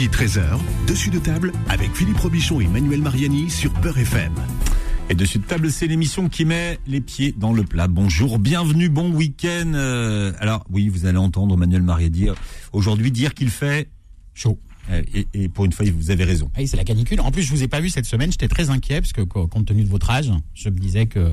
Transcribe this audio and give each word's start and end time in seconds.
midi 0.00 0.16
13h, 0.16 0.58
dessus 0.88 1.10
de 1.10 1.18
table 1.18 1.52
avec 1.68 1.94
Philippe 1.94 2.16
Robichon 2.16 2.58
et 2.62 2.66
Manuel 2.66 3.02
Mariani 3.02 3.50
sur 3.50 3.70
Peur 3.82 3.98
FM. 3.98 4.32
Et 5.10 5.14
dessus 5.14 5.40
de 5.40 5.44
table, 5.44 5.70
c'est 5.70 5.86
l'émission 5.86 6.30
qui 6.30 6.46
met 6.46 6.78
les 6.86 7.02
pieds 7.02 7.34
dans 7.36 7.52
le 7.52 7.64
plat. 7.64 7.86
Bonjour, 7.86 8.38
bienvenue, 8.38 8.88
bon 8.88 9.12
week-end. 9.12 9.72
Euh, 9.74 10.32
alors 10.38 10.64
oui, 10.70 10.88
vous 10.88 11.04
allez 11.04 11.18
entendre 11.18 11.54
Manuel 11.58 11.82
Mariani 11.82 12.28
aujourd'hui 12.72 13.10
dire 13.12 13.34
qu'il 13.34 13.50
fait 13.50 13.90
chaud. 14.32 14.58
Euh, 14.90 15.02
Et, 15.12 15.26
et 15.34 15.48
pour 15.50 15.66
une 15.66 15.72
fois, 15.72 15.84
vous 15.94 16.10
avez 16.10 16.24
raison. 16.24 16.50
Oui, 16.56 16.66
c'est 16.66 16.78
la 16.78 16.84
canicule. 16.84 17.20
En 17.20 17.30
plus, 17.30 17.42
je 17.42 17.50
vous 17.50 17.62
ai 17.62 17.68
pas 17.68 17.80
vu 17.80 17.90
cette 17.90 18.06
semaine. 18.06 18.30
J'étais 18.32 18.48
très 18.48 18.70
inquiet 18.70 19.02
parce 19.02 19.12
que, 19.12 19.20
co- 19.20 19.48
compte 19.48 19.66
tenu 19.66 19.84
de 19.84 19.88
votre 19.90 20.10
âge, 20.10 20.30
je 20.54 20.70
me 20.70 20.78
disais 20.78 21.04
que 21.08 21.30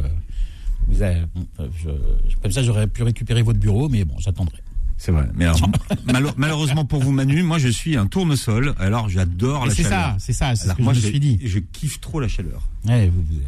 vous 0.89 1.01
avez, 1.01 1.21
bon, 1.33 1.47
euh, 1.61 1.67
je- 1.81 2.35
comme 2.41 2.51
ça, 2.51 2.63
j'aurais 2.63 2.87
pu 2.87 3.03
récupérer 3.03 3.43
votre 3.43 3.59
bureau, 3.59 3.87
mais 3.87 4.03
bon, 4.03 4.15
j'attendrai. 4.19 4.57
C'est 4.97 5.11
vrai. 5.11 5.27
Mais 5.35 5.45
alors, 5.45 5.69
malheureusement 6.37 6.85
pour 6.85 7.01
vous, 7.03 7.11
Manu, 7.11 7.43
moi 7.43 7.57
je 7.59 7.67
suis 7.67 7.95
un 7.97 8.07
tournesol. 8.07 8.73
Alors 8.79 9.09
j'adore 9.09 9.65
la 9.65 9.73
C'est 9.73 9.83
chaleur. 9.83 9.99
ça, 10.11 10.15
c'est 10.19 10.33
ça, 10.33 10.55
c'est 10.55 10.69
ce 10.69 10.73
que 10.73 10.81
moi, 10.81 10.93
je 10.93 10.99
me 11.01 11.05
suis 11.07 11.19
dit. 11.19 11.39
je 11.43 11.59
kiffe 11.59 11.99
trop 12.01 12.19
la 12.19 12.27
chaleur. 12.27 12.61
Ouais, 12.85 13.07
vous, 13.07 13.21
vous- 13.21 13.41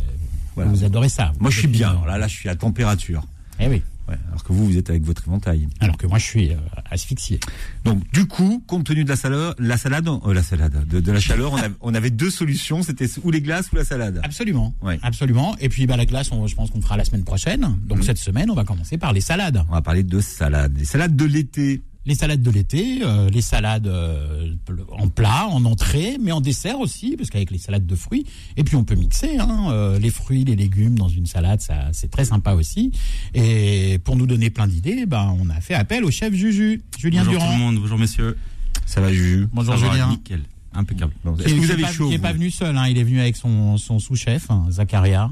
Voilà. 0.55 0.69
vous 0.71 0.83
adorez 0.83 1.09
ça. 1.09 1.31
Moi, 1.39 1.49
je 1.49 1.57
suis 1.57 1.67
Vous 1.67 1.73
bien. 1.73 1.99
Là, 2.05 2.17
là, 2.17 2.27
je 2.27 2.35
suis 2.35 2.49
à 2.49 2.55
température. 2.55 3.23
Eh 3.59 3.67
oui. 3.67 3.81
Ouais, 4.09 4.17
alors 4.29 4.43
que 4.43 4.51
vous, 4.53 4.65
vous 4.65 4.77
êtes 4.77 4.89
avec 4.89 5.03
votre 5.03 5.27
éventail. 5.27 5.67
Alors 5.79 5.95
que 5.97 6.07
moi, 6.07 6.17
je 6.17 6.23
suis 6.25 6.49
euh, 6.51 6.57
asphyxié. 6.89 7.39
Donc, 7.85 8.01
du 8.11 8.25
coup, 8.25 8.63
compte 8.65 8.85
tenu 8.85 9.03
de 9.03 9.09
la 9.09 9.15
salade, 9.15 9.53
la 9.59 9.77
salade, 9.77 10.07
euh, 10.07 10.33
la 10.33 10.41
salade, 10.41 10.87
de, 10.87 10.99
de 10.99 11.11
la 11.11 11.19
chaleur, 11.19 11.53
on, 11.53 11.57
avait, 11.57 11.73
on 11.81 11.93
avait 11.93 12.09
deux 12.09 12.31
solutions. 12.31 12.81
C'était 12.81 13.05
ou 13.23 13.29
les 13.29 13.41
glaces 13.41 13.71
ou 13.71 13.75
la 13.75 13.85
salade? 13.85 14.19
Absolument. 14.23 14.73
Ouais. 14.81 14.97
Absolument. 15.03 15.55
Et 15.59 15.69
puis, 15.69 15.85
bah, 15.85 15.95
la 15.95 16.05
glace, 16.05 16.31
on- 16.31 16.47
je 16.47 16.55
pense 16.55 16.71
qu'on 16.71 16.81
fera 16.81 16.97
la 16.97 17.05
semaine 17.05 17.23
prochaine. 17.23 17.77
Donc, 17.85 18.03
cette 18.03 18.17
semaine, 18.17 18.49
on 18.49 18.55
va 18.55 18.63
commencer 18.63 18.97
par 18.97 19.13
les 19.13 19.21
salades. 19.21 19.63
On 19.69 19.73
va 19.73 19.81
parler 19.83 20.03
de 20.03 20.19
salade. 20.19 20.75
Les 20.77 20.85
salades 20.85 21.15
de 21.15 21.25
l'été. 21.25 21.81
Les 22.05 22.15
salades 22.15 22.41
de 22.41 22.49
l'été, 22.49 22.99
euh, 23.03 23.29
les 23.29 23.41
salades 23.41 23.85
euh, 23.85 24.53
en 24.97 25.09
plat, 25.09 25.47
en 25.49 25.63
entrée, 25.65 26.17
mais 26.19 26.31
en 26.31 26.39
dessert 26.41 26.79
aussi, 26.79 27.15
parce 27.17 27.29
qu'avec 27.29 27.51
les 27.51 27.57
salades 27.57 27.85
de 27.85 27.95
fruits, 27.95 28.25
et 28.57 28.63
puis 28.63 28.77
on 28.77 28.83
peut 28.85 28.95
mixer 28.95 29.37
hein, 29.37 29.67
euh, 29.69 29.99
les 29.99 30.09
fruits, 30.09 30.45
les 30.45 30.55
légumes 30.55 30.97
dans 30.97 31.09
une 31.09 31.25
salade, 31.25 31.59
ça 31.61 31.89
c'est 31.91 32.09
très 32.09 32.25
sympa 32.25 32.53
aussi. 32.53 32.91
Et 33.33 33.99
pour 34.05 34.15
nous 34.15 34.25
donner 34.25 34.49
plein 34.49 34.65
d'idées, 34.65 35.05
ben 35.05 35.35
on 35.39 35.49
a 35.49 35.59
fait 35.61 35.73
appel 35.75 36.03
au 36.05 36.09
chef 36.09 36.33
Juju, 36.33 36.81
Julien 36.97 37.25
Bonjour 37.25 37.33
tout 37.33 37.39
Durand. 37.47 37.57
le 37.57 37.63
monde, 37.63 37.75
bonjour 37.79 37.99
messieurs. 37.99 38.37
Ça 38.85 39.01
va, 39.01 39.11
Juju? 39.11 39.47
Bonjour 39.53 39.77
Ça 39.77 39.85
va, 39.85 39.91
Julien. 39.91 40.09
Nickel, 40.09 40.41
impeccable. 40.73 41.11
Bon, 41.23 41.35
Est-ce 41.35 41.53
que 41.53 41.59
vous 41.59 41.71
avez 41.71 41.83
pas, 41.83 41.91
chaud 41.91 42.07
qui 42.07 42.13
est 42.15 42.17
vous? 42.17 42.23
pas 42.23 42.33
venu 42.33 42.49
seul, 42.49 42.75
hein, 42.77 42.87
il 42.87 42.97
est 42.97 43.03
venu 43.03 43.19
avec 43.19 43.35
son, 43.35 43.77
son 43.77 43.99
sous-chef, 43.99 44.49
hein, 44.49 44.65
Zacharia. 44.71 45.29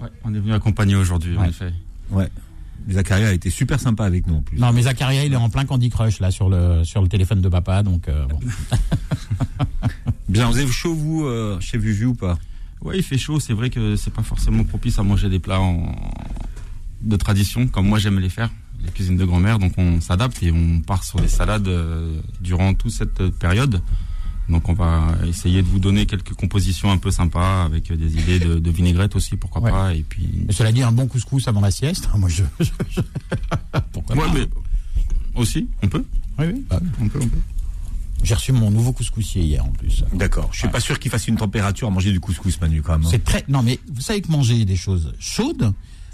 Ouais, 0.00 0.08
on 0.24 0.32
est 0.32 0.38
venu 0.38 0.54
accompagner 0.54 0.94
aujourd'hui, 0.94 1.36
en 1.36 1.44
effet. 1.44 1.72
Ouais. 2.10 2.28
Zacharia 2.88 3.28
a 3.28 3.32
été 3.32 3.50
super 3.50 3.78
sympa 3.78 4.04
avec 4.04 4.26
nous 4.26 4.36
en 4.36 4.42
plus. 4.42 4.58
Non 4.58 4.72
mais 4.72 4.82
Zacharia, 4.82 5.24
il 5.24 5.32
est 5.32 5.36
en 5.36 5.50
plein 5.50 5.64
Candy 5.64 5.90
Crush 5.90 6.20
là 6.20 6.30
sur 6.30 6.48
le 6.48 6.84
sur 6.84 7.02
le 7.02 7.08
téléphone 7.08 7.40
de 7.40 7.48
papa, 7.48 7.82
donc 7.82 8.08
euh, 8.08 8.26
bon. 8.26 8.38
Bien, 10.28 10.48
vous 10.48 10.58
avez 10.58 10.70
chaud 10.70 10.94
vous, 10.94 11.24
euh, 11.24 11.58
chef 11.60 11.82
Juju 11.82 12.06
ou 12.06 12.14
pas? 12.14 12.38
Ouais, 12.82 12.96
il 12.96 13.02
fait 13.02 13.18
chaud, 13.18 13.40
c'est 13.40 13.52
vrai 13.52 13.68
que 13.68 13.96
c'est 13.96 14.12
pas 14.12 14.22
forcément 14.22 14.64
propice 14.64 14.98
à 14.98 15.02
manger 15.02 15.28
des 15.28 15.38
plats 15.40 15.60
en... 15.60 15.94
de 17.02 17.16
tradition, 17.16 17.66
comme 17.66 17.86
moi 17.86 17.98
j'aime 17.98 18.18
les 18.20 18.28
faire, 18.28 18.50
les 18.82 18.90
cuisines 18.90 19.16
de 19.16 19.24
grand-mère, 19.24 19.58
donc 19.58 19.72
on 19.76 20.00
s'adapte 20.00 20.42
et 20.42 20.50
on 20.50 20.80
part 20.80 21.04
sur 21.04 21.20
des 21.20 21.28
salades 21.28 21.68
euh, 21.68 22.20
durant 22.40 22.72
toute 22.74 22.92
cette 22.92 23.28
période. 23.38 23.82
Donc 24.50 24.68
on 24.68 24.72
va 24.74 25.14
essayer 25.26 25.62
de 25.62 25.66
vous 25.68 25.78
donner 25.78 26.06
quelques 26.06 26.34
compositions 26.34 26.90
un 26.90 26.98
peu 26.98 27.10
sympas 27.10 27.64
avec 27.64 27.92
des 27.92 28.12
idées 28.20 28.38
de, 28.40 28.58
de 28.58 28.70
vinaigrette 28.70 29.14
aussi, 29.16 29.36
pourquoi 29.36 29.62
Ouais. 29.62 29.70
pas, 29.70 29.94
et 29.94 30.02
puis... 30.02 30.28
Mais 30.46 30.52
cela 30.52 30.72
dit, 30.72 30.82
un 30.82 30.92
bon 30.92 31.06
couscous 31.06 31.46
avant 31.48 31.60
la 31.60 31.70
sieste, 31.70 32.08
moi 32.16 32.28
je, 32.28 32.42
je- 32.58 32.70
je- 32.90 33.00
pourquoi 33.92 34.16
Ouais, 34.16 34.26
pas 34.26 34.34
mais 34.34 34.48
aussi, 35.36 35.68
on 35.82 35.88
peut, 35.88 36.04
Oui, 36.38 36.46
oui. 36.52 36.64
bah, 36.68 36.80
on 37.00 37.08
peut, 37.08 37.20
on 37.22 37.28
peut. 37.28 37.38
J'ai 38.22 38.34
reçu 38.34 38.52
mon 38.52 38.70
nouveau 38.70 38.92
couscoussier 38.92 39.42
hier 39.42 39.64
en 39.64 39.70
plus. 39.70 40.04
D'accord. 40.12 40.50
Je 40.52 40.58
suis 40.58 40.66
Ouais. 40.66 40.72
pas 40.72 40.80
sûr 40.80 40.98
qu'il 40.98 41.10
fasse 41.10 41.26
une 41.28 41.36
température 41.36 41.88
à 41.88 41.90
manger 41.90 42.12
du 42.12 42.20
couscous, 42.20 42.60
Manu, 42.60 42.82
quand 42.82 42.92
même. 42.92 43.06
hein. 43.06 43.08
C'est 43.10 43.24
très. 43.24 43.44
Non, 43.48 43.62
mais 43.62 43.78
vous 43.90 44.02
savez 44.02 44.20
que 44.20 44.30
manger 44.30 44.64
des 44.66 44.76
choses 44.76 45.14
chaudes, 45.18 45.72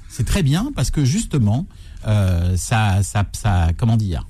c'est 0.09 0.25
très 0.25 0.45
bien 0.45 0.71
parce 0.77 0.93
que 0.93 1.05
justement, 1.05 1.67
euh, 2.07 2.57
ça, 2.57 3.03
ça, 3.03 3.27
ça, 3.33 3.71
comment 3.77 3.97
dire 3.97 4.25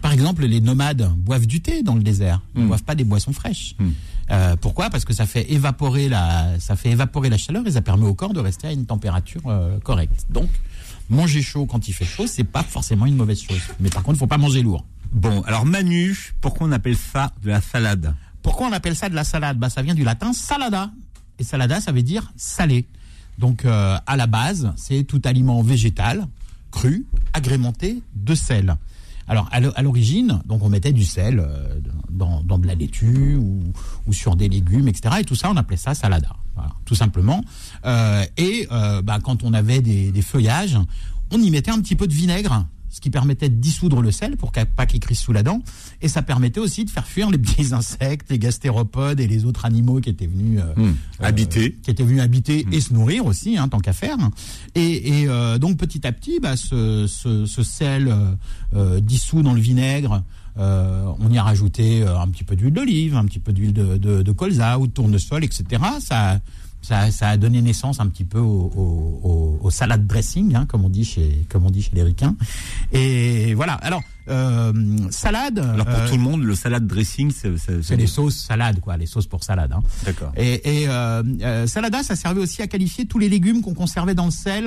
Par 0.00 0.12
exemple, 0.12 0.44
les 0.44 0.60
nomades 0.60 1.08
boivent 1.16 1.46
du 1.46 1.60
thé 1.60 1.82
dans 1.82 1.94
le 1.94 2.02
désert. 2.02 2.40
Ils 2.54 2.60
ne 2.60 2.64
Mm. 2.64 2.68
boivent 2.68 2.82
pas 2.84 2.94
des 2.94 3.04
boissons 3.04 3.32
fraîches. 3.32 3.74
Mm. 3.78 3.88
Euh, 4.30 4.56
pourquoi? 4.56 4.90
Parce 4.90 5.04
que 5.04 5.12
ça 5.12 5.26
fait 5.26 5.50
évaporer 5.52 6.08
la, 6.08 6.58
ça 6.60 6.76
fait 6.76 6.90
évaporer 6.90 7.28
la 7.30 7.38
chaleur 7.38 7.66
et 7.66 7.70
ça 7.72 7.80
permet 7.82 8.06
au 8.06 8.14
corps 8.14 8.32
de 8.32 8.40
rester 8.40 8.68
à 8.68 8.72
une 8.72 8.86
température 8.86 9.40
euh, 9.46 9.78
correcte. 9.80 10.26
Donc, 10.30 10.48
manger 11.10 11.42
chaud 11.42 11.66
quand 11.66 11.88
il 11.88 11.92
fait 11.92 12.04
chaud, 12.04 12.26
c'est 12.26 12.44
pas 12.44 12.62
forcément 12.62 13.06
une 13.06 13.16
mauvaise 13.16 13.40
chose. 13.42 13.60
Mais 13.80 13.88
par 13.90 14.02
contre, 14.02 14.16
il 14.16 14.20
faut 14.20 14.26
pas 14.26 14.38
manger 14.38 14.62
lourd. 14.62 14.84
Bon, 15.12 15.42
alors 15.42 15.66
Manu, 15.66 16.34
pourquoi 16.40 16.66
on 16.66 16.72
appelle 16.72 16.96
ça 16.96 17.32
de 17.42 17.48
la 17.50 17.60
salade? 17.60 18.14
Pourquoi 18.42 18.66
on 18.68 18.72
appelle 18.72 18.96
ça 18.96 19.08
de 19.08 19.14
la 19.14 19.24
salade? 19.24 19.58
Bah, 19.58 19.68
Ça 19.70 19.82
vient 19.82 19.94
du 19.94 20.04
latin 20.04 20.32
salada. 20.32 20.90
Et 21.38 21.44
salada, 21.44 21.80
ça 21.80 21.92
veut 21.92 22.02
dire 22.02 22.32
salé. 22.36 22.86
Donc, 23.38 23.64
euh, 23.64 23.96
à 24.06 24.16
la 24.16 24.26
base, 24.26 24.72
c'est 24.76 25.04
tout 25.04 25.20
aliment 25.24 25.62
végétal, 25.62 26.26
cru, 26.70 27.04
agrémenté 27.32 28.02
de 28.14 28.34
sel. 28.34 28.76
Alors, 29.28 29.48
à 29.52 29.60
l'o- 29.60 29.72
à 29.76 29.82
l'origine, 29.82 30.40
donc 30.46 30.62
on 30.64 30.68
mettait 30.68 30.92
du 30.92 31.04
sel 31.04 31.38
euh, 31.40 31.78
dans, 32.10 32.42
de 32.58 32.66
la 32.66 32.74
laitue 32.74 33.36
ou, 33.36 33.62
sur 34.12 34.36
des 34.36 34.48
légumes, 34.48 34.88
etc. 34.88 35.16
Et 35.20 35.24
tout 35.24 35.34
ça, 35.36 35.50
on 35.50 35.56
appelait 35.56 35.76
ça 35.76 35.94
salada, 35.94 36.34
Voilà, 36.54 36.70
tout 36.84 36.94
simplement. 36.94 37.42
Euh, 37.86 38.24
et 38.36 38.66
euh, 38.72 39.00
bah, 39.02 39.18
quand 39.22 39.42
on 39.44 39.54
avait 39.54 39.80
des 39.80 40.22
feuillages, 40.22 40.76
on 41.30 41.40
y 41.40 41.50
mettait 41.50 41.70
un 41.70 41.80
petit 41.80 41.96
peu 41.96 42.06
de 42.06 42.12
vinaigre, 42.14 42.66
ce 42.92 43.00
qui 43.00 43.08
permettait 43.10 43.48
de 43.48 43.54
dissoudre 43.54 44.02
le 44.02 44.12
sel 44.12 44.36
pour 44.36 44.52
qu'il 44.52 44.66
pas 44.66 44.84
qu'il 44.84 45.00
crisse 45.00 45.20
sous 45.20 45.32
la 45.32 45.42
dent. 45.42 45.62
Et 46.02 46.08
ça 46.08 46.20
permettait 46.20 46.60
aussi 46.60 46.84
de 46.84 46.90
faire 46.90 47.06
fuir 47.06 47.30
les 47.30 47.38
petits 47.38 47.72
insectes, 47.74 48.30
les 48.30 48.38
gastéropodes 48.38 49.18
et 49.18 49.26
les 49.26 49.46
autres 49.46 49.64
animaux 49.64 50.00
qui 50.00 50.10
étaient 50.10 50.26
venus 50.26 50.60
euh, 50.60 50.74
Hum, 50.76 50.94
euh, 51.20 51.24
Habiter. 51.24 51.72
qui 51.82 51.90
étaient 51.90 52.02
venus 52.02 52.20
habiter 52.20 52.66
et 52.70 52.80
se 52.80 52.92
nourrir 52.92 53.24
aussi, 53.26 53.56
hein, 53.56 53.68
tant 53.68 53.78
qu'à 53.80 53.92
faire. 53.94 54.18
Et, 54.74 55.20
et, 55.22 55.28
euh, 55.28 55.58
donc 55.58 55.78
petit 55.78 56.06
à 56.06 56.12
petit, 56.12 56.38
bah, 56.38 56.56
ce, 56.56 57.06
ce, 57.06 57.46
ce 57.46 57.62
sel 57.62 58.14
dissous 59.00 59.42
dans 59.42 59.54
le 59.54 59.60
vinaigre, 59.60 60.22
on 60.56 61.30
y 61.30 61.38
a 61.38 61.42
rajouté 61.42 62.02
un 62.02 62.28
petit 62.28 62.44
peu 62.44 62.56
d'huile 62.56 62.74
d'olive, 62.74 63.16
un 63.16 63.24
petit 63.24 63.38
peu 63.38 63.52
d'huile 63.52 63.72
de, 63.72 63.96
de, 63.96 64.22
de 64.22 64.32
colza 64.32 64.78
ou 64.78 64.86
de 64.86 64.92
tournesol, 64.92 65.44
etc. 65.44 65.82
Ça, 66.00 66.40
ça, 66.82 67.10
ça 67.10 67.28
a 67.28 67.36
donné 67.36 67.62
naissance 67.62 68.00
un 68.00 68.08
petit 68.08 68.24
peu 68.24 68.38
au, 68.38 68.72
au, 68.76 69.20
au, 69.22 69.58
au 69.62 69.70
salad 69.70 70.06
dressing, 70.06 70.54
hein, 70.54 70.66
comme 70.66 70.84
on 70.84 70.88
dit 70.88 71.04
chez, 71.04 71.46
comme 71.48 71.64
on 71.64 71.70
dit 71.70 71.82
chez 71.82 71.92
les 71.94 72.02
ricains. 72.02 72.36
Et 72.92 73.54
voilà. 73.54 73.74
Alors 73.74 74.02
euh, 74.28 74.72
salade. 75.10 75.58
Alors 75.58 75.86
pour 75.86 75.94
euh, 75.94 76.08
tout 76.08 76.16
le 76.16 76.22
monde, 76.22 76.42
le 76.42 76.54
salade 76.54 76.86
dressing, 76.86 77.32
c'est 77.32 77.96
les 77.96 78.06
sauces 78.06 78.36
salades, 78.36 78.80
quoi, 78.80 78.96
les 78.96 79.06
sauces 79.06 79.26
pour 79.26 79.42
salade. 79.42 79.72
Hein. 79.72 79.82
D'accord. 80.04 80.32
Et, 80.36 80.82
et 80.82 80.88
euh, 80.88 81.66
salada, 81.66 82.02
ça 82.02 82.16
servait 82.16 82.40
aussi 82.40 82.62
à 82.62 82.66
qualifier 82.66 83.06
tous 83.06 83.18
les 83.18 83.28
légumes 83.28 83.62
qu'on 83.62 83.74
conservait 83.74 84.14
dans 84.14 84.26
le 84.26 84.30
sel, 84.30 84.66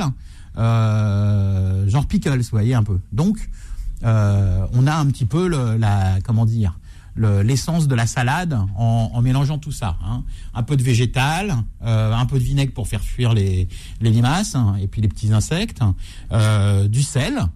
genre 0.58 2.06
pickles, 2.08 2.38
vous 2.38 2.50
voyez 2.52 2.74
un 2.74 2.84
peu. 2.84 3.00
Donc, 3.12 3.38
on 4.04 4.88
a 4.88 4.96
un 4.96 5.06
petit 5.08 5.26
peu 5.26 5.48
le, 5.48 5.78
la, 5.78 6.20
comment 6.24 6.46
dire, 6.46 6.78
le- 7.16 7.42
l'essence 7.42 7.88
de 7.88 7.96
la 7.96 8.06
salade 8.06 8.58
en, 8.76 9.22
mélangeant 9.22 9.58
tout 9.58 9.72
ça. 9.72 9.98
Hein. 10.06 10.24
Un 10.54 10.64
peu 10.64 10.76
de 10.76 10.84
végétal, 10.84 11.56
euh, 11.84 12.14
un 12.14 12.26
peu 12.26 12.38
de 12.38 12.44
vinaigre 12.44 12.74
pour 12.74 12.88
faire 12.88 13.02
fuir 13.02 13.34
les, 13.34 13.68
limaces 14.02 14.56
hein, 14.56 14.76
et 14.80 14.88
puis 14.88 15.02
les 15.02 15.08
petits 15.08 15.34
insectes, 15.34 15.80
euh, 16.32 16.88
du 16.88 17.02
sel, 17.02 17.48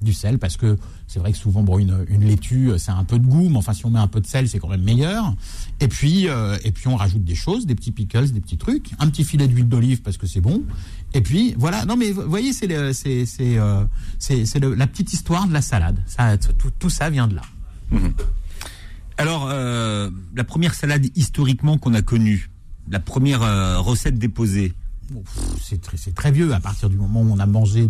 du 0.00 0.12
sel 0.12 0.38
parce 0.38 0.56
que 0.56 0.78
c'est 1.06 1.20
vrai 1.20 1.30
que 1.30 1.38
souvent 1.38 1.62
bon 1.62 1.78
une, 1.78 2.04
une 2.08 2.24
laitue 2.24 2.72
c'est 2.78 2.90
un 2.90 3.04
peu 3.04 3.20
de 3.20 3.26
goût 3.26 3.48
mais 3.48 3.58
enfin 3.58 3.72
si 3.72 3.86
on 3.86 3.90
met 3.90 4.00
un 4.00 4.08
peu 4.08 4.20
de 4.20 4.26
sel 4.26 4.48
c'est 4.48 4.58
quand 4.58 4.68
même 4.68 4.82
meilleur. 4.82 5.34
Et 5.78 5.86
puis 5.86 6.26
euh, 6.28 6.58
et 6.64 6.72
puis 6.72 6.88
on 6.88 6.96
rajoute 6.96 7.22
des 7.22 7.36
choses 7.36 7.66
des 7.66 7.76
petits 7.76 7.92
pickles 7.92 8.30
des 8.30 8.40
petits 8.40 8.56
trucs 8.56 8.90
un 8.98 9.08
petit 9.08 9.22
filet 9.22 9.46
d'huile 9.46 9.68
d'olive 9.68 10.02
parce 10.02 10.16
que 10.16 10.26
c'est 10.26 10.40
bon. 10.40 10.64
Et 11.14 11.20
puis 11.20 11.54
voilà. 11.56 11.84
Non 11.84 11.96
mais 11.96 12.10
vous 12.10 12.28
voyez 12.28 12.52
c'est 12.52 12.92
c'est 12.94 13.26
c'est 13.26 14.58
la 14.60 14.86
petite 14.88 15.12
histoire 15.12 15.46
de 15.46 15.52
la 15.52 15.62
salade. 15.62 16.02
Tout, 16.58 16.70
tout 16.76 16.90
ça 16.90 17.08
vient 17.10 17.28
de 17.28 17.36
là 17.36 17.42
Alors, 19.18 19.48
euh, 19.50 20.10
la 20.34 20.44
première 20.44 20.74
salade 20.74 21.06
historiquement 21.16 21.78
qu'on 21.78 21.94
a 21.94 22.02
connue, 22.02 22.50
la 22.90 23.00
première 23.00 23.42
euh, 23.42 23.78
recette 23.78 24.18
déposée, 24.18 24.72
c'est 25.60 26.14
très, 26.14 26.30
vieux 26.32 26.54
à 26.54 26.60
partir 26.60 26.88
du 26.88 26.96
moment 26.96 27.20
où 27.20 27.30
on 27.32 27.38
a 27.38 27.44
mangé 27.46 27.86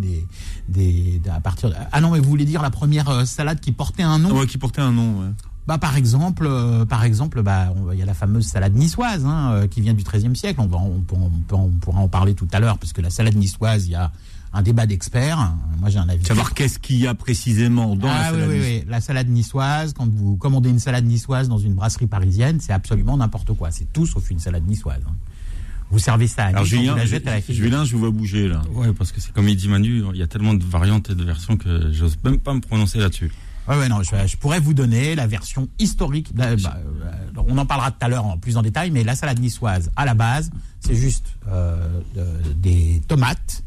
des, 0.69 1.21
à 1.31 1.41
partir 1.41 1.71
de- 1.71 1.75
ah 1.93 2.01
non 2.01 2.11
mais 2.11 2.19
vous 2.19 2.29
voulez 2.29 2.45
dire 2.45 2.63
la 2.63 2.71
première 2.71 3.09
euh, 3.11 3.25
salade 3.25 3.61
qui 3.61 3.71
portait 3.73 4.03
un 4.03 4.19
nom? 4.19 4.37
Ouais, 4.41 4.47
qui 4.47 4.59
portait 4.59 4.81
un 4.81 4.91
nom. 4.93 5.21
ouais. 5.21 5.27
Bah 5.69 5.79
par 5.79 5.97
exemple, 5.97 6.45
euh, 6.49 6.85
par 6.85 7.05
exemple, 7.05 7.41
bah 7.43 7.73
il 7.93 7.99
y 7.99 8.03
a 8.03 8.07
la 8.07 8.15
fameuse 8.15 8.47
salade 8.47 8.75
niçoise 8.75 9.25
hein, 9.25 9.69
qui 9.71 9.81
vient 9.81 9.95
du 9.95 10.03
XIIIe 10.03 10.35
siècle. 10.35 10.61
On, 10.61 10.67
va, 10.67 10.79
on, 10.79 10.99
peut- 11.01 11.15
on 11.17 11.31
peut- 11.31 11.55
on 11.55 11.69
pourra 11.69 12.01
en 12.01 12.09
parler 12.09 12.35
tout 12.35 12.49
à 12.53 12.59
l'heure 12.59 12.79
parce 12.79 12.93
que 12.93 13.01
la 13.01 13.11
salade 13.11 13.37
niçoise, 13.37 13.87
il 13.87 13.93
y 13.93 13.95
a 13.95 14.11
un 14.53 14.63
débat 14.63 14.87
d'experts. 14.87 15.55
Moi 15.81 15.89
j'ai 15.91 15.99
un 15.99 16.09
avis. 16.09 16.25
Savoir 16.25 16.55
qu'est-ce 16.55 16.79
qu'il 16.79 16.99
y 16.99 17.07
a 17.07 17.15
précisément 17.15 17.97
dans 17.97 18.07
la 18.09 18.15
ah 18.27 18.33
oui, 18.33 18.41
salade. 18.41 18.51
oui, 18.51 18.61
oui, 18.61 18.85
la 18.89 19.01
salade 19.01 19.29
niçoise. 19.29 19.93
Quand 19.97 20.09
vous 20.09 20.37
commandez 20.37 20.69
une 20.71 20.79
salade 20.79 21.05
niçoise 21.07 21.49
dans 21.49 21.59
une 21.59 21.75
brasserie 21.75 22.07
parisienne, 22.07 22.59
c'est 22.61 22.73
absolument 22.73 23.17
n'importe 23.17 23.53
quoi. 23.55 23.71
C'est 23.71 23.93
tout 23.93 24.07
sauf 24.07 24.31
une 24.31 24.39
salade 24.39 24.67
niçoise. 24.69 25.01
hein. 25.09 25.15
Vous 25.91 25.99
servez 25.99 26.27
ça 26.27 26.45
à 26.45 26.49
Alors 26.49 26.65
Julien, 26.65 26.93
vous 26.93 26.99
la 26.99 27.05
jette 27.07 27.27
à 27.27 27.33
la. 27.35 27.41
Julien, 27.41 27.85
je 27.85 27.93
vous 27.93 27.99
vois 27.99 28.11
bouger 28.11 28.49
là. 28.49 28.63
Ouais, 28.73 28.93
parce 28.93 29.13
que 29.13 29.21
c'est 29.21 29.33
comme 29.33 29.49
il 29.49 29.57
dit 29.57 29.69
Manu, 29.69 30.03
il 30.15 30.19
y 30.19 30.23
a 30.23 30.27
tellement 30.27 30.55
de 30.55 30.65
variantes 30.65 31.11
et 31.11 31.15
de 31.15 31.23
versions 31.25 31.57
que 31.59 31.93
j'ose 31.93 32.17
même 32.25 32.39
pas 32.39 32.55
me 32.55 32.61
prononcer 32.61 32.99
là-dessus. 32.99 33.31
Ouais, 33.69 33.77
ouais, 33.79 33.89
non, 33.89 34.03
je, 34.03 34.11
je 34.27 34.37
pourrais 34.39 34.59
vous 34.59 34.75
donner 34.75 35.15
la 35.15 35.27
version 35.29 35.69
historique. 35.79 36.35
Bah, 36.35 36.57
bah, 36.57 36.79
euh, 36.79 37.11
on, 37.37 37.55
on 37.55 37.59
en 37.59 37.67
parlera 37.67 37.91
tout 37.93 37.99
à 38.01 38.09
l'heure 38.09 38.25
en 38.27 38.37
plus 38.39 38.57
en 38.57 38.63
détail, 38.63 38.91
mais 38.91 39.05
la 39.05 39.15
salade 39.15 39.39
niçoise, 39.39 39.91
à 39.95 40.05
la 40.05 40.15
base, 40.15 40.51
c'est 40.81 40.97
juste 40.97 41.27
euh, 41.49 41.77
de- 42.17 42.53
des 42.55 43.01
tomates. 43.07 43.63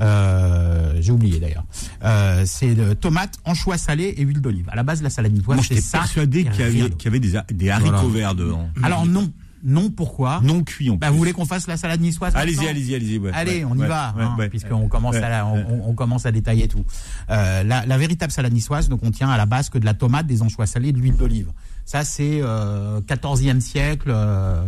Euh, 0.00 0.92
J'ai 1.00 1.12
oublié 1.12 1.38
d'ailleurs. 1.40 1.64
Euh, 2.04 2.42
c'est 2.46 2.74
de 2.74 2.92
tomates, 2.94 3.38
anchois 3.44 3.78
salés 3.78 4.14
et 4.16 4.22
huile 4.22 4.40
d'olive. 4.40 4.68
À 4.70 4.76
la 4.76 4.82
base, 4.82 5.02
la 5.02 5.10
salade 5.10 5.32
niçoise, 5.32 5.56
Moi, 5.56 5.64
c'est 5.68 5.80
ça. 5.80 5.98
persuadé 5.98 6.40
et 6.40 6.44
qu'il 6.44 6.60
y 6.60 6.64
avait, 6.64 6.80
d'autre. 6.80 6.96
qu'il 6.96 7.06
y 7.12 7.16
avait 7.16 7.44
des, 7.52 7.70
haricots 7.70 7.90
Voilà. 7.96 8.08
verts 8.08 8.34
dedans. 8.34 8.68
Alors 8.82 9.06
non, 9.06 9.30
non. 9.64 9.90
Pourquoi 9.90 10.40
Non 10.44 10.62
cuits 10.62 10.90
en 10.90 10.96
Bah, 10.96 11.10
vous 11.10 11.16
voulez 11.16 11.32
qu'on 11.32 11.46
fasse 11.46 11.66
la 11.66 11.76
salade 11.76 12.00
niçoise 12.00 12.32
Allez-y, 12.36 12.68
allez-y, 12.68 12.94
allez-y. 12.94 13.18
ouais, 13.18 13.30
Allez, 13.34 13.64
on 13.64 13.74
y 13.74 13.78
ouais, 13.80 13.86
va, 13.88 14.14
ouais, 14.16 14.22
hein, 14.22 14.36
ouais, 14.38 14.48
puisqu'on 14.48 14.86
commence 14.88 15.16
à 15.16 15.28
la- 15.28 15.46
on, 15.46 15.88
on 15.88 15.94
commence 15.94 16.26
à 16.26 16.32
détailler 16.32 16.68
tout. 16.68 16.84
Euh, 17.30 17.62
la, 17.64 17.84
la 17.86 17.98
véritable 17.98 18.30
salade 18.32 18.52
niçoise 18.52 18.88
ne 18.90 18.94
contient 18.94 19.28
à 19.30 19.36
la 19.36 19.46
base 19.46 19.68
que 19.70 19.78
de 19.78 19.84
la 19.84 19.94
tomate, 19.94 20.26
des 20.26 20.42
anchois 20.42 20.66
salés, 20.66 20.92
de 20.92 20.98
l'huile 20.98 21.16
d'olive. 21.16 21.48
Ça, 21.84 22.04
c'est 22.04 22.40
euh, 22.42 23.00
14e 23.00 23.60
siècle 23.60 24.08
euh, 24.12 24.62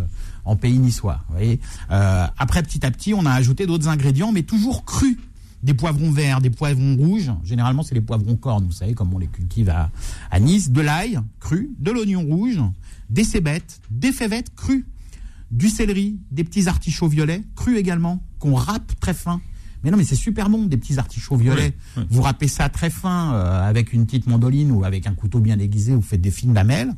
en 0.49 0.57
pays 0.57 0.79
niçois. 0.79 1.21
Vous 1.29 1.35
voyez 1.35 1.61
Euh, 1.91 2.27
après, 2.39 2.63
petit 2.63 2.85
à 2.85 2.91
petit, 2.91 3.15
on 3.15 3.25
a 3.27 3.33
ajouté 3.33 3.67
d'autres 3.67 3.89
ingrédients, 3.89 4.33
mais 4.33 4.43
toujours 4.43 4.85
crus. 4.85 5.17
Des 5.63 5.75
poivrons 5.75 6.13
verts, 6.13 6.41
des 6.41 6.51
poivrons 6.51 6.95
rouges. 6.97 7.33
Généralement, 7.45 7.83
c'est 7.83 7.95
les 7.97 8.01
poivrons 8.01 8.37
cornes, 8.37 8.65
vous 8.65 8.73
savez, 8.73 8.95
comme 8.95 9.13
on 9.13 9.19
les 9.19 9.27
cultive 9.27 9.69
à, 9.71 9.91
à 10.31 10.39
Nice. 10.39 10.71
De 10.71 10.81
l'ail 10.81 11.19
cru, 11.41 11.71
de 11.81 11.91
l'oignon 11.91 12.23
rouge, 12.23 12.61
des 13.11 13.25
cébettes, 13.25 13.81
des 13.91 14.13
févettes 14.13 14.55
crues 14.55 14.87
du 15.51 15.69
céleri, 15.69 16.17
des 16.31 16.45
petits 16.45 16.69
artichauts 16.69 17.09
violets, 17.09 17.43
crus 17.57 17.77
également, 17.77 18.23
qu'on 18.39 18.55
râpe 18.55 18.93
très 19.01 19.15
fin. 19.15 19.41
Mais 19.83 19.91
non, 19.91 19.97
mais 19.97 20.05
c'est 20.05 20.17
super 20.17 20.49
bon, 20.51 20.67
des 20.67 20.77
petits 20.77 20.99
artichauts 20.99 21.37
violets. 21.37 21.73
Vous 22.11 22.23
râpez 22.23 22.49
ça 22.49 22.69
très 22.69 22.91
fin 22.91 23.33
euh, 23.35 23.69
avec 23.69 23.93
une 23.93 24.07
petite 24.07 24.27
mandoline 24.27 24.71
ou 24.73 24.85
avec 24.85 25.07
un 25.07 25.15
couteau 25.15 25.39
bien 25.41 25.59
aiguisé, 25.59 25.95
vous 25.95 26.03
faites 26.03 26.21
des 26.21 26.31
fines 26.33 26.53
lamelles. 26.55 26.93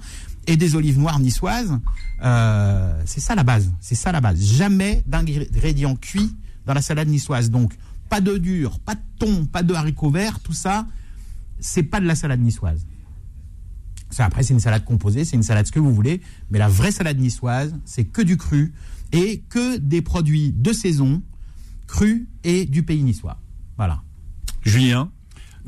Et 0.46 0.56
des 0.56 0.74
olives 0.74 0.98
noires 0.98 1.20
niçoises. 1.20 1.78
Euh, 2.22 3.02
c'est 3.04 3.20
ça 3.20 3.34
la 3.34 3.44
base. 3.44 3.72
C'est 3.80 3.94
ça 3.94 4.12
la 4.12 4.20
base. 4.20 4.42
Jamais 4.42 5.02
d'ingrédients 5.06 5.96
cuits 5.96 6.34
dans 6.66 6.74
la 6.74 6.82
salade 6.82 7.08
niçoise. 7.08 7.50
Donc, 7.50 7.74
pas 8.10 8.20
d'œufs 8.20 8.40
durs, 8.40 8.78
pas 8.80 8.96
de 8.96 9.00
thon, 9.18 9.46
pas 9.46 9.62
de 9.62 9.72
haricots 9.72 10.10
verts, 10.10 10.40
tout 10.40 10.52
ça, 10.52 10.86
c'est 11.60 11.84
pas 11.84 12.00
de 12.00 12.06
la 12.06 12.14
salade 12.14 12.40
niçoise. 12.40 12.84
Ça, 14.10 14.24
après, 14.24 14.42
c'est 14.42 14.52
une 14.52 14.60
salade 14.60 14.84
composée, 14.84 15.24
c'est 15.24 15.36
une 15.36 15.44
salade 15.44 15.66
ce 15.66 15.72
que 15.72 15.78
vous 15.78 15.94
voulez, 15.94 16.20
mais 16.50 16.58
la 16.58 16.68
vraie 16.68 16.90
salade 16.90 17.18
niçoise, 17.18 17.74
c'est 17.84 18.04
que 18.04 18.20
du 18.20 18.36
cru 18.36 18.74
et 19.12 19.42
que 19.48 19.78
des 19.78 20.02
produits 20.02 20.52
de 20.52 20.72
saison, 20.72 21.22
crus 21.86 22.26
et 22.42 22.66
du 22.66 22.82
pays 22.82 23.02
niçois. 23.02 23.38
Voilà. 23.76 24.02
Julien, 24.62 25.10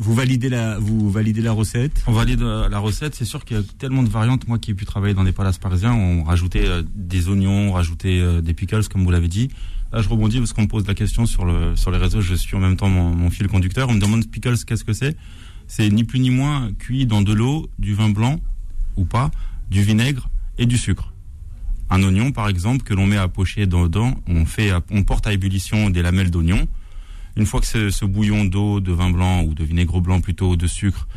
vous 0.03 0.15
validez 0.15 0.49
la, 0.49 0.79
vous 0.79 1.11
validez 1.11 1.41
la 1.41 1.53
recette? 1.53 2.03
On 2.09 2.13
valide 2.13 2.43
euh, 2.43 2.69
la 2.69 2.81
recette. 2.81 3.15
C'est 3.15 3.25
sûr 3.25 3.45
qu'il 3.45 3.57
y 3.57 3.61
a 3.61 3.63
tellement 3.79 4.03
de 4.03 4.09
variantes. 4.09 4.49
Moi 4.49 4.59
qui 4.59 4.73
ai 4.73 4.75
pu 4.75 4.85
travailler 4.85 5.15
dans 5.15 5.23
des 5.23 5.33
palaces 5.33 5.59
parisiens, 5.59 5.95
on 5.95 6.25
rajoutait 6.25 6.67
euh, 6.67 6.83
des 6.95 7.29
oignons, 7.29 7.71
on 7.71 7.73
rajoutait 7.73 8.19
euh, 8.21 8.41
des 8.41 8.53
pickles, 8.53 8.89
comme 8.89 9.05
vous 9.05 9.11
l'avez 9.13 9.29
dit. 9.29 9.49
Là, 9.93 10.03
je 10.03 10.09
rebondis 10.09 10.39
parce 10.39 10.53
qu'on 10.53 10.63
me 10.63 10.69
pose 10.69 10.87
la 10.89 10.95
question 10.95 11.25
sur, 11.25 11.45
le, 11.45 11.77
sur 11.77 11.93
les 11.93 11.99
réseaux. 11.99 12.21
Je 12.21 12.35
suis 12.35 12.57
en 12.57 12.61
même 12.61 12.77
temps 12.77 12.89
mon, 12.89 13.31
fil 13.31 13.47
conducteur. 13.47 13.89
On 13.91 13.95
me 13.95 14.01
demande 14.01 14.27
pickles, 14.29 14.57
qu'est-ce 14.67 14.85
que 14.85 14.93
c'est? 14.93 15.17
C'est 15.69 15.89
ni 15.89 16.03
plus 16.03 16.19
ni 16.19 16.31
moins 16.31 16.73
cuit 16.79 17.07
dans 17.07 17.23
de 17.23 17.33
l'eau, 17.33 17.71
du 17.79 17.95
vin 17.95 18.09
blanc 18.09 18.41
ou 18.97 19.05
pas, 19.05 19.31
du 19.71 19.83
vinaigre 19.83 20.29
et 20.59 20.67
du 20.67 20.79
sucre. 20.79 21.13
Un 21.91 22.03
oignon, 22.03 22.33
par 22.33 22.49
exemple, 22.49 22.83
que 22.83 22.95
l'on 22.95 23.07
met 23.07 23.19
à 23.19 23.29
pocher 23.29 23.67
dedans, 23.67 24.15
on, 24.27 24.47
fait, 24.47 24.73
on 24.91 25.05
porte 25.05 25.27
à 25.29 25.33
ébullition 25.33 25.91
des 25.91 26.03
lamelles 26.03 26.31
d'oignon. 26.31 26.67
Une 27.37 27.47
fois 27.47 27.61
que 27.61 27.67
ce, 27.67 27.91
ce 27.91 28.05
bouillon 28.05 28.45
d'eau, 28.45 28.81
de 28.81 28.93
vin 28.93 29.11
blanc 29.11 29.43
ou 29.43 29.55
de 29.55 29.65
vinaigre 29.65 30.01
blanc 30.01 30.21
plutôt, 30.21 30.57
de 30.57 30.67
sucre 30.67 31.09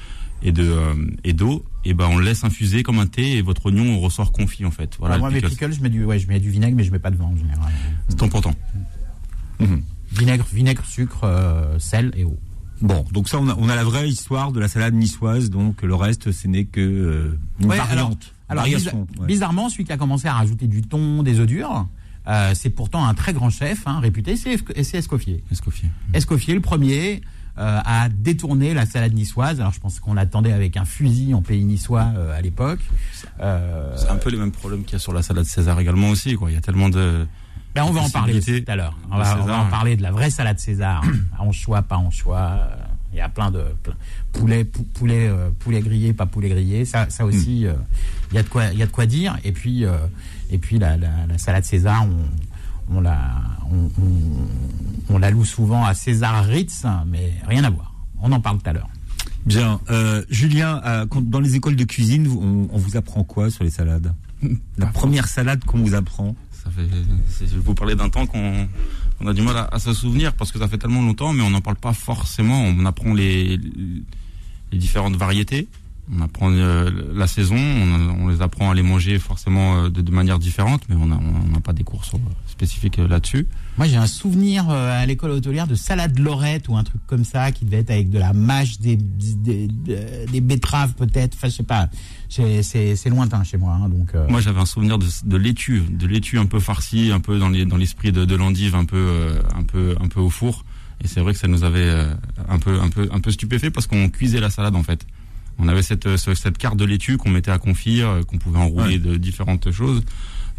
et 0.42 0.52
de 0.52 0.64
euh, 0.64 0.94
et 1.24 1.34
d'eau, 1.34 1.66
et 1.84 1.94
ben 1.94 2.08
on 2.10 2.18
le 2.18 2.26
laisse 2.26 2.44
infuser 2.44 2.84
comme 2.84 3.00
un 3.00 3.08
thé 3.08 3.38
et 3.38 3.42
votre 3.42 3.66
oignon 3.68 4.00
ressort 4.00 4.32
confit 4.32 4.66
en 4.66 4.72
fait. 4.72 4.96
Voilà. 5.00 5.16
Alors, 5.16 5.28
moi, 5.28 5.30
le 5.36 5.42
mes 5.42 5.50
pickles. 5.50 5.74
je 5.74 5.82
mets, 5.82 5.90
du, 5.90 6.04
ouais, 6.06 6.20
je 6.20 6.28
mets 6.28 6.40
du 6.40 6.50
vinaigre, 6.50 6.76
mais 6.78 6.84
je 6.84 6.92
mets 6.92 7.00
pas 7.00 7.12
de 7.12 7.18
vin 7.18 7.26
en 7.26 7.36
général. 7.36 7.72
C'est 8.10 8.24
important. 8.24 8.54
Vinaigre, 10.12 10.46
vinaigre 10.54 10.86
sucre, 10.86 11.22
euh, 11.24 11.78
sel 11.80 12.12
et 12.16 12.24
eau. 12.24 12.38
Bon, 12.82 13.06
donc 13.12 13.28
ça, 13.30 13.40
on 13.40 13.48
a, 13.50 13.56
on 13.58 13.70
a 13.70 13.76
la 13.76 13.84
vraie 13.84 14.08
histoire 14.10 14.52
de 14.52 14.60
la 14.60 14.68
salade 14.68 14.94
niçoise, 14.94 15.50
donc 15.50 15.82
le 15.82 15.96
reste, 15.96 16.32
ce 16.32 16.48
n'est 16.48 16.66
que 16.66 16.80
euh, 16.82 17.38
une 17.60 17.68
Ouais, 17.68 17.76
alors- 17.76 17.88
variante, 17.88 18.34
Alors, 18.50 18.66
ouais. 18.66 19.28
bizarrement, 19.28 19.70
celui 19.70 19.86
qui 19.86 19.92
a 19.94 19.98
commencé 19.98 20.28
à 20.28 20.34
rajouter 20.34 20.68
du 20.68 20.82
thon, 20.82 21.24
des 21.24 21.40
œufs 21.40 21.48
durs, 21.48 21.88
euh, 22.28 22.52
c'est 22.56 22.70
pourtant 22.70 23.06
un 23.06 23.14
très 23.14 23.34
grand 23.34 23.50
chef, 23.50 23.86
hein, 23.88 24.00
réputé, 24.00 24.36
c'est 24.36 24.56
Esco- 24.56 24.84
c'est 24.84 24.98
Escoffier. 24.98 25.44
Escoffier. 25.52 25.90
Escoffier, 26.14 26.54
le 26.54 26.62
premier, 26.62 27.22
euh, 27.58 27.80
a 27.86 28.10
détourné 28.10 28.74
la 28.74 28.86
salade 28.86 29.14
niçoise. 29.14 29.62
Alors, 29.62 29.72
je 29.74 29.80
pense 29.80 30.00
qu'on 30.00 30.14
l'attendait 30.14 30.52
avec 30.52 30.76
un 30.78 30.86
fusil 30.86 31.34
en 31.34 31.42
pays 31.42 31.64
niçois 31.64 32.08
euh, 32.18 32.38
à 32.38 32.42
l'époque. 32.42 32.80
Euh, 33.40 33.96
C'est 33.98 34.10
un 34.10 34.18
peu 34.18 34.30
les 34.30 34.38
mêmes 34.38 34.52
problèmes 34.52 34.84
qu'il 34.84 34.94
y 34.94 34.96
a 34.96 35.00
sur 35.00 35.14
la 35.14 35.22
salade 35.22 35.46
César 35.46 35.80
également 35.80 36.10
aussi. 36.10 36.36
Quoi. 36.36 36.52
Il 36.52 36.56
y 36.56 36.58
a 36.58 36.62
tellement 36.62 36.90
de. 36.90 37.26
ben, 37.74 37.84
on 37.86 37.92
va 37.92 38.02
en 38.02 38.10
parler 38.10 38.42
tout 38.42 38.64
à 38.72 38.76
l'heure. 38.76 38.98
On 39.10 39.18
de 39.18 39.24
va, 39.24 39.38
on 39.38 39.42
César, 39.42 39.48
va 39.48 39.60
en 39.68 39.70
parler 39.70 39.96
de 39.96 40.02
la 40.02 40.12
vraie 40.12 40.30
salade 40.32 40.60
César. 40.60 41.02
anchois, 41.40 41.82
pas 41.84 41.96
anchois. 41.98 42.60
Il 43.16 43.20
y 43.20 43.22
a 43.22 43.30
plein 43.30 43.50
de 43.50 43.64
plein- 43.82 43.96
poulet, 44.34 44.66
pou- 44.66 44.84
poulet, 44.94 45.28
euh, 45.30 45.50
poulet 45.58 45.80
grillé, 45.80 46.12
pas 46.12 46.26
poulet 46.26 46.50
grillé. 46.50 46.84
Ça, 46.84 47.10
ça 47.10 47.26
aussi, 47.26 47.66
euh, 47.66 47.74
il 48.32 48.36
y 48.36 48.38
a 48.38 48.44
de 48.44 48.50
quoi, 48.50 48.66
il 48.74 48.78
y 48.78 48.84
a 48.84 48.86
de 48.86 48.92
quoi 48.92 49.06
dire. 49.06 49.38
Et 49.46 49.54
puis, 49.54 49.86
euh, 49.86 49.96
et 50.50 50.58
puis 50.58 50.78
la, 50.80 50.98
la, 50.98 51.26
la 51.28 51.38
salade 51.38 51.64
César, 51.64 52.06
on, 52.06 52.98
on 52.98 53.00
la, 53.00 53.18
on, 53.72 53.86
on, 54.02 55.14
on 55.16 55.18
la 55.18 55.32
loue 55.32 55.46
souvent 55.46 55.86
à 55.86 55.94
César 55.94 56.44
Ritz, 56.44 56.84
mais 57.08 57.32
rien 57.48 57.64
à 57.64 57.70
voir. 57.70 57.94
On 58.22 58.32
en 58.34 58.42
parle 58.42 58.58
tout 58.58 58.70
à 58.70 58.74
l'heure. 58.74 58.90
Bien, 59.46 59.80
euh, 59.90 60.22
Julien, 60.30 60.82
euh, 60.86 61.06
dans 61.22 61.40
les 61.40 61.56
écoles 61.56 61.78
de 61.78 61.86
cuisine, 61.86 62.28
on, 62.28 62.68
on 62.70 62.78
vous 62.78 62.98
apprend 62.98 63.24
quoi 63.24 63.50
sur 63.50 63.64
les 63.64 63.70
salades? 63.70 64.14
La 64.78 64.88
première 64.88 65.30
salade 65.30 65.64
qu'on 65.64 65.78
vous 65.78 65.94
apprend? 65.96 66.36
Ça 66.52 66.70
fait, 66.72 66.82
je 67.48 67.58
vous 67.60 67.76
parlais 67.76 67.96
d'un 67.96 68.10
temps 68.10 68.26
qu'on 68.26 68.68
on 69.22 69.28
a 69.28 69.34
du 69.34 69.42
mal 69.42 69.68
à, 69.72 69.80
se 69.80 69.94
souvenir 69.94 70.34
parce 70.34 70.52
que 70.52 70.60
ça 70.60 70.68
fait 70.68 70.78
tellement 70.78 71.02
longtemps, 71.02 71.34
mais 71.34 71.44
on 71.44 71.50
n'en 71.50 71.62
parle 71.62 71.78
pas 71.78 71.94
forcément. 71.94 72.62
On 72.62 72.86
apprend 72.86 73.14
les, 73.14 73.58
les 74.72 74.78
différentes 74.78 75.16
variétés, 75.16 75.68
on 76.14 76.22
apprend 76.22 76.52
euh, 76.52 76.90
la 77.14 77.28
saison, 77.28 77.56
on, 77.58 78.24
on 78.24 78.28
les 78.28 78.42
apprend 78.42 78.70
à 78.72 78.74
les 78.76 78.84
manger 78.84 79.18
forcément 79.20 79.76
euh, 79.86 79.90
de, 79.90 80.02
de 80.02 80.12
manière 80.12 80.38
différente, 80.40 80.84
mais 80.90 80.96
on 80.96 81.08
n'a 81.08 81.20
on 81.56 81.60
pas 81.62 81.74
des 81.74 81.84
cours 81.84 82.06
sur- 82.06 82.20
spécifiques 82.48 83.00
euh, 83.00 83.08
là-dessus. 83.08 83.48
Moi, 83.78 83.88
j'ai 83.88 83.98
un 83.98 84.08
souvenir 84.08 84.70
euh, 84.70 85.02
à 85.02 85.06
l'école 85.06 85.32
hôtelière 85.32 85.68
de 85.68 85.76
salade 85.76 86.18
lorette 86.20 86.70
ou 86.70 86.78
un 86.78 86.84
truc 86.84 87.02
comme 87.08 87.26
ça 87.26 87.52
qui 87.52 87.66
devait 87.66 87.80
être 87.80 87.90
avec 87.92 88.10
de 88.10 88.20
la 88.20 88.34
mâche, 88.34 88.80
des, 88.80 88.96
des, 88.96 89.68
des- 89.68 90.26
des 90.32 90.42
betteraves 90.42 90.94
peut-être. 90.94 91.34
Enfin, 91.36 91.48
je 91.50 91.54
sais 91.56 91.64
pas. 91.64 91.90
C'est- 92.30 93.10
lointain 93.10 93.44
chez 93.44 93.58
moi. 93.58 93.74
hein, 93.82 93.90
donc, 93.90 94.10
euh, 94.16 94.28
Moi, 94.30 94.42
j'avais 94.42 94.60
un 94.60 94.66
souvenir 94.66 94.98
de, 94.98 95.06
de 95.26 95.38
laitue, 95.38 95.82
de 95.90 96.06
laitue 96.08 96.38
un 96.38 96.46
peu 96.46 96.60
farcie, 96.60 97.12
un 97.12 97.20
peu 97.20 97.40
dans 97.40 97.50
les 97.50 97.66
dans 97.66 97.78
l'esprit 97.78 98.12
de, 98.12 98.26
de 98.26 98.36
l'endive, 98.36 98.76
un 98.76 98.86
peu 98.86 98.98
euh, 98.98 99.40
un 99.56 99.64
peu 99.64 99.96
un 100.02 100.08
peu 100.08 100.20
au 100.20 100.30
four. 100.30 100.64
Et 101.04 101.08
c'est 101.08 101.20
vrai 101.20 101.34
que 101.34 101.40
ça 101.40 101.48
nous 101.48 101.64
avait 101.64 101.80
euh, 101.82 102.14
un 102.48 102.58
peu 102.60 102.80
un 102.80 102.90
peu 102.90 103.10
un 103.12 103.20
peu 103.20 103.32
stupéfait 103.32 103.70
parce 103.70 103.86
qu'on 103.88 104.10
cuisait 104.10 104.40
la 104.40 104.50
salade 104.50 104.76
en 104.76 104.84
fait. 104.84 105.06
On 105.58 105.68
avait 105.68 105.84
cette 105.84 106.06
euh, 106.06 106.18
ce- 106.18 106.34
cette 106.36 106.58
carte 106.58 106.78
de 106.78 106.86
laitue 106.86 107.18
qu'on 107.18 107.30
mettait 107.30 107.52
à 107.52 107.58
confire, 107.60 108.08
euh, 108.10 108.24
qu'on 108.24 108.38
pouvait 108.38 108.60
enrouler 108.60 108.96
Ouais. 108.96 109.00
de 109.00 109.16
différentes 109.18 109.72
choses, 109.72 110.04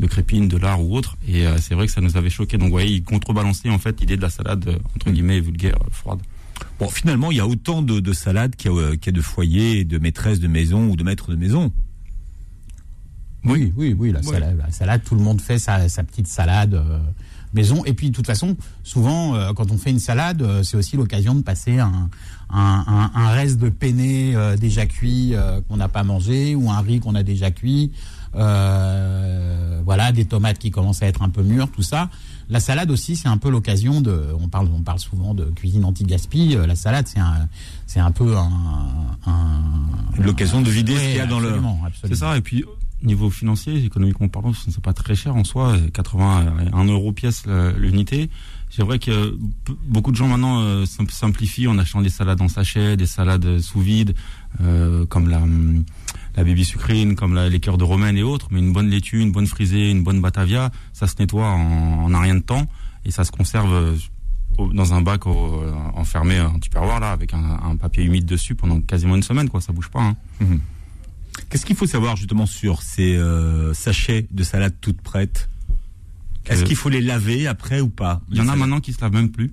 de 0.01 0.07
crépines, 0.07 0.49
de 0.49 0.57
lard 0.57 0.83
ou 0.83 0.97
autre. 0.97 1.17
Et 1.29 1.47
euh, 1.47 1.59
c'est 1.59 1.75
vrai 1.75 1.87
que 1.87 1.93
ça 1.93 2.01
nous 2.01 2.17
avait 2.17 2.31
choqué. 2.31 2.57
Donc, 2.59 2.67
vous 2.69 2.73
voyez, 2.73 2.95
il 2.97 3.03
contrebalançait 3.03 3.69
en 3.71 3.79
fait 3.79 4.01
l'idée 4.01 4.17
de 4.17 4.23
la 4.23 4.31
salade 4.31 4.79
entre 4.95 5.11
guillemets 5.11 5.41
vulgaire, 5.41 5.79
froide. 5.91 6.21
Bon, 6.79 6.89
finalement, 6.89 7.31
il 7.31 7.37
y 7.37 7.41
a 7.41 7.47
autant 7.47 7.83
de, 7.83 8.01
de 8.01 8.13
salades 8.15 8.57
qu'il 8.57 8.71
y, 8.73 8.75
a, 8.79 8.97
qu'il 8.97 9.07
y 9.07 9.09
a 9.11 9.13
de 9.13 9.21
foyers, 9.23 9.85
de 9.85 9.99
maîtresses 9.99 10.41
de 10.41 10.49
maison 10.49 10.89
ou 10.89 10.97
de 10.97 11.03
maîtres 11.05 11.31
de 11.31 11.37
maison. 11.37 11.71
Oui, 13.45 13.73
oui, 13.77 13.95
oui, 13.97 14.11
la, 14.11 14.23
salade, 14.23 14.57
la 14.59 14.71
salade, 14.73 15.03
tout 15.05 15.15
le 15.15 15.21
monde 15.23 15.41
fait 15.41 15.59
sa, 15.59 15.89
sa 15.89 16.03
petite 16.03 16.27
salade 16.27 16.75
euh, 16.75 16.99
maison. 17.55 17.85
Et 17.85 17.93
puis, 17.95 18.11
de 18.11 18.15
toute 18.15 18.27
façon, 18.27 18.57
souvent, 18.83 19.35
euh, 19.35 19.53
quand 19.55 19.71
on 19.71 19.79
fait 19.79 19.91
une 19.91 19.99
salade, 19.99 20.43
euh, 20.43 20.63
c'est 20.63 20.77
aussi 20.77 20.97
l'occasion 20.97 21.35
de 21.35 21.43
passer 21.43 21.79
un, 21.79 22.09
un, 22.51 22.85
un, 22.87 23.11
un 23.15 23.29
reste 23.31 23.59
de 23.59 23.69
penne 23.69 24.01
euh, 24.01 24.57
déjà 24.57 24.87
cuit 24.87 25.35
euh, 25.35 25.61
qu'on 25.69 25.77
n'a 25.79 25.89
pas 25.89 26.03
mangé 26.05 26.55
ou 26.55 26.71
un 26.71 26.81
riz 26.81 27.01
qu'on 27.01 27.15
a 27.15 27.23
déjà 27.23 27.51
cuit. 27.51 27.93
Euh, 28.35 29.81
voilà, 29.85 30.13
des 30.13 30.25
tomates 30.25 30.59
qui 30.59 30.71
commencent 30.71 31.03
à 31.03 31.07
être 31.07 31.23
un 31.23 31.29
peu 31.31 31.43
mûres, 31.43 31.71
tout 31.71 31.83
ça. 31.83 32.11
La 32.49 32.61
salade 32.61 32.91
aussi, 32.91 33.17
c'est 33.17 33.29
un 33.29 33.39
peu 33.39 33.51
l'occasion 33.51 34.01
de. 34.01 34.29
On 34.41 34.49
parle, 34.49 34.69
on 34.75 34.83
parle 34.83 34.99
souvent 35.01 35.35
de 35.35 35.45
cuisine 35.47 35.85
anti-gaspi. 35.85 36.55
Euh, 36.55 36.67
La 36.67 36.77
salade, 36.77 37.07
c'est 37.09 37.19
un, 37.19 37.49
c'est 37.87 37.99
un 38.01 38.13
peu 38.13 38.37
un, 38.37 38.51
un 39.27 39.63
L'occasion 40.23 40.63
de 40.63 40.71
vider 40.71 40.95
ce 40.97 41.01
qu'il 41.01 41.17
y 41.17 41.21
a 41.21 41.27
dans 41.27 41.41
le. 41.41 41.49
absolument, 41.49 41.81
C'est 41.83 41.87
absolument. 42.07 42.21
ça. 42.33 42.37
Et 42.37 42.41
puis 42.43 42.65
niveau 43.07 43.31
financier, 43.31 43.85
économiquement 43.85 44.29
parlant, 44.29 44.53
c'est 44.53 44.81
pas 44.83 44.93
très 44.93 45.15
cher 45.15 45.35
en 45.37 45.45
soi. 45.45 45.77
80 45.93 46.53
1 46.73 46.85
euro 46.87 47.13
pièce 47.13 47.45
l'unité. 47.77 48.29
C'est 48.69 48.83
vrai 48.83 48.99
que 48.99 49.39
beaucoup 49.87 50.11
de 50.11 50.17
gens 50.17 50.27
maintenant 50.29 50.61
euh, 50.61 50.85
sim- 50.87 51.09
simplifient 51.09 51.69
en 51.69 51.79
achetant 51.79 52.03
des 52.03 52.09
salades 52.11 52.43
en 52.43 52.49
sachet, 52.49 52.97
des 52.97 53.07
salades 53.07 53.61
sous 53.61 53.81
vide, 53.81 54.15
euh, 54.61 55.07
comme 55.07 55.29
la 55.29 55.41
la 56.37 56.45
baby 56.45 56.67
sucrine, 56.67 57.15
comme 57.15 57.35
les 57.39 57.61
cœurs 57.61 57.79
de 57.79 57.85
romaine 57.85 58.19
et 58.19 58.23
autres. 58.23 58.49
Mais 58.51 58.59
une 58.59 58.73
bonne 58.73 58.89
laitue, 58.91 59.21
une 59.23 59.33
bonne 59.33 59.47
frisée, 59.47 59.91
une 59.91 60.03
bonne 60.03 60.21
batavia, 60.21 60.71
ça 60.93 61.07
se 61.07 61.15
nettoie 61.19 61.47
en, 61.49 62.13
en 62.13 62.21
rien 62.21 62.35
de 62.35 62.41
temps 62.41 62.67
et 63.07 63.11
ça 63.11 63.25
se 63.25 63.31
conserve 63.31 63.73
euh, 63.73 63.95
dans 64.75 64.93
un 64.93 65.01
bac 65.01 65.27
au- 65.27 65.63
enfermé 65.95 66.37
un 66.39 66.59
tupperware 66.59 67.01
là 67.01 67.13
avec 67.13 67.33
un, 67.33 67.77
papier 67.77 68.05
humide 68.05 68.27
dessus 68.27 68.55
pendant 68.55 68.81
quasiment 68.81 69.17
une 69.17 69.23
semaine 69.23 69.49
quoi. 69.49 69.61
Ça 69.63 69.73
bouge 69.73 69.89
pas. 69.89 70.03
Hein. 70.03 70.17
Qu'est-ce 71.49 71.67
qu'il 71.67 71.77
faut 71.77 71.87
savoir 71.87 72.17
justement 72.17 72.47
sur 72.47 72.83
ces 72.83 73.17
euh, 73.17 73.75
sachets 73.75 74.27
de 74.31 74.43
salade 74.43 74.75
toutes 74.81 75.01
prêtes 75.01 75.49
Est-ce 76.47 76.63
Euh, 76.63 76.65
qu'il 76.67 76.77
faut 76.77 76.89
les 76.89 77.01
laver 77.01 77.47
après 77.47 77.81
ou 77.81 77.89
pas? 77.89 78.21
Il 78.31 78.37
y 78.37 78.41
en 78.41 78.49
a 78.49 78.57
maintenant 78.57 78.81
qui 78.81 78.93
se 78.93 79.01
lavent 79.01 79.13
même 79.13 79.31
plus. 79.31 79.53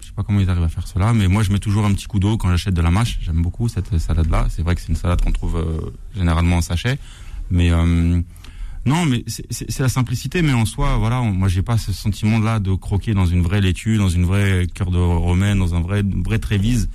Je 0.00 0.06
sais 0.06 0.12
pas 0.12 0.22
comment 0.22 0.40
ils 0.40 0.48
arrivent 0.50 0.62
à 0.64 0.68
faire 0.68 0.86
cela, 0.88 1.12
mais 1.12 1.28
moi 1.28 1.42
je 1.42 1.52
mets 1.52 1.58
toujours 1.58 1.84
un 1.86 1.92
petit 1.92 2.06
coup 2.06 2.18
d'eau 2.20 2.36
quand 2.36 2.48
j'achète 2.50 2.74
de 2.74 2.80
la 2.82 2.90
mâche. 2.90 3.18
J'aime 3.22 3.42
beaucoup 3.42 3.68
cette 3.68 3.96
salade-là. 3.98 4.46
C'est 4.50 4.62
vrai 4.62 4.74
que 4.74 4.80
c'est 4.80 4.88
une 4.88 4.96
salade 4.96 5.20
qu'on 5.22 5.32
trouve 5.32 5.56
euh, 5.56 5.90
généralement 6.16 6.56
en 6.56 6.62
sachet, 6.62 6.98
mais 7.50 7.70
euh, 7.70 8.20
non, 8.86 9.04
mais 9.06 9.24
c'est- 9.26 9.78
la 9.78 9.88
simplicité. 9.88 10.42
Mais 10.42 10.52
en 10.52 10.64
soi, 10.64 10.96
voilà, 10.96 11.20
on- 11.20 11.32
moi 11.32 11.48
j'ai 11.48 11.62
pas 11.62 11.78
ce 11.78 11.92
sentiment-là 11.92 12.60
de 12.60 12.72
croquer 12.74 13.14
dans 13.14 13.26
une 13.26 13.42
vraie 13.42 13.60
laitue, 13.60 13.98
dans 13.98 14.08
une 14.08 14.24
vraie 14.24 14.66
cœur 14.72 14.90
de 14.90 14.98
romaine, 14.98 15.58
dans 15.58 15.74
un 15.74 15.80
vrai 15.80 16.00
une 16.00 16.22
vraie 16.22 16.38
trévise. 16.38 16.88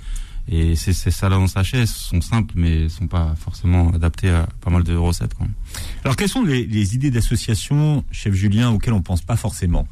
Et 0.48 0.76
ces, 0.76 0.92
ces 0.92 1.10
salades 1.10 1.40
en 1.40 1.48
sachet 1.48 1.86
sont 1.86 2.20
simples, 2.20 2.54
mais 2.56 2.88
sont 2.88 3.08
pas 3.08 3.34
forcément 3.36 3.90
adaptées 3.92 4.30
à 4.30 4.46
pas 4.60 4.70
mal 4.70 4.84
de 4.84 4.94
recettes. 4.94 5.34
Quoi. 5.34 5.46
Alors 6.04 6.14
quelles 6.16 6.28
sont 6.28 6.44
les, 6.44 6.64
les 6.66 6.94
idées 6.94 7.10
d'association, 7.10 8.04
chef 8.12 8.32
Julien, 8.34 8.70
auxquelles 8.70 8.94
on 8.94 9.02
pense 9.02 9.22
pas 9.22 9.36
forcément? 9.36 9.88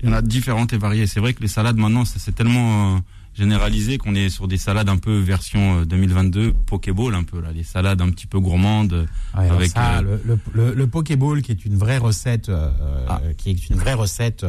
Il 0.00 0.08
y 0.08 0.12
en 0.12 0.14
a 0.14 0.22
différentes 0.22 0.72
et 0.72 0.78
variées. 0.78 1.08
C'est 1.08 1.18
vrai 1.18 1.34
que 1.34 1.42
les 1.42 1.48
salades 1.48 1.76
maintenant, 1.76 2.04
c'est 2.04 2.32
tellement 2.32 2.94
euh, 2.94 3.00
généralisé 3.34 3.98
qu'on 3.98 4.14
est 4.14 4.28
sur 4.28 4.46
des 4.46 4.56
salades 4.58 4.88
un 4.88 4.96
peu 4.96 5.18
version 5.18 5.80
euh, 5.80 5.84
2022, 5.84 6.52
Pokéball 6.52 7.16
un 7.16 7.24
peu 7.24 7.40
là, 7.40 7.50
les 7.52 7.64
salades 7.64 8.00
un 8.00 8.10
petit 8.10 8.28
peu 8.28 8.38
gourmandes. 8.38 9.08
Ouais, 9.36 9.50
avec 9.50 9.70
ça, 9.70 9.98
euh, 9.98 10.18
le, 10.54 10.72
le 10.72 10.86
Pokéball, 10.86 11.42
qui 11.42 11.50
est 11.50 11.64
une 11.64 11.76
vraie 11.76 11.98
recette, 11.98 12.48
euh, 12.48 12.70
Ah. 13.08 13.20
qui 13.36 13.50
est 13.50 13.70
une 13.70 13.76
vraie 13.76 13.94
recette 13.94 14.46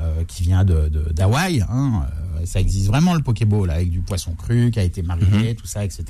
euh, 0.00 0.24
qui 0.26 0.42
vient 0.44 0.64
de 0.64 0.88
de- 0.88 1.12
d'Hawaï. 1.12 1.62
Hein, 1.68 2.02
euh, 2.40 2.44
ça 2.44 2.60
existe 2.60 2.86
vraiment 2.86 3.14
le 3.14 3.20
Pokéball 3.20 3.70
avec 3.70 3.90
du 3.90 4.00
poisson 4.00 4.32
cru 4.32 4.70
qui 4.70 4.78
a 4.78 4.84
été 4.84 5.02
mariné, 5.02 5.54
tout 5.54 5.66
ça, 5.66 5.84
etc. 5.84 6.04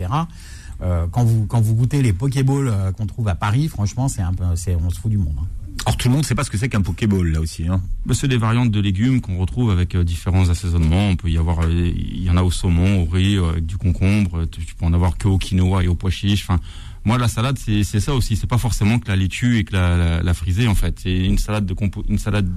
Euh, 0.82 1.06
quand 1.10 1.24
vous 1.24 1.46
quand 1.46 1.60
vous 1.60 1.74
goûtez 1.74 2.02
les 2.02 2.12
Pokéballs 2.12 2.72
qu'on 2.96 3.06
trouve 3.06 3.28
à 3.28 3.34
Paris, 3.34 3.68
franchement, 3.68 4.08
c'est 4.08 4.22
un 4.22 4.32
peu, 4.34 4.44
c'est 4.54 4.74
on 4.76 4.90
se 4.90 4.98
fout 5.00 5.10
du 5.10 5.18
monde. 5.18 5.34
hein. 5.40 5.46
Or 5.86 5.96
tout 5.96 6.08
le 6.08 6.12
monde 6.12 6.22
ne 6.22 6.26
sait 6.26 6.34
pas 6.34 6.44
ce 6.44 6.50
que 6.50 6.58
c'est 6.58 6.68
qu'un 6.68 6.82
Pokéball 6.82 7.28
là 7.32 7.40
aussi. 7.40 7.66
Hein. 7.66 7.80
bah, 8.04 8.12
c'est 8.14 8.28
des 8.28 8.36
variantes 8.36 8.70
de 8.70 8.80
légumes 8.80 9.20
qu'on 9.20 9.38
retrouve 9.38 9.70
avec 9.70 9.94
euh, 9.94 10.04
différents 10.04 10.48
assaisonnements. 10.50 11.08
On 11.08 11.16
peut 11.16 11.30
y 11.30 11.38
avoir, 11.38 11.68
il 11.70 12.22
y 12.22 12.28
en 12.30 12.36
a 12.36 12.42
au 12.42 12.50
saumon, 12.50 13.02
au 13.02 13.04
riz, 13.06 13.36
euh, 13.36 13.50
avec 13.52 13.64
du 13.64 13.76
concombre. 13.78 14.44
Tu, 14.46 14.64
tu 14.66 14.74
peux 14.74 14.84
en 14.84 14.92
avoir 14.92 15.16
que 15.16 15.28
au 15.28 15.38
quinoa 15.38 15.84
et 15.84 15.88
au 15.88 15.94
pois 15.94 16.10
chiche. 16.10 16.42
Enfin, 16.48 16.60
moi 17.04 17.16
la 17.16 17.28
salade 17.28 17.58
c'est 17.58 17.84
c'est 17.84 18.00
ça 18.00 18.12
aussi. 18.14 18.36
C'est 18.36 18.48
pas 18.48 18.58
forcément 18.58 18.98
que 18.98 19.08
la 19.08 19.16
laitue 19.16 19.56
et 19.58 19.64
que 19.64 19.72
la, 19.72 19.96
la, 19.96 20.22
la 20.22 20.34
frisée 20.34 20.66
en 20.68 20.74
fait. 20.74 20.98
C'est 21.02 21.24
une 21.24 21.38
salade 21.38 21.64
de 21.64 21.74
compo- 21.74 22.04
une 22.08 22.18
salade 22.18 22.48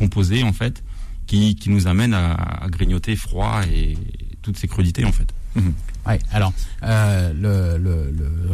composée 0.00 0.42
en 0.42 0.52
fait 0.52 0.82
qui 1.26 1.54
qui 1.54 1.68
nous 1.70 1.86
amène 1.86 2.14
à, 2.14 2.32
à 2.64 2.68
grignoter 2.68 3.14
froid 3.16 3.60
et 3.72 3.96
toutes 4.42 4.58
ces 4.58 4.66
crudités 4.68 5.04
en 5.04 5.12
fait. 5.12 5.28
Ouais, 6.06 6.18
alors, 6.32 6.52
euh, 6.84 7.32
le, 7.34 7.76
le, 7.76 7.94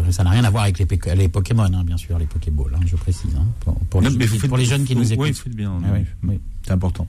le- 0.04 0.10
ça 0.12 0.24
n'a 0.24 0.30
rien 0.30 0.42
à 0.44 0.50
voir 0.50 0.64
avec 0.64 0.78
les, 0.78 0.86
Pok- 0.86 1.14
les 1.14 1.28
Pokémon, 1.28 1.62
hein, 1.72 1.84
bien 1.84 1.96
sûr, 1.98 2.18
les 2.18 2.26
Pokéballs, 2.26 2.74
hein, 2.74 2.80
je 2.86 2.96
précise. 2.96 3.34
hein, 3.36 3.46
pour, 3.60 3.74
pour 3.90 4.00
les, 4.00 4.08
Non, 4.08 4.16
mais 4.18 4.24
vous 4.26 4.34
qui- 4.34 4.40
faites- 4.40 4.48
pour 4.48 4.58
les 4.58 4.64
jeunes 4.64 4.84
qui 4.84 4.94
vous- 4.94 5.00
nous 5.02 5.06
Oui, 5.08 5.12
écoutent. 5.14 5.28
vous 5.36 5.42
faites 5.44 5.54
bien. 5.54 5.72
Ah 5.84 5.88
oui, 5.94 6.04
oui. 6.24 6.40
C'est 6.64 6.72
important. 6.72 7.06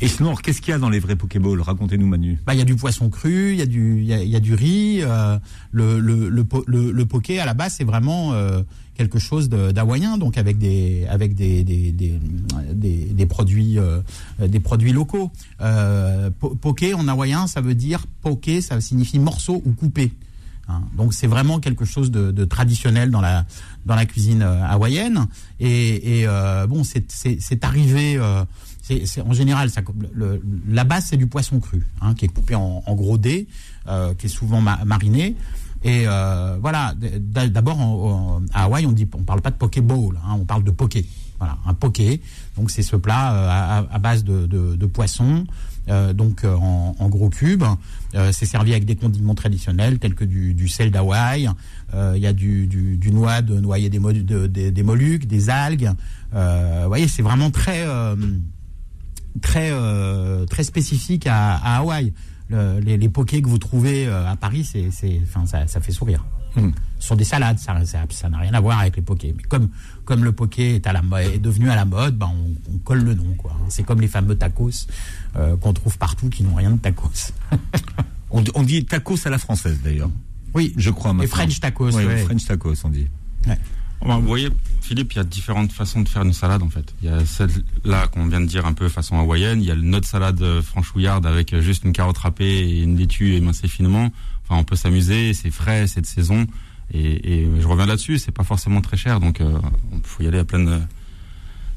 Et 0.00 0.06
sinon, 0.08 0.34
qu'est-ce 0.36 0.60
qu'il 0.60 0.70
y 0.70 0.74
a 0.74 0.78
dans 0.78 0.90
les 0.90 1.00
vrais 1.00 1.16
Pokéballs? 1.16 1.60
Racontez-nous, 1.60 2.06
Manu. 2.06 2.38
Bah, 2.46 2.54
il 2.54 2.58
y 2.58 2.62
a 2.62 2.64
du 2.64 2.76
poisson 2.76 3.10
cru, 3.10 3.52
il 3.52 3.58
y 3.58 3.62
a 3.62 3.66
du, 3.66 3.98
il 4.00 4.06
y 4.06 4.12
a, 4.12 4.22
y 4.22 4.36
a 4.36 4.40
du 4.40 4.54
riz. 4.54 5.00
euh, 5.02 5.38
le, 5.72 5.98
le, 5.98 6.28
le, 6.28 6.46
le, 6.66 6.92
le 6.92 7.06
poké 7.06 7.40
à 7.40 7.46
la 7.46 7.54
base, 7.54 7.74
c'est 7.78 7.84
vraiment 7.84 8.32
euh, 8.32 8.62
quelque 8.94 9.18
chose 9.18 9.48
d'hawaïen, 9.48 10.16
donc 10.18 10.38
avec 10.38 10.58
des, 10.58 11.06
avec 11.08 11.34
des, 11.34 11.64
des, 11.64 11.90
des, 11.92 12.18
des, 13.12 13.26
produits, 13.26 13.78
euh, 13.78 14.00
des 14.40 14.60
produits 14.60 14.92
locaux. 14.92 15.30
Euh, 15.60 16.30
po- 16.38 16.54
poké 16.54 16.94
en 16.94 17.08
hawaïen, 17.08 17.46
ça 17.48 17.60
veut 17.60 17.74
dire 17.74 18.04
poké, 18.22 18.60
ça 18.60 18.80
signifie 18.80 19.18
morceau 19.18 19.62
ou 19.66 19.72
coupé. 19.72 20.12
Hein, 20.68 20.82
donc 20.96 21.14
c'est 21.14 21.26
vraiment 21.26 21.60
quelque 21.60 21.84
chose 21.86 22.10
de, 22.10 22.30
de 22.30 22.44
traditionnel 22.44 23.10
dans 23.10 23.22
la 23.22 23.46
dans 23.86 23.94
la 23.94 24.04
cuisine 24.04 24.42
euh, 24.42 24.62
hawaïenne 24.66 25.26
et, 25.60 26.20
et 26.20 26.26
euh, 26.26 26.66
bon 26.66 26.82
c'est 26.84 27.64
arrivé 27.64 28.16
euh, 28.18 28.44
en 29.24 29.32
général 29.32 29.70
la 30.68 30.84
base 30.84 31.06
c'est 31.06 31.16
du 31.16 31.26
poisson 31.26 31.60
cru 31.60 31.86
hein, 32.00 32.14
qui 32.14 32.24
est 32.24 32.28
coupé 32.28 32.54
en, 32.54 32.82
gros 32.94 33.18
dés 33.18 33.46
euh, 33.86 34.14
qui 34.14 34.26
est 34.26 34.30
souvent 34.30 34.60
ma- 34.60 34.84
mariné 34.84 35.36
et 35.84 36.04
euh, 36.06 36.56
voilà 36.60 36.94
d'abord 37.50 38.40
à 38.52 38.64
Hawaï 38.64 38.86
on 38.86 38.94
on 39.14 39.22
parle 39.22 39.40
pas 39.42 39.50
de 39.50 39.56
poké 39.56 39.80
bowl 39.80 40.18
hein, 40.24 40.36
on 40.40 40.44
parle 40.44 40.64
de 40.64 40.70
poké 40.70 41.06
voilà 41.38 41.56
un 41.66 41.74
poké 41.74 42.20
donc 42.56 42.70
c'est 42.70 42.82
ce 42.82 42.96
plat 42.96 43.32
euh, 43.34 43.86
à, 43.90 43.98
base 43.98 44.24
de, 44.24 44.86
poisson 44.86 45.46
donc 46.14 46.44
en, 46.44 47.08
gros 47.08 47.30
cubes. 47.30 47.64
C'est 48.32 48.44
servi 48.44 48.72
avec 48.72 48.84
des 48.84 48.94
condiments 48.96 49.34
traditionnels 49.34 49.98
tels 49.98 50.14
que 50.14 50.24
du, 50.26 50.68
sel 50.68 50.90
d'Hawaï. 50.90 51.48
Il 51.94 52.18
y 52.20 52.26
a 52.26 52.32
du, 52.34 53.00
noix 53.10 53.40
de 53.40 53.58
noyer 53.58 53.88
des, 53.88 53.98
des- 54.70 54.82
mollusques, 54.82 55.26
des 55.26 55.48
algues. 55.48 55.90
Vous 56.32 56.88
voyez, 56.88 57.08
c'est 57.08 57.22
vraiment 57.22 57.50
très 57.50 57.86
très 59.40 59.70
euh, 59.72 60.44
très 60.46 60.62
spécifique 60.64 61.26
à, 61.26 61.54
à 61.56 61.78
Hawaï. 61.78 62.12
Le- 62.50 62.80
les, 62.80 62.96
les 62.96 63.08
pokés 63.08 63.42
que 63.42 63.48
vous 63.48 63.58
trouvez 63.58 64.06
euh, 64.06 64.26
à 64.26 64.34
Paris, 64.36 64.64
c'est, 64.64 64.90
c'est, 64.90 65.20
enfin, 65.22 65.44
ça, 65.46 65.66
ça 65.66 65.80
fait 65.80 65.92
sourire. 65.92 66.24
Hmm. 66.56 66.70
Ce 66.98 67.08
sont 67.08 67.14
des 67.14 67.24
salades, 67.24 67.58
ça, 67.58 67.84
ça, 67.84 68.04
ça 68.08 68.28
n'a 68.30 68.38
rien 68.38 68.54
à 68.54 68.60
voir 68.60 68.78
avec 68.78 68.96
les 68.96 69.02
pokés. 69.02 69.34
Mais 69.36 69.42
comme 69.42 69.68
comme 70.06 70.24
le 70.24 70.32
poké 70.32 70.76
est 70.76 70.86
à 70.86 70.92
la 70.94 71.02
est 71.22 71.38
devenu 71.38 71.68
à 71.70 71.76
la 71.76 71.84
mode, 71.84 72.16
ben 72.16 72.30
on, 72.34 72.72
on 72.74 72.78
colle 72.78 73.02
le 73.04 73.14
nom 73.14 73.34
quoi. 73.36 73.54
C'est 73.68 73.82
comme 73.82 74.00
les 74.00 74.08
fameux 74.08 74.34
tacos 74.34 74.86
euh, 75.36 75.56
qu'on 75.58 75.74
trouve 75.74 75.98
partout 75.98 76.30
qui 76.30 76.42
n'ont 76.42 76.54
rien 76.54 76.70
de 76.70 76.78
tacos. 76.78 77.32
On, 78.30 78.44
on 78.54 78.62
dit 78.62 78.84
tacos 78.84 79.26
à 79.26 79.30
la 79.30 79.38
française 79.38 79.80
d'ailleurs. 79.82 80.10
oui, 80.54 80.74
Je 80.76 80.90
crois 80.90 81.14
les. 81.14 81.26
French 81.26 81.60
tacos. 81.60 81.96
Oui, 81.96 82.04
ouais. 82.04 82.24
French 82.24 82.44
tacos, 82.44 82.74
on 82.84 82.90
dit. 82.90 83.06
Vous 84.00 84.22
voyez, 84.22 84.48
Philippe, 84.80 85.12
il 85.12 85.16
y 85.16 85.20
a 85.20 85.24
différentes 85.24 85.72
façons 85.72 86.00
de 86.02 86.08
faire 86.08 86.22
une 86.22 86.32
salade 86.32 86.62
en 86.62 86.70
fait. 86.70 86.94
Il 87.02 87.08
y 87.08 87.12
a 87.12 87.24
celle-là 87.26 88.06
qu'on 88.08 88.26
vient 88.26 88.40
de 88.40 88.46
dire 88.46 88.64
un 88.66 88.72
peu 88.72 88.88
façon 88.88 89.18
hawaïenne. 89.18 89.60
Il 89.60 89.66
y 89.66 89.70
a 89.70 89.74
notre 89.76 90.06
salade 90.06 90.40
euh, 90.40 90.62
franchouillarde 90.62 91.26
avec 91.26 91.52
euh, 91.52 91.60
juste 91.60 91.84
une 91.84 91.92
carotte 91.92 92.18
râpée 92.18 92.58
et 92.60 92.82
une 92.82 92.96
laitue 92.96 93.34
émincée 93.34 93.68
finement. 93.68 94.10
Enfin, 94.44 94.60
on 94.60 94.64
peut 94.64 94.76
s'amuser, 94.76 95.34
c'est 95.34 95.50
frais, 95.50 95.86
c'est 95.86 96.00
de 96.00 96.06
saison. 96.06 96.46
Et, 96.92 97.42
et 97.42 97.48
je 97.60 97.66
reviens 97.66 97.84
là-dessus, 97.86 98.18
c'est 98.18 98.32
pas 98.32 98.44
forcément 98.44 98.80
très 98.80 98.96
cher, 98.96 99.20
donc 99.20 99.40
euh, 99.42 99.58
il 99.92 100.00
faut 100.04 100.22
y 100.22 100.26
aller 100.26 100.38
à 100.38 100.44
pleine 100.44 100.86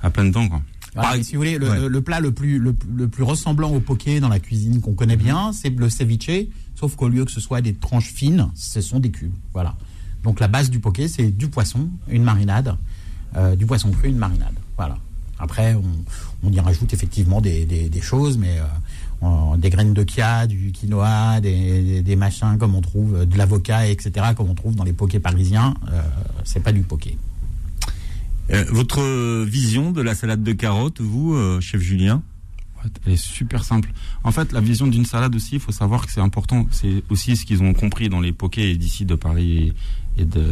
à 0.01 0.09
pleine 0.09 0.31
dents 0.31 0.47
quoi. 0.47 0.61
Voilà, 0.93 1.09
Par- 1.09 1.17
et 1.17 1.23
si 1.23 1.33
vous 1.33 1.39
voulez, 1.41 1.57
le, 1.57 1.69
ouais. 1.69 1.79
le- 1.81 1.87
le 1.89 2.01
plat 2.01 2.19
le 2.19 2.31
plus, 2.31 2.59
le, 2.59 2.75
le 2.95 3.07
plus 3.07 3.23
ressemblant 3.23 3.71
au 3.71 3.79
poké 3.81 4.19
dans 4.19 4.29
la 4.29 4.39
cuisine 4.39 4.79
qu'on 4.81 4.93
connaît 4.93 5.15
bien, 5.17 5.51
c'est 5.53 5.69
le 5.69 5.89
ceviche, 5.89 6.47
sauf 6.75 6.95
qu'au 6.95 7.07
lieu 7.09 7.23
que 7.25 7.31
ce 7.31 7.39
soit 7.41 7.61
des 7.61 7.73
tranches 7.73 8.11
fines, 8.13 8.49
ce 8.55 8.79
sont 8.81 8.99
des 8.99 9.11
cubes. 9.11 9.33
Voilà. 9.53 9.75
Donc 10.23 10.39
la 10.39 10.47
base 10.47 10.69
du 10.69 10.79
poké, 10.79 11.07
c'est 11.07 11.31
du 11.31 11.47
poisson, 11.47 11.89
une 12.09 12.23
marinade, 12.23 12.75
euh, 13.35 13.55
du 13.55 13.65
poisson 13.65 13.91
cru, 13.91 14.09
une 14.09 14.17
marinade. 14.17 14.53
Voilà. 14.77 14.97
Après, 15.39 15.75
on, 16.43 16.51
y 16.51 16.59
rajoute 16.59 16.93
effectivement 16.93 17.41
des, 17.41 17.89
choses, 18.01 18.37
mais 18.37 18.59
euh, 19.23 19.57
des 19.57 19.71
graines 19.71 19.93
de 19.93 20.07
chia, 20.07 20.45
du 20.45 20.71
quinoa, 20.71 21.41
des, 21.41 22.15
machins 22.15 22.57
comme 22.59 22.75
on 22.75 22.81
trouve, 22.81 23.25
de 23.25 23.37
l'avocat, 23.37 23.87
etc., 23.87 24.27
comme 24.37 24.49
on 24.49 24.53
trouve 24.55 24.75
dans 24.75 24.83
les 24.83 24.93
pokés 24.93 25.19
parisiens. 25.19 25.73
Euh, 25.91 26.01
c'est 26.43 26.61
pas 26.61 26.71
du 26.71 26.81
poké. 26.81 27.17
Votre 28.69 29.45
vision 29.45 29.91
de 29.91 30.01
la 30.01 30.13
salade 30.13 30.43
de 30.43 30.51
carottes, 30.51 30.99
vous, 30.99 31.61
chef 31.61 31.79
Julien? 31.81 32.21
Elle 33.05 33.13
est 33.13 33.17
super 33.17 33.63
simple. 33.63 33.91
En 34.23 34.31
fait, 34.31 34.51
la 34.51 34.61
vision 34.61 34.87
d'une 34.87 35.05
salade 35.05 35.35
aussi, 35.35 35.55
il 35.55 35.59
faut 35.59 35.71
savoir 35.71 36.05
que 36.05 36.11
c'est 36.11 36.21
important. 36.21 36.67
C'est 36.71 37.03
aussi 37.09 37.35
ce 37.35 37.45
qu'ils 37.45 37.63
ont 37.63 37.73
compris 37.73 38.09
dans 38.09 38.19
les 38.19 38.31
pokés 38.31 38.75
d'ici 38.77 39.05
de 39.05 39.15
Paris 39.15 39.73
et 40.17 40.25
de, 40.25 40.43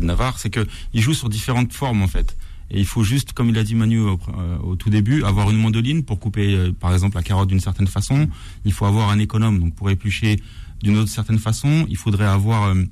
Navarre, 0.00 0.38
c'est 0.38 0.50
que 0.50 0.66
ils 0.92 1.00
jouent 1.00 1.14
sur 1.14 1.28
différentes 1.28 1.72
formes 1.72 2.02
en 2.02 2.08
fait. 2.08 2.36
Et 2.70 2.80
il 2.80 2.86
faut 2.86 3.04
juste, 3.04 3.32
comme 3.32 3.48
il 3.48 3.58
a 3.58 3.62
dit 3.62 3.76
Manu 3.76 4.00
au, 4.00 4.18
euh, 4.36 4.58
au 4.58 4.74
tout 4.74 4.90
début, 4.90 5.22
avoir 5.22 5.50
une 5.50 5.58
mandoline 5.58 6.02
pour 6.02 6.18
couper, 6.18 6.54
euh, 6.54 6.72
par 6.72 6.92
exemple, 6.92 7.16
la 7.16 7.22
carotte 7.22 7.48
d'une 7.48 7.60
certaine 7.60 7.86
façon. 7.86 8.28
Il 8.64 8.72
faut 8.72 8.86
avoir 8.86 9.10
un 9.10 9.20
économe, 9.20 9.60
donc 9.60 9.74
pour 9.74 9.88
éplucher 9.88 10.40
d'une 10.82 10.96
autre 10.96 11.10
certaine 11.10 11.38
façon, 11.38 11.86
il 11.88 11.96
faudrait 11.96 12.26
avoir 12.26 12.64
euh, 12.64 12.82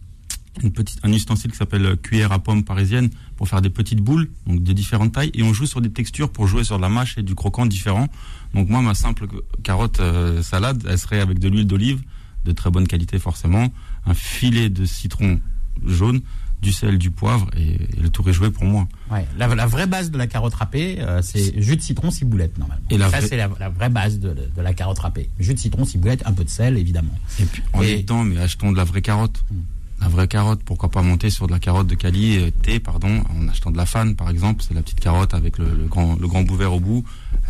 une 0.63 0.73
petite, 0.73 0.99
un 1.03 1.13
ustensile 1.13 1.51
qui 1.51 1.57
s'appelle 1.57 1.85
euh, 1.85 1.97
cuillère 1.97 2.33
à 2.33 2.39
pomme 2.39 2.63
parisienne 2.65 3.11
pour 3.37 3.49
faire 3.49 3.61
des 3.61 3.71
petites 3.71 4.01
boules, 4.01 4.31
donc 4.47 4.63
de 4.63 4.73
différentes 4.73 5.13
tailles. 5.13 5.31
Et 5.35 5.43
on 5.43 5.53
joue 5.53 5.67
sur 5.67 5.81
des 5.81 5.91
textures 5.91 6.31
pour 6.31 6.47
jouer 6.47 6.63
sur 6.65 6.77
de 6.77 6.83
la 6.83 6.89
mâche 6.89 7.19
et 7.19 7.23
du 7.23 7.35
croquant 7.35 7.67
différent. 7.67 8.07
Donc 8.55 8.69
moi, 8.69 8.81
ma 8.83 8.95
simple 8.95 9.27
carotte 9.63 10.01
euh, 10.01 10.43
salade, 10.43 10.85
elle 10.89 10.99
serait 10.99 11.21
avec 11.21 11.39
de 11.41 11.49
l'huile 11.49 11.67
d'olive, 11.67 12.03
de 12.45 12.53
très 12.53 12.71
bonne 12.71 12.87
qualité 12.87 13.19
forcément, 13.19 13.73
un 14.07 14.15
filet 14.15 14.69
de 14.69 14.85
citron 14.85 15.41
jaune, 15.85 16.21
du 16.63 16.73
sel, 16.73 16.97
du 16.99 17.11
poivre, 17.11 17.51
et, 17.57 17.75
et 17.75 18.01
le 18.01 18.09
tour 18.09 18.27
est 18.31 18.33
joué 18.33 18.51
pour 18.51 18.65
moi. 18.65 18.87
Ouais, 19.11 19.27
la, 19.37 19.55
la 19.55 19.67
vraie 19.67 19.87
base 19.87 20.11
de 20.11 20.17
la 20.17 20.27
carotte 20.27 20.55
râpée, 20.55 20.97
euh, 21.01 21.21
c'est 21.21 21.61
jus 21.61 21.77
de 21.77 21.83
citron, 21.83 22.11
ciboulette 22.11 22.57
normalement. 22.59 22.85
Et 22.91 22.97
la 22.97 23.11
ça 23.11 23.19
vraie- 23.19 23.29
c'est 23.29 23.37
la, 23.37 23.51
la 23.61 23.69
vraie 23.69 23.91
base 23.91 24.19
de, 24.19 24.31
de 24.35 24.63
la 24.63 24.73
carotte 24.73 25.01
râpée. 25.01 25.29
Jus 25.39 25.53
de 25.55 25.59
citron, 25.59 25.85
ciboulette, 25.85 26.23
un 26.27 26.33
peu 26.33 26.45
de 26.45 26.49
sel 26.49 26.79
évidemment. 26.79 27.13
Et 27.41 27.45
puis 27.45 27.63
en 27.75 27.83
Et- 27.83 27.97
même 27.97 28.05
temps, 28.05 28.25
mais 28.25 28.39
achetons 28.39 28.73
de 28.73 28.77
la 28.79 28.85
vraie 28.85 29.03
carotte. 29.03 29.43
Mm. 29.51 29.57
La 30.05 30.11
vraie 30.11 30.29
carotte, 30.29 30.61
pourquoi 30.65 30.91
pas 30.91 31.01
monter 31.03 31.31
sur 31.31 31.47
de 31.47 31.53
la 31.53 31.59
carotte 31.59 31.87
de 31.87 31.95
Cali, 31.95 32.37
euh, 32.39 32.51
thé, 32.51 32.79
pardon, 32.79 33.23
en 33.35 33.49
achetant 33.49 33.71
de 33.71 33.77
la 33.79 33.87
fan, 33.87 34.15
par 34.15 34.29
exemple. 34.29 34.63
C'est 34.67 34.75
la 34.75 34.83
petite 34.83 35.01
carotte 35.01 35.33
avec 35.33 35.57
le, 35.59 35.65
le 35.65 35.87
grand, 35.87 36.17
le 36.21 36.29
grand 36.29 36.43
bout 36.43 36.57
vert 36.57 36.75
au 36.75 36.79
bout. 36.81 37.05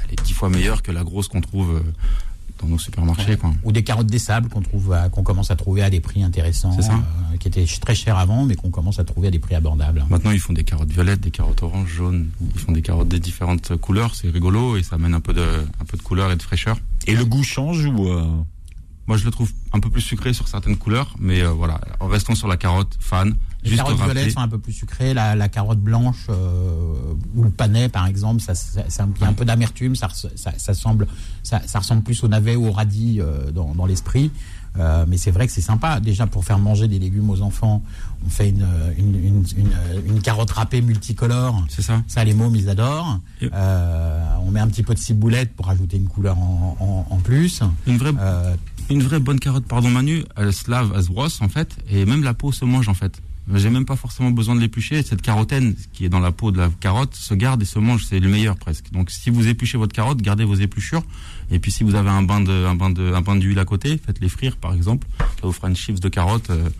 Elle 0.04 0.12
est 0.12 0.22
dix 0.24 0.32
fois 0.32 0.48
meilleure 0.48 0.82
que 0.82 0.92
la 0.92 1.02
grosse 1.02 1.26
qu'on 1.26 1.40
trouve 1.40 1.74
euh, 1.76 1.80
dans 2.62 2.68
nos 2.68 2.78
supermarchés. 2.78 3.36
Quoi. 3.36 3.52
Ou 3.64 3.72
des 3.72 3.82
carottes 3.82 4.06
des 4.06 4.20
sables 4.20 4.48
qu'on 4.48 4.62
trouve, 4.62 4.92
à- 4.92 5.08
qu'on 5.08 5.24
commence 5.24 5.50
à 5.50 5.56
trouver 5.56 5.82
à 5.82 5.90
des 5.90 5.98
prix 6.00 6.22
intéressants, 6.22 6.72
C'est 6.76 6.82
ça. 6.82 6.94
euh, 6.94 7.36
qui 7.38 7.48
étaient 7.48 7.66
très 7.80 7.96
chers 7.96 8.16
avant, 8.16 8.44
mais 8.44 8.54
qu'on 8.54 8.70
commence 8.70 9.00
à 9.00 9.04
trouver 9.04 9.28
à 9.28 9.30
des 9.32 9.40
prix 9.40 9.56
abordables. 9.56 10.04
Maintenant, 10.08 10.30
ils 10.30 10.38
font 10.38 10.52
des 10.52 10.62
carottes 10.64 10.92
violettes, 10.92 11.20
des 11.20 11.32
carottes 11.32 11.64
oranges, 11.64 11.88
jaunes. 11.92 12.28
Ils 12.54 12.60
font 12.60 12.70
des 12.72 12.82
carottes 12.82 13.08
des 13.08 13.18
différentes 13.20 13.76
couleurs. 13.78 14.14
C'est 14.14 14.30
rigolo 14.30 14.76
et 14.76 14.84
ça 14.84 14.94
amène 14.94 15.14
un 15.14 15.20
peu 15.20 15.32
de, 15.34 15.42
un 15.42 15.84
peu 15.86 15.96
de 15.96 16.02
couleur 16.02 16.30
et 16.30 16.36
de 16.36 16.42
fraîcheur. 16.42 16.76
Et 17.08 17.16
le 17.16 17.24
goût 17.24 17.42
change 17.42 17.84
ou 17.86 18.06
euh, 18.08 18.24
Moi, 19.06 19.16
je 19.18 19.24
le 19.24 19.30
trouve 19.30 19.50
un 19.72 19.80
peu 19.80 19.90
plus 19.90 20.00
sucré 20.00 20.32
sur 20.32 20.48
certaines 20.48 20.76
couleurs, 20.76 21.14
mais 21.18 21.42
euh, 21.42 21.50
voilà. 21.50 21.80
En 22.00 22.06
restant 22.08 22.34
sur 22.34 22.48
la 22.48 22.56
carotte, 22.56 22.96
fan. 23.00 23.34
Les 23.62 23.70
juste 23.70 23.82
carottes 23.82 23.96
violettes 24.02 24.32
sont 24.32 24.40
un 24.40 24.48
peu 24.48 24.58
plus 24.58 24.72
sucrées, 24.72 25.14
la, 25.14 25.34
la 25.34 25.48
carotte 25.48 25.80
blanche 25.80 26.26
euh, 26.28 27.14
ou 27.34 27.42
le 27.44 27.50
panais 27.50 27.88
par 27.88 28.06
exemple, 28.06 28.42
ça, 28.42 28.54
ça, 28.54 28.82
ça- 28.88 29.06
il 29.16 29.22
y 29.22 29.24
a 29.24 29.28
un 29.28 29.32
peu 29.32 29.44
d'amertume, 29.46 29.96
ça, 29.96 30.08
semble, 30.74 31.06
ça, 31.42 31.62
ça 31.66 31.78
ressemble 31.78 32.02
plus 32.02 32.22
au 32.24 32.28
navet 32.28 32.56
ou 32.56 32.66
au 32.66 32.72
radis 32.72 33.20
euh, 33.20 33.50
dans, 33.52 33.74
dans 33.74 33.86
l'esprit. 33.86 34.30
Euh, 34.76 35.04
mais 35.06 35.16
c'est 35.18 35.30
vrai 35.30 35.46
que 35.46 35.52
c'est 35.52 35.60
sympa. 35.60 36.00
Déjà 36.00 36.26
pour 36.26 36.44
faire 36.44 36.58
manger 36.58 36.88
des 36.88 36.98
légumes 36.98 37.30
aux 37.30 37.42
enfants, 37.42 37.80
on 38.26 38.28
fait 38.28 38.48
une, 38.48 38.66
une, 38.98 39.14
une, 39.14 39.44
une, 39.56 39.72
une 40.06 40.20
carotte 40.20 40.50
râpée 40.50 40.82
multicolore. 40.82 41.64
C'est 41.68 41.82
ça. 41.82 42.02
Ça, 42.08 42.24
les 42.24 42.34
mômes, 42.34 42.56
ils 42.56 42.68
adorent. 42.68 43.20
Et- 43.40 43.48
Euh, 43.52 44.20
on 44.44 44.50
met 44.50 44.58
un 44.60 44.66
petit 44.66 44.82
peu 44.82 44.92
de 44.92 44.98
ciboulette 44.98 45.54
pour 45.54 45.70
ajouter 45.70 45.96
une 45.96 46.08
couleur 46.08 46.36
en, 46.38 46.76
en, 46.80 47.06
en 47.14 47.16
plus. 47.18 47.60
Une 47.86 47.98
vraie, 47.98 48.10
Euh, 48.18 48.56
une 48.90 49.02
vraie 49.02 49.18
bonne 49.18 49.40
carotte, 49.40 49.66
pardon 49.66 49.90
Manu, 49.90 50.24
elle 50.36 50.52
se 50.52 50.70
lave, 50.70 50.92
elle 50.94 51.02
se 51.02 51.08
brosse 51.08 51.40
en 51.40 51.48
fait, 51.48 51.76
et 51.90 52.04
même 52.04 52.22
la 52.22 52.34
peau 52.34 52.52
se 52.52 52.64
mange 52.64 52.88
en 52.88 52.94
fait. 52.94 53.20
J'ai 53.52 53.68
même 53.68 53.84
pas 53.84 53.96
forcément 53.96 54.30
besoin 54.30 54.54
de 54.54 54.60
l'éplucher. 54.60 55.02
Cette 55.02 55.20
carotène 55.20 55.74
qui 55.92 56.06
est 56.06 56.08
dans 56.08 56.20
la 56.20 56.32
peau 56.32 56.50
de 56.50 56.56
la 56.56 56.70
carotte 56.80 57.14
se 57.14 57.34
garde 57.34 57.60
et 57.60 57.66
se 57.66 57.78
mange. 57.78 58.06
C'est 58.06 58.18
le 58.18 58.28
meilleur 58.28 58.56
presque. 58.56 58.90
Donc 58.90 59.10
si 59.10 59.28
vous 59.28 59.46
épluchez 59.48 59.76
votre 59.76 59.92
carotte, 59.92 60.22
gardez 60.22 60.44
vos 60.44 60.54
épluchures. 60.54 61.02
Et 61.50 61.58
puis 61.58 61.70
si 61.70 61.84
vous 61.84 61.94
avez 61.94 62.08
un 62.08 62.22
bain 62.22 62.40
de, 62.40 62.50
un 62.50 62.74
bain 62.74 62.88
de, 62.88 63.12
un 63.12 63.20
bain 63.20 63.36
d'huile 63.36 63.58
à 63.58 63.66
côté, 63.66 63.98
faites-les 63.98 64.30
frire 64.30 64.56
par 64.56 64.72
exemple. 64.72 65.06
Ça 65.18 65.42
vous 65.42 65.52
fera 65.52 65.68
une 65.68 65.76
chips 65.76 66.00
de 66.00 66.08
carotte 66.08 66.48
euh, 66.48 66.70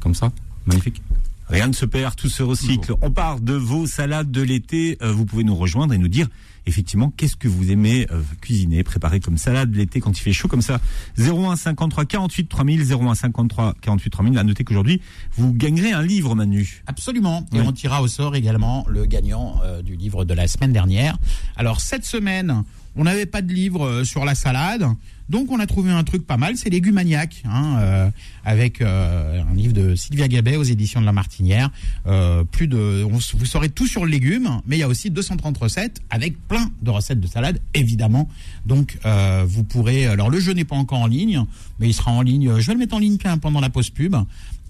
comme 0.00 0.14
ça. 0.14 0.30
Magnifique. 0.66 1.00
Rien 1.48 1.66
ne 1.66 1.72
se 1.72 1.86
perd, 1.86 2.14
tout 2.14 2.28
se 2.28 2.42
recycle. 2.42 2.94
On 3.00 3.10
parle 3.10 3.42
de 3.42 3.54
vos 3.54 3.86
salades 3.86 4.30
de 4.30 4.42
l'été. 4.42 4.98
Euh, 5.00 5.12
vous 5.12 5.24
pouvez 5.24 5.42
nous 5.42 5.56
rejoindre 5.56 5.94
et 5.94 5.98
nous 5.98 6.08
dire 6.08 6.28
effectivement 6.70 7.12
qu'est-ce 7.16 7.36
que 7.36 7.48
vous 7.48 7.70
aimez 7.70 8.06
euh, 8.10 8.22
cuisiner, 8.40 8.82
préparer 8.82 9.20
comme 9.20 9.36
salade 9.36 9.70
de 9.70 9.76
l'été 9.76 10.00
quand 10.00 10.16
il 10.18 10.22
fait 10.22 10.32
chaud 10.32 10.48
comme 10.48 10.62
ça? 10.62 10.80
01 11.18 11.56
53 11.56 12.06
48 12.06 12.48
3000, 12.48 12.92
01 12.92 13.14
53 13.14 13.74
48 13.82 14.10
3000. 14.10 14.38
À 14.38 14.44
noter 14.44 14.64
qu'aujourd'hui, 14.64 15.02
vous 15.36 15.52
gagnerez 15.52 15.92
un 15.92 16.02
livre, 16.02 16.34
Manu. 16.34 16.82
Absolument. 16.86 17.46
Et 17.52 17.60
Oui. 17.60 17.64
on 17.66 17.72
tirera 17.72 18.00
au 18.02 18.08
sort 18.08 18.34
également 18.36 18.86
le 18.88 19.04
gagnant 19.04 19.60
euh, 19.64 19.82
du 19.82 19.96
livre 19.96 20.24
de 20.24 20.32
la 20.34 20.48
semaine 20.48 20.72
dernière. 20.72 21.18
Alors 21.56 21.80
cette 21.80 22.04
semaine, 22.06 22.62
on 22.96 23.04
n'avait 23.04 23.26
pas 23.26 23.42
de 23.42 23.52
livre 23.52 23.84
euh, 23.86 24.04
sur 24.04 24.24
la 24.24 24.34
salade, 24.34 24.86
donc 25.30 25.50
on 25.50 25.58
a 25.58 25.66
trouvé 25.66 25.90
un 25.90 26.04
truc 26.04 26.26
pas 26.26 26.36
mal, 26.36 26.56
c'est 26.56 26.68
Légumaniac, 26.68 27.42
hein, 27.46 27.76
euh, 27.78 28.10
avec 28.44 28.80
euh, 28.80 29.42
un 29.42 29.54
livre 29.54 29.72
de 29.72 29.94
Sylvia 29.94 30.28
Gabet 30.28 30.56
aux 30.56 30.62
éditions 30.64 31.00
de 31.00 31.06
La 31.06 31.12
Martinière. 31.12 31.70
Euh, 32.06 32.44
plus 32.44 32.66
de, 32.66 33.04
on 33.04 33.18
vous 33.38 33.46
saurez 33.46 33.68
tout 33.68 33.86
sur 33.86 34.04
le 34.04 34.10
légume, 34.10 34.60
mais 34.66 34.76
il 34.76 34.80
y 34.80 34.82
a 34.82 34.88
aussi 34.88 35.10
230 35.10 35.56
recettes 35.56 36.00
avec 36.10 36.36
plein 36.48 36.70
de 36.82 36.90
recettes 36.90 37.20
de 37.20 37.26
salade, 37.26 37.60
évidemment. 37.74 38.28
Donc 38.66 38.98
euh, 39.06 39.44
vous 39.46 39.64
pourrez. 39.64 40.06
Alors 40.06 40.30
le 40.30 40.40
jeu 40.40 40.52
n'est 40.52 40.64
pas 40.64 40.76
encore 40.76 40.98
en 40.98 41.06
ligne, 41.06 41.44
mais 41.78 41.88
il 41.88 41.94
sera 41.94 42.10
en 42.10 42.22
ligne. 42.22 42.58
Je 42.58 42.66
vais 42.66 42.74
le 42.74 42.78
mettre 42.78 42.94
en 42.94 42.98
ligne 42.98 43.18
pendant 43.40 43.60
la 43.60 43.70
pause 43.70 43.90
pub. 43.90 44.16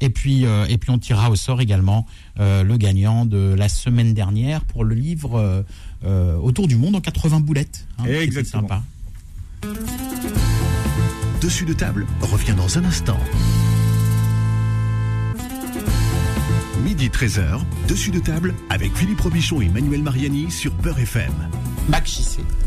Et 0.01 0.09
puis, 0.09 0.47
euh, 0.47 0.67
et 0.69 0.79
puis 0.79 0.91
on 0.91 0.99
tirera 0.99 1.31
au 1.31 1.37
sort 1.37 1.61
également 1.61 2.07
euh, 2.39 2.63
le 2.63 2.77
gagnant 2.77 3.27
de 3.27 3.55
la 3.57 3.69
semaine 3.69 4.15
dernière 4.15 4.65
pour 4.65 4.85
le 4.85 4.95
livre 4.95 5.39
euh, 5.39 5.63
euh, 6.05 6.37
Autour 6.37 6.69
du 6.69 6.77
monde 6.77 6.97
en 6.97 7.01
80 7.01 7.41
boulettes. 7.41 7.87
hein, 7.99 8.05
Exactement. 8.07 8.63
sympa. 8.63 8.83
Dessus 11.41 11.65
de 11.65 11.73
table 11.73 12.07
revient 12.21 12.55
dans 12.55 12.77
un 12.77 12.85
instant. 12.85 13.19
Midi 16.85 17.09
13h, 17.09 17.61
dessus 17.89 18.11
de 18.11 18.19
table 18.21 18.55
avec 18.71 18.95
Philippe 18.97 19.21
Robichon 19.21 19.61
et 19.61 19.69
Manuel 19.69 20.03
Mariani 20.03 20.51
sur 20.51 20.73
Peur 20.75 20.99
FM. 20.99 21.33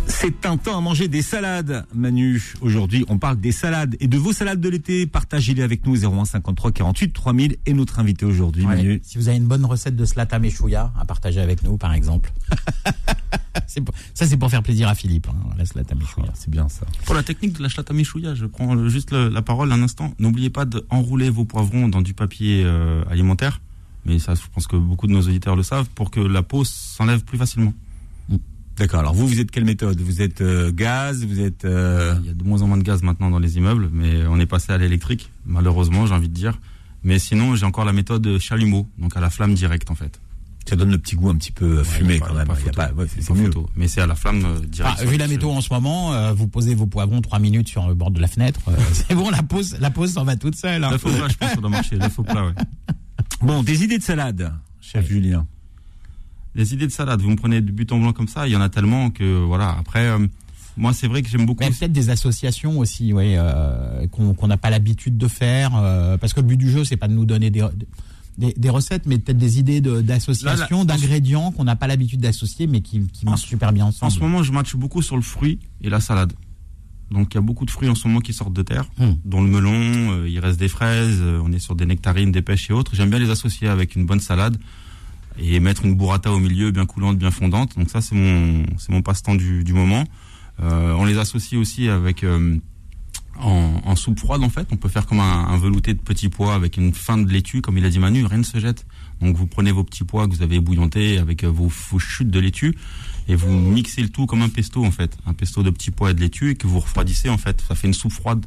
C'est 0.07 0.45
un 0.45 0.57
temps 0.57 0.77
à 0.77 0.81
manger 0.81 1.07
des 1.07 1.21
salades, 1.21 1.85
Manu. 1.95 2.53
Aujourd'hui, 2.61 3.05
on 3.07 3.17
parle 3.17 3.39
des 3.39 3.51
salades 3.53 3.95
et 3.99 4.07
de 4.07 4.17
vos 4.17 4.33
salades 4.33 4.59
de 4.59 4.69
l'été. 4.69 5.07
Partagez-les 5.07 5.63
avec 5.63 5.85
nous 5.87 6.03
01 6.05 6.25
53 6.25 6.71
48 6.71 7.13
3000 7.13 7.57
et 7.65 7.73
notre 7.73 7.99
invité 7.99 8.25
aujourd'hui, 8.25 8.65
Ouais. 8.65 8.75
Manu. 8.75 8.99
Si 9.03 9.17
vous 9.17 9.29
avez 9.29 9.37
une 9.37 9.45
bonne 9.47 9.65
recette 9.65 9.95
de 9.95 10.05
slata 10.05 10.39
mechouya 10.39 10.91
à 10.99 11.05
partager 11.05 11.39
avec 11.39 11.63
nous, 11.63 11.77
par 11.77 11.93
exemple. 11.93 12.31
Pour- 13.85 13.95
ça, 14.13 14.27
c'est 14.27 14.37
pour 14.37 14.51
faire 14.51 14.61
plaisir 14.61 14.87
à 14.87 14.93
Philippe, 14.93 15.27
hein, 15.29 15.49
la 15.57 15.65
slata 15.65 15.95
mechouya. 15.95 16.27
C'est 16.35 16.51
bien 16.51 16.69
ça. 16.69 16.85
Pour 17.05 17.15
la 17.15 17.23
technique 17.23 17.53
de 17.57 17.63
la 17.63 17.69
chlatamichouya, 17.69 18.35
je 18.35 18.45
prends 18.45 18.87
juste 18.87 19.09
le- 19.11 19.29
la 19.29 19.41
parole 19.41 19.71
un 19.71 19.81
instant. 19.81 20.13
N'oubliez 20.19 20.51
pas 20.51 20.65
d'enrouler 20.65 21.31
vos 21.31 21.43
poivrons 21.45 21.87
dans 21.87 22.01
du 22.01 22.13
papier 22.13 22.61
euh, 22.65 23.03
alimentaire. 23.09 23.61
Mais 24.05 24.19
ça, 24.19 24.35
je 24.35 24.41
pense 24.53 24.67
que 24.67 24.75
beaucoup 24.75 25.07
de 25.07 25.13
nos 25.13 25.21
auditeurs 25.21 25.55
le 25.55 25.63
savent, 25.63 25.87
pour 25.95 26.11
que 26.11 26.19
la 26.19 26.43
peau 26.43 26.63
s'enlève 26.65 27.23
plus 27.23 27.37
facilement. 27.37 27.73
D'accord. 28.75 29.01
Alors 29.01 29.13
vous, 29.13 29.27
vous 29.27 29.39
êtes 29.39 29.51
quelle 29.51 29.65
méthode? 29.65 30.01
Vous 30.01 30.21
êtes 30.23 30.41
euh, 30.41 30.71
gaz 30.73 31.23
Vous 31.25 31.39
êtes 31.39 31.63
euh, 31.63 32.15
Il 32.21 32.25
y 32.25 32.29
a 32.29 32.33
de 32.33 32.43
moins 32.43 32.63
en 32.63 32.67
moins 32.67 32.77
de 32.77 32.81
gaz 32.83 33.03
maintenant 33.03 33.29
dans 33.29 33.37
les 33.37 33.57
immeubles, 33.57 33.89
mais 33.93 34.25
on 34.27 34.39
est 34.39 34.47
passé 34.47 34.73
à 34.73 34.77
l'électrique, 34.79 35.29
malheureusement, 35.45 36.07
j'ai 36.07 36.13
envie 36.15 36.27
de 36.29 36.33
dire. 36.33 36.57
Mais 37.03 37.19
sinon, 37.19 37.55
j'ai 37.55 37.65
encore 37.67 37.85
la 37.85 37.93
méthode 37.93 38.39
chalumeau, 38.39 38.87
donc 38.97 39.15
à 39.15 39.19
la 39.19 39.29
flamme 39.29 39.53
directe 39.53 39.91
en 39.91 39.95
fait. 39.95 40.19
Ça 40.67 40.75
donne 40.77 40.89
le 40.91 40.97
petit 40.97 41.15
goût 41.15 41.29
un 41.29 41.35
petit 41.35 41.51
peu 41.51 41.79
euh, 41.79 41.83
fumé 41.83 42.19
quand 42.19 42.33
même. 42.33 42.47
ouais, 42.49 42.55
c'est 43.07 43.29
mieux. 43.33 43.45
photo. 43.47 43.69
Mais 43.75 43.87
c'est 43.89 44.01
à 44.01 44.07
la 44.07 44.15
flamme 44.15 44.43
euh, 44.45 44.55
Ah, 44.63 44.65
directe. 44.65 45.03
vu 45.05 45.17
la 45.17 45.27
météo 45.27 45.49
en 45.51 45.61
ce 45.61 45.71
moment, 45.71 46.13
euh, 46.13 46.33
vous 46.33 46.47
posez 46.47 46.73
vos 46.73 46.87
poivrons 46.87 47.21
trois 47.21 47.37
minutes 47.39 47.67
sur 47.67 47.85
le 47.87 47.93
bord 47.93 48.09
de 48.11 48.19
la 48.21 48.27
fenêtre. 48.27 48.61
euh, 48.69 48.75
c'est 48.93 49.13
bon, 49.13 49.29
la 49.29 49.43
pause, 49.43 49.75
la 49.81 49.91
pause 49.91 50.13
s'en 50.13 50.23
va 50.23 50.35
toute 50.37 50.55
seule. 50.55 50.83
hein. 50.83 50.89
L'œuf 50.91 51.05
au 51.05 51.09
plat, 51.09 51.27
je 51.29 51.35
pense, 51.35 51.49
ça 51.51 51.57
doit 51.61 51.69
marcher. 51.69 51.97
L'œuf 51.97 52.17
au 52.17 52.23
plat, 52.23 52.45
ouais. 52.45 52.53
Bon, 53.43 53.61
des 53.61 53.83
idées 53.83 53.97
de 53.97 54.03
salade, 54.03 54.53
chef 54.79 55.07
Julien. 55.07 55.45
Les 56.55 56.73
idées 56.73 56.87
de 56.87 56.91
salade, 56.91 57.21
vous 57.21 57.29
me 57.29 57.35
prenez 57.35 57.61
du 57.61 57.71
but 57.71 57.91
en 57.91 57.99
blanc 57.99 58.13
comme 58.13 58.27
ça, 58.27 58.47
il 58.47 58.53
y 58.53 58.55
en 58.55 58.61
a 58.61 58.69
tellement 58.69 59.09
que 59.09 59.43
voilà. 59.43 59.75
Après, 59.79 60.05
euh, 60.07 60.19
moi, 60.77 60.93
c'est 60.93 61.07
vrai 61.07 61.21
que 61.21 61.29
j'aime 61.29 61.45
beaucoup. 61.45 61.63
Mais 61.63 61.71
peut-être 61.71 61.91
des 61.91 62.09
associations 62.09 62.79
aussi, 62.79 63.11
oui, 63.11 63.33
euh, 63.35 64.07
qu'on 64.07 64.47
n'a 64.47 64.57
pas 64.57 64.69
l'habitude 64.69 65.17
de 65.17 65.27
faire, 65.27 65.75
euh, 65.75 66.17
parce 66.17 66.33
que 66.33 66.39
le 66.39 66.47
but 66.47 66.57
du 66.57 66.69
jeu, 66.71 66.85
c'est 66.85 66.95
pas 66.95 67.07
de 67.07 67.13
nous 67.13 67.25
donner 67.25 67.49
des, 67.49 67.65
des, 68.37 68.53
des 68.55 68.69
recettes, 68.69 69.05
mais 69.07 69.17
peut-être 69.17 69.37
des 69.37 69.59
idées 69.59 69.81
d'associations, 69.81 70.81
en 70.81 70.85
d'ingrédients 70.85 71.51
qu'on 71.51 71.63
n'a 71.65 71.75
pas 71.75 71.87
l'habitude 71.87 72.21
d'associer, 72.21 72.67
mais 72.67 72.81
qui, 72.81 73.01
qui 73.07 73.25
En 73.27 73.31
marchent 73.31 73.41
super 73.41 73.73
bien 73.73 73.85
En 73.85 73.89
ensemble. 73.89 74.11
ce 74.11 74.19
moment, 74.19 74.41
je 74.43 74.51
matche 74.51 74.75
beaucoup 74.75 75.01
sur 75.01 75.15
le 75.15 75.21
fruit 75.21 75.59
et 75.81 75.89
la 75.89 75.99
salade. 75.99 76.33
Donc, 77.13 77.33
il 77.33 77.35
y 77.35 77.37
a 77.37 77.41
beaucoup 77.41 77.65
de 77.65 77.71
fruits 77.71 77.87
en 77.89 77.95
ce 77.95 78.07
moment 78.07 78.19
qui 78.19 78.33
sortent 78.33 78.53
de 78.53 78.63
terre, 78.63 78.85
Hmm. 78.97 79.13
dont 79.23 79.41
le 79.41 79.49
melon, 79.49 79.71
euh, 79.73 80.27
il 80.27 80.39
reste 80.39 80.59
des 80.59 80.67
fraises, 80.67 81.19
euh, 81.21 81.39
on 81.45 81.51
est 81.53 81.59
sur 81.59 81.75
des 81.75 81.85
nectarines, 81.85 82.31
des 82.31 82.41
pêches 82.41 82.69
et 82.69 82.73
autres. 82.73 82.95
J'aime 82.95 83.09
bien 83.09 83.19
les 83.19 83.29
associer 83.29 83.67
avec 83.69 83.95
une 83.95 84.05
bonne 84.05 84.19
salade 84.19 84.57
et 85.39 85.59
mettre 85.59 85.85
une 85.85 85.95
burrata 85.95 86.31
au 86.31 86.39
milieu, 86.39 86.71
bien 86.71 86.85
coulante, 86.85 87.17
bien 87.17 87.31
fondante. 87.31 87.77
Donc 87.77 87.89
ça, 87.89 88.01
c'est 88.01 88.15
mon, 88.15 88.65
c'est 88.77 88.91
mon 88.91 89.01
passe-temps 89.01 89.35
du, 89.35 89.63
du 89.63 89.73
moment. 89.73 90.03
Euh, 90.61 90.93
on 90.93 91.05
les 91.05 91.17
associe 91.17 91.59
aussi 91.59 91.87
avec 91.89 92.23
en, 93.39 93.81
en 93.83 93.95
soupe 93.95 94.19
froide 94.19 94.43
en 94.43 94.49
fait. 94.49 94.67
On 94.71 94.77
peut 94.77 94.89
faire 94.89 95.05
comme 95.07 95.19
un, 95.19 95.47
un 95.47 95.57
velouté 95.57 95.93
de 95.93 95.99
petits 95.99 96.29
pois 96.29 96.53
avec 96.53 96.77
une 96.77 96.93
fin 96.93 97.17
de 97.17 97.31
laitue, 97.31 97.61
comme 97.61 97.77
il 97.77 97.85
a 97.85 97.89
dit 97.89 97.99
Manu, 97.99 98.25
rien 98.25 98.37
ne 98.37 98.43
se 98.43 98.59
jette. 98.59 98.85
Donc 99.21 99.35
vous 99.35 99.47
prenez 99.47 99.71
vos 99.71 99.83
petits 99.83 100.03
pois 100.03 100.27
que 100.27 100.33
vous 100.33 100.43
avez 100.43 100.57
ébouillantés 100.57 101.17
avec 101.17 101.43
vos, 101.43 101.71
vos 101.91 101.99
chutes 101.99 102.29
de 102.29 102.39
laitue 102.39 102.75
et 103.27 103.35
vous 103.35 103.51
mixez 103.51 104.01
le 104.01 104.09
tout 104.09 104.25
comme 104.25 104.41
un 104.41 104.49
pesto 104.49 104.83
en 104.83 104.91
fait, 104.91 105.17
un 105.25 105.33
pesto 105.33 105.63
de 105.63 105.69
petits 105.69 105.91
pois 105.91 106.11
et 106.11 106.13
de 106.13 106.19
laitue 106.19 106.51
et 106.51 106.55
que 106.55 106.67
vous 106.67 106.79
refroidissez 106.79 107.29
en 107.29 107.37
fait. 107.37 107.61
Ça 107.67 107.75
fait 107.75 107.87
une 107.87 107.93
soupe 107.93 108.13
froide. 108.13 108.45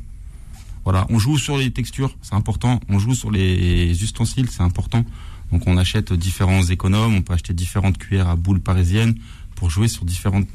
Voilà, 0.85 1.07
on 1.11 1.19
joue 1.19 1.37
sur 1.39 1.59
les 1.59 1.71
textures, 1.73 2.17
c'est 2.23 2.35
important. 2.35 2.81
On 2.89 2.99
joue 2.99 3.15
sur 3.15 3.31
les 3.31 4.03
ustensiles, 4.03 4.49
c'est 4.51 4.63
important. 4.63 5.05
Donc 5.53 5.67
on 5.67 5.77
achète 5.77 6.13
différents 6.13 6.63
économes, 6.63 7.15
on 7.15 7.23
peut 7.23 7.33
acheter 7.33 7.55
différentes 7.55 7.99
cuillères 7.99 8.29
à 8.29 8.37
boules 8.37 8.61
parisiennes 8.61 9.15
pour 9.55 9.71
jouer 9.71 9.89
sur 9.89 10.05
différentes 10.05 10.49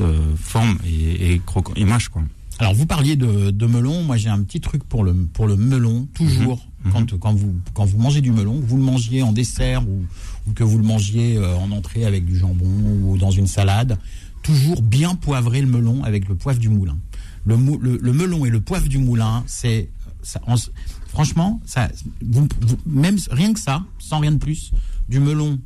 euh, 0.00 0.36
formes 0.36 0.78
et, 0.86 1.34
et, 1.34 1.42
et 1.76 1.84
mâches 1.84 2.08
quoi. 2.08 2.22
Alors 2.58 2.74
vous 2.74 2.86
parliez 2.86 3.16
de, 3.16 3.50
de 3.50 3.66
melon, 3.66 4.02
moi 4.02 4.16
j'ai 4.16 4.28
un 4.28 4.42
petit 4.42 4.60
truc 4.60 4.84
pour 4.84 5.02
le 5.04 5.14
pour 5.14 5.46
le 5.46 5.56
melon 5.56 6.06
toujours 6.14 6.66
Mhm. 6.84 6.92
quand 6.92 7.18
quand 7.18 7.32
vous 7.34 7.54
quand 7.74 7.84
vous 7.84 7.98
mangez 7.98 8.20
du 8.20 8.30
melon, 8.32 8.60
que 8.60 8.66
vous 8.66 8.76
le 8.76 8.82
mangiez 8.82 9.22
en 9.22 9.32
dessert 9.32 9.82
ou, 9.88 10.04
ou 10.48 10.52
que 10.52 10.64
vous 10.64 10.78
le 10.78 10.84
mangiez 10.84 11.36
euh, 11.36 11.56
en 11.56 11.70
entrée 11.72 12.04
avec 12.06 12.24
du 12.24 12.36
jambon 12.38 12.66
ou 13.04 13.16
dans 13.18 13.30
une 13.30 13.46
salade, 13.46 13.98
toujours 14.42 14.80
bien 14.82 15.14
poivrer 15.14 15.60
le 15.60 15.66
melon 15.66 16.02
avec 16.04 16.28
le 16.28 16.34
poivre 16.34 16.58
du 16.58 16.68
moulin. 16.70 16.96
Le, 17.44 17.56
mou- 17.56 17.78
le, 17.80 17.98
le 18.00 18.12
melon 18.12 18.44
et 18.46 18.50
le 18.50 18.60
poivre 18.60 18.88
du 18.88 18.98
moulin, 18.98 19.44
c'est 19.46 19.88
ça, 20.22 20.40
franchement 21.08 21.60
ça 21.64 21.88
vous, 22.22 22.46
vous- 22.60 22.78
même 22.86 23.16
rien 23.30 23.52
que 23.52 23.60
ça, 23.60 23.82
sans 23.98 24.18
rien 24.20 24.32
de 24.32 24.38
plus, 24.38 24.72
du 25.08 25.20
melon 25.20 25.58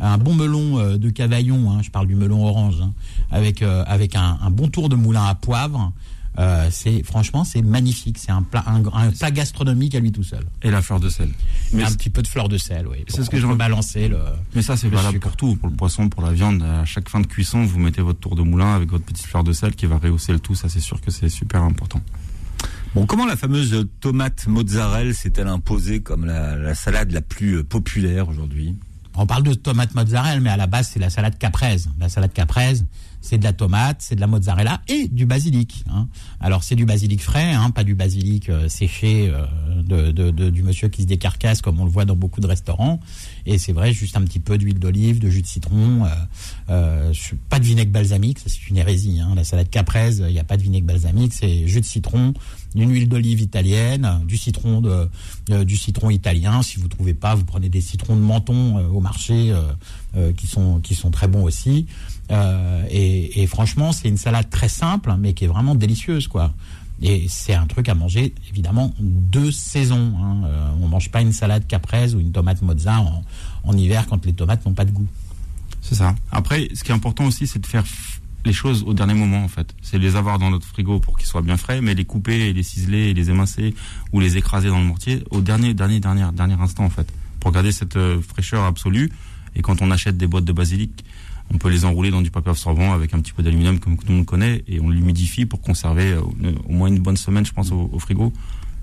un 0.00 0.18
bon 0.18 0.34
melon 0.34 0.78
euh, 0.78 0.98
de 0.98 1.08
Cavaillon, 1.10 1.70
hein, 1.72 1.80
je 1.82 1.90
parle 1.90 2.06
du 2.06 2.14
melon 2.14 2.44
orange, 2.46 2.76
hein, 2.82 2.92
avec, 3.30 3.62
euh, 3.62 3.82
avec 3.86 4.14
un, 4.16 4.38
un 4.40 4.50
bon 4.50 4.68
tour 4.68 4.88
de 4.90 4.96
moulin 4.96 5.24
à 5.24 5.34
poivre. 5.34 5.92
Euh, 6.38 6.68
c'est 6.70 7.02
franchement, 7.02 7.44
c'est 7.44 7.62
magnifique. 7.62 8.18
C'est 8.18 8.30
un 8.30 8.42
plat, 8.42 8.64
un, 8.66 8.84
un 8.92 9.10
plat 9.10 9.30
gastronomique 9.30 9.94
à 9.96 10.00
lui 10.00 10.12
tout 10.12 10.22
seul. 10.22 10.44
Et 10.62 10.70
la 10.70 10.82
fleur 10.82 11.00
de 11.00 11.08
sel. 11.08 11.30
Mais 11.72 11.82
un 11.82 11.90
petit 11.90 12.10
peu 12.10 12.22
de 12.22 12.28
fleur 12.28 12.48
de 12.48 12.56
sel, 12.58 12.86
oui. 12.86 13.04
C'est 13.08 13.24
ce 13.24 13.30
que 13.30 13.40
je 13.40 13.46
balancer 13.46 14.08
le. 14.08 14.20
Mais 14.54 14.62
ça, 14.62 14.76
c'est 14.76 14.88
valable 14.88 15.18
pour 15.18 15.36
tout, 15.36 15.56
pour 15.56 15.68
le 15.68 15.74
poisson, 15.74 16.08
pour 16.08 16.22
la 16.22 16.32
viande. 16.32 16.62
À 16.62 16.84
chaque 16.84 17.08
fin 17.08 17.20
de 17.20 17.26
cuisson, 17.26 17.64
vous 17.64 17.78
mettez 17.80 18.02
votre 18.02 18.20
tour 18.20 18.36
de 18.36 18.42
moulin 18.42 18.74
avec 18.74 18.90
votre 18.90 19.04
petite 19.04 19.26
fleur 19.26 19.42
de 19.42 19.52
sel 19.52 19.74
qui 19.74 19.86
va 19.86 19.98
rehausser 19.98 20.32
le 20.32 20.38
tout. 20.38 20.54
Ça, 20.54 20.68
c'est 20.68 20.80
sûr 20.80 21.00
que 21.00 21.10
c'est 21.10 21.28
super 21.28 21.62
important. 21.62 22.00
Bon, 22.94 23.04
comment 23.04 23.26
la 23.26 23.36
fameuse 23.36 23.86
tomate 24.00 24.46
mozzarella 24.46 25.12
s'est-elle 25.12 25.48
imposée 25.48 26.00
comme 26.00 26.24
la, 26.24 26.56
la 26.56 26.74
salade 26.74 27.10
la 27.10 27.20
plus 27.20 27.64
populaire 27.64 28.28
aujourd'hui? 28.28 28.76
On 29.14 29.26
parle 29.26 29.42
de 29.42 29.54
tomate 29.54 29.94
mozzarella, 29.94 30.40
mais 30.40 30.50
à 30.50 30.56
la 30.56 30.68
base, 30.68 30.90
c'est 30.92 31.00
la 31.00 31.10
salade 31.10 31.36
caprese. 31.36 31.88
La 31.98 32.08
salade 32.08 32.32
caprese, 32.32 32.84
c'est 33.28 33.36
de 33.36 33.44
la 33.44 33.52
tomate, 33.52 33.98
c'est 34.00 34.14
de 34.14 34.20
la 34.20 34.26
mozzarella 34.26 34.80
et 34.88 35.06
du 35.08 35.26
basilic. 35.26 35.84
Hein. 35.92 36.08
Alors 36.40 36.64
c'est 36.64 36.76
du 36.76 36.86
basilic 36.86 37.22
frais, 37.22 37.52
hein, 37.52 37.70
pas 37.70 37.84
du 37.84 37.94
basilic 37.94 38.48
euh, 38.48 38.70
séché 38.70 39.30
euh, 39.30 40.50
du 40.50 40.62
monsieur 40.62 40.88
qui 40.88 41.02
se 41.02 41.06
décarcasse 41.06 41.60
comme 41.60 41.78
on 41.78 41.84
le 41.84 41.90
voit 41.90 42.06
dans 42.06 42.16
beaucoup 42.16 42.40
de 42.40 42.46
restaurants. 42.46 43.00
Et 43.44 43.58
c'est 43.58 43.72
vrai, 43.72 43.92
juste 43.92 44.16
un 44.16 44.22
petit 44.22 44.40
peu 44.40 44.56
d'huile 44.56 44.78
d'olive, 44.78 45.18
de 45.18 45.28
jus 45.28 45.42
de 45.42 45.46
citron, 45.46 46.06
euh 46.70 47.12
pas 47.50 47.58
de 47.58 47.64
vinaigre 47.64 47.90
balsamique, 47.90 48.38
c'est 48.44 48.68
une 48.68 48.78
hérésie. 48.78 49.20
Hein. 49.20 49.34
La 49.34 49.44
salade 49.44 49.68
caprese, 49.68 50.22
il 50.26 50.32
n'y 50.32 50.38
a 50.38 50.44
pas 50.44 50.56
de 50.56 50.62
vinaigre 50.62 50.86
balsamique, 50.86 51.32
c'est 51.34 51.66
jus 51.66 51.80
de 51.80 51.86
citron, 51.86 52.32
une 52.74 52.90
huile 52.90 53.08
d'olive 53.08 53.40
italienne, 53.40 54.20
du 54.26 54.36
citron 54.36 54.80
de, 54.80 55.64
du 55.64 55.76
citron 55.76 56.10
italien. 56.10 56.62
Si 56.62 56.78
vous 56.78 56.88
trouvez 56.88 57.14
pas, 57.14 57.34
vous 57.34 57.44
prenez 57.44 57.68
des 57.68 57.80
citrons 57.80 58.16
de 58.16 58.20
menton 58.20 58.76
au 58.88 59.00
marché 59.00 59.54
qui 60.36 60.46
sont 60.46 60.80
qui 60.80 60.94
sont 60.94 61.10
très 61.10 61.28
bons 61.28 61.44
aussi. 61.44 61.86
Euh, 62.30 62.84
et, 62.90 63.46
franchement, 63.46 63.92
c'est 63.92 64.08
une 64.08 64.16
salade 64.16 64.50
très 64.50 64.68
simple, 64.68 65.14
mais 65.18 65.32
qui 65.32 65.44
est 65.44 65.48
vraiment 65.48 65.74
délicieuse, 65.74 66.28
quoi. 66.28 66.52
Et 67.00 67.26
c'est 67.28 67.54
un 67.54 67.66
truc 67.66 67.88
à 67.88 67.94
manger, 67.94 68.34
évidemment, 68.50 68.92
deux 68.98 69.52
saisons. 69.52 70.14
Hein. 70.20 70.42
Euh, 70.46 70.70
on 70.82 70.88
mange 70.88 71.10
pas 71.10 71.20
une 71.20 71.32
salade 71.32 71.66
caprese 71.66 72.14
ou 72.14 72.20
une 72.20 72.32
tomate 72.32 72.60
mozza 72.60 73.00
en 73.62 73.76
hiver 73.76 74.06
quand 74.08 74.26
les 74.26 74.32
tomates 74.32 74.66
n'ont 74.66 74.74
pas 74.74 74.84
de 74.84 74.90
goût. 74.90 75.06
C'est 75.80 75.94
ça. 75.94 76.14
Après, 76.32 76.68
ce 76.74 76.82
qui 76.82 76.90
est 76.90 76.94
important 76.94 77.26
aussi, 77.26 77.46
c'est 77.46 77.60
de 77.60 77.66
faire 77.66 77.84
les 78.44 78.52
choses 78.52 78.84
au 78.86 78.94
dernier 78.94 79.14
moment, 79.14 79.44
en 79.44 79.48
fait. 79.48 79.74
C'est 79.82 79.98
les 79.98 80.16
avoir 80.16 80.38
dans 80.38 80.50
notre 80.50 80.66
frigo 80.66 81.00
pour 81.00 81.18
qu'ils 81.18 81.26
soient 81.26 81.42
bien 81.42 81.56
frais, 81.56 81.80
mais 81.80 81.94
les 81.94 82.04
couper 82.04 82.52
les 82.52 82.62
ciseler 82.62 83.14
les 83.14 83.30
émincer 83.30 83.74
ou 84.12 84.20
les 84.20 84.36
écraser 84.36 84.68
dans 84.68 84.78
le 84.78 84.84
mortier 84.84 85.22
au 85.30 85.40
dernier, 85.40 85.74
dernier, 85.74 86.00
dernier, 86.00 86.26
dernier 86.32 86.54
instant, 86.54 86.84
en 86.84 86.90
fait. 86.90 87.12
Pour 87.40 87.52
garder 87.52 87.72
cette 87.72 87.96
euh, 87.96 88.20
fraîcheur 88.20 88.64
absolue. 88.64 89.10
Et 89.54 89.62
quand 89.62 89.82
on 89.82 89.90
achète 89.90 90.16
des 90.16 90.26
boîtes 90.26 90.44
de 90.44 90.52
basilic, 90.52 91.04
on 91.52 91.58
peut 91.58 91.68
les 91.70 91.84
enrouler 91.84 92.10
dans 92.10 92.22
du 92.22 92.30
papier 92.30 92.50
absorbant 92.50 92.92
avec 92.92 93.14
un 93.14 93.20
petit 93.20 93.32
peu 93.32 93.42
d'aluminium 93.42 93.78
comme 93.78 93.96
tout 93.96 94.06
le 94.08 94.14
monde 94.14 94.26
connaît 94.26 94.64
et 94.68 94.80
on 94.80 94.90
l'humidifie 94.90 95.46
pour 95.46 95.60
conserver 95.60 96.12
euh, 96.12 96.20
au 96.66 96.72
moins 96.72 96.88
une 96.88 96.98
bonne 96.98 97.16
semaine, 97.16 97.46
je 97.46 97.52
pense, 97.52 97.72
au, 97.72 97.98
frigo. 97.98 98.32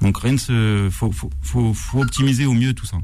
Donc 0.02 0.18
rien 0.18 0.34
ne 0.34 0.38
se, 0.38 0.90
faut, 0.92 1.12
faut, 1.42 2.02
optimiser 2.02 2.46
au 2.46 2.54
mieux 2.54 2.74
tout 2.74 2.86
ça. 2.86 2.98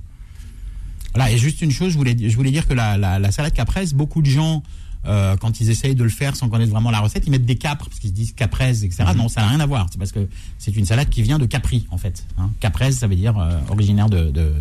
Voilà, 1.14 1.32
et 1.32 1.38
juste 1.38 1.62
une 1.62 1.72
chose, 1.72 1.94
je 1.94 1.98
voulais, 1.98 2.16
je 2.18 2.36
voulais 2.36 2.52
dire 2.52 2.68
que 2.68 2.74
la, 2.74 2.98
la, 2.98 3.32
salade 3.32 3.54
caprese, 3.54 3.94
beaucoup 3.94 4.22
de 4.22 4.30
gens, 4.30 4.64
euh, 5.06 5.36
quand 5.38 5.60
ils 5.60 5.70
essayent 5.70 5.96
de 5.96 6.04
le 6.04 6.10
faire 6.10 6.36
sans 6.36 6.48
connaître 6.50 6.72
vraiment 6.72 6.92
la 6.92 7.00
recette, 7.00 7.26
ils 7.26 7.32
mettent 7.32 7.46
des 7.46 7.56
capres, 7.56 7.86
parce 7.86 8.00
qu'ils 8.00 8.12
se 8.12 8.16
disent 8.16 8.34
caprese, 8.34 8.84
etc. 8.84 9.06
Mhm. 9.08 9.18
Non, 9.18 9.30
ça 9.30 9.42
n'a 9.42 9.48
rien 9.48 9.60
à 9.60 9.66
voir. 9.66 9.88
C'est 9.92 9.98
parce 9.98 10.12
que 10.12 10.28
c'est 10.58 10.76
une 10.76 10.86
salade 10.86 11.10
qui 11.10 11.24
vient 11.24 11.40
de 11.40 11.46
Capri, 11.46 11.88
en 11.90 11.98
fait. 11.98 12.26
Hein. 12.38 12.52
Caprese, 12.60 12.98
ça 12.98 13.08
veut 13.08 13.16
dire 13.16 13.38
euh, 13.38 13.60
originaire 13.70 14.10
de, 14.10 14.30
de, 14.30 14.54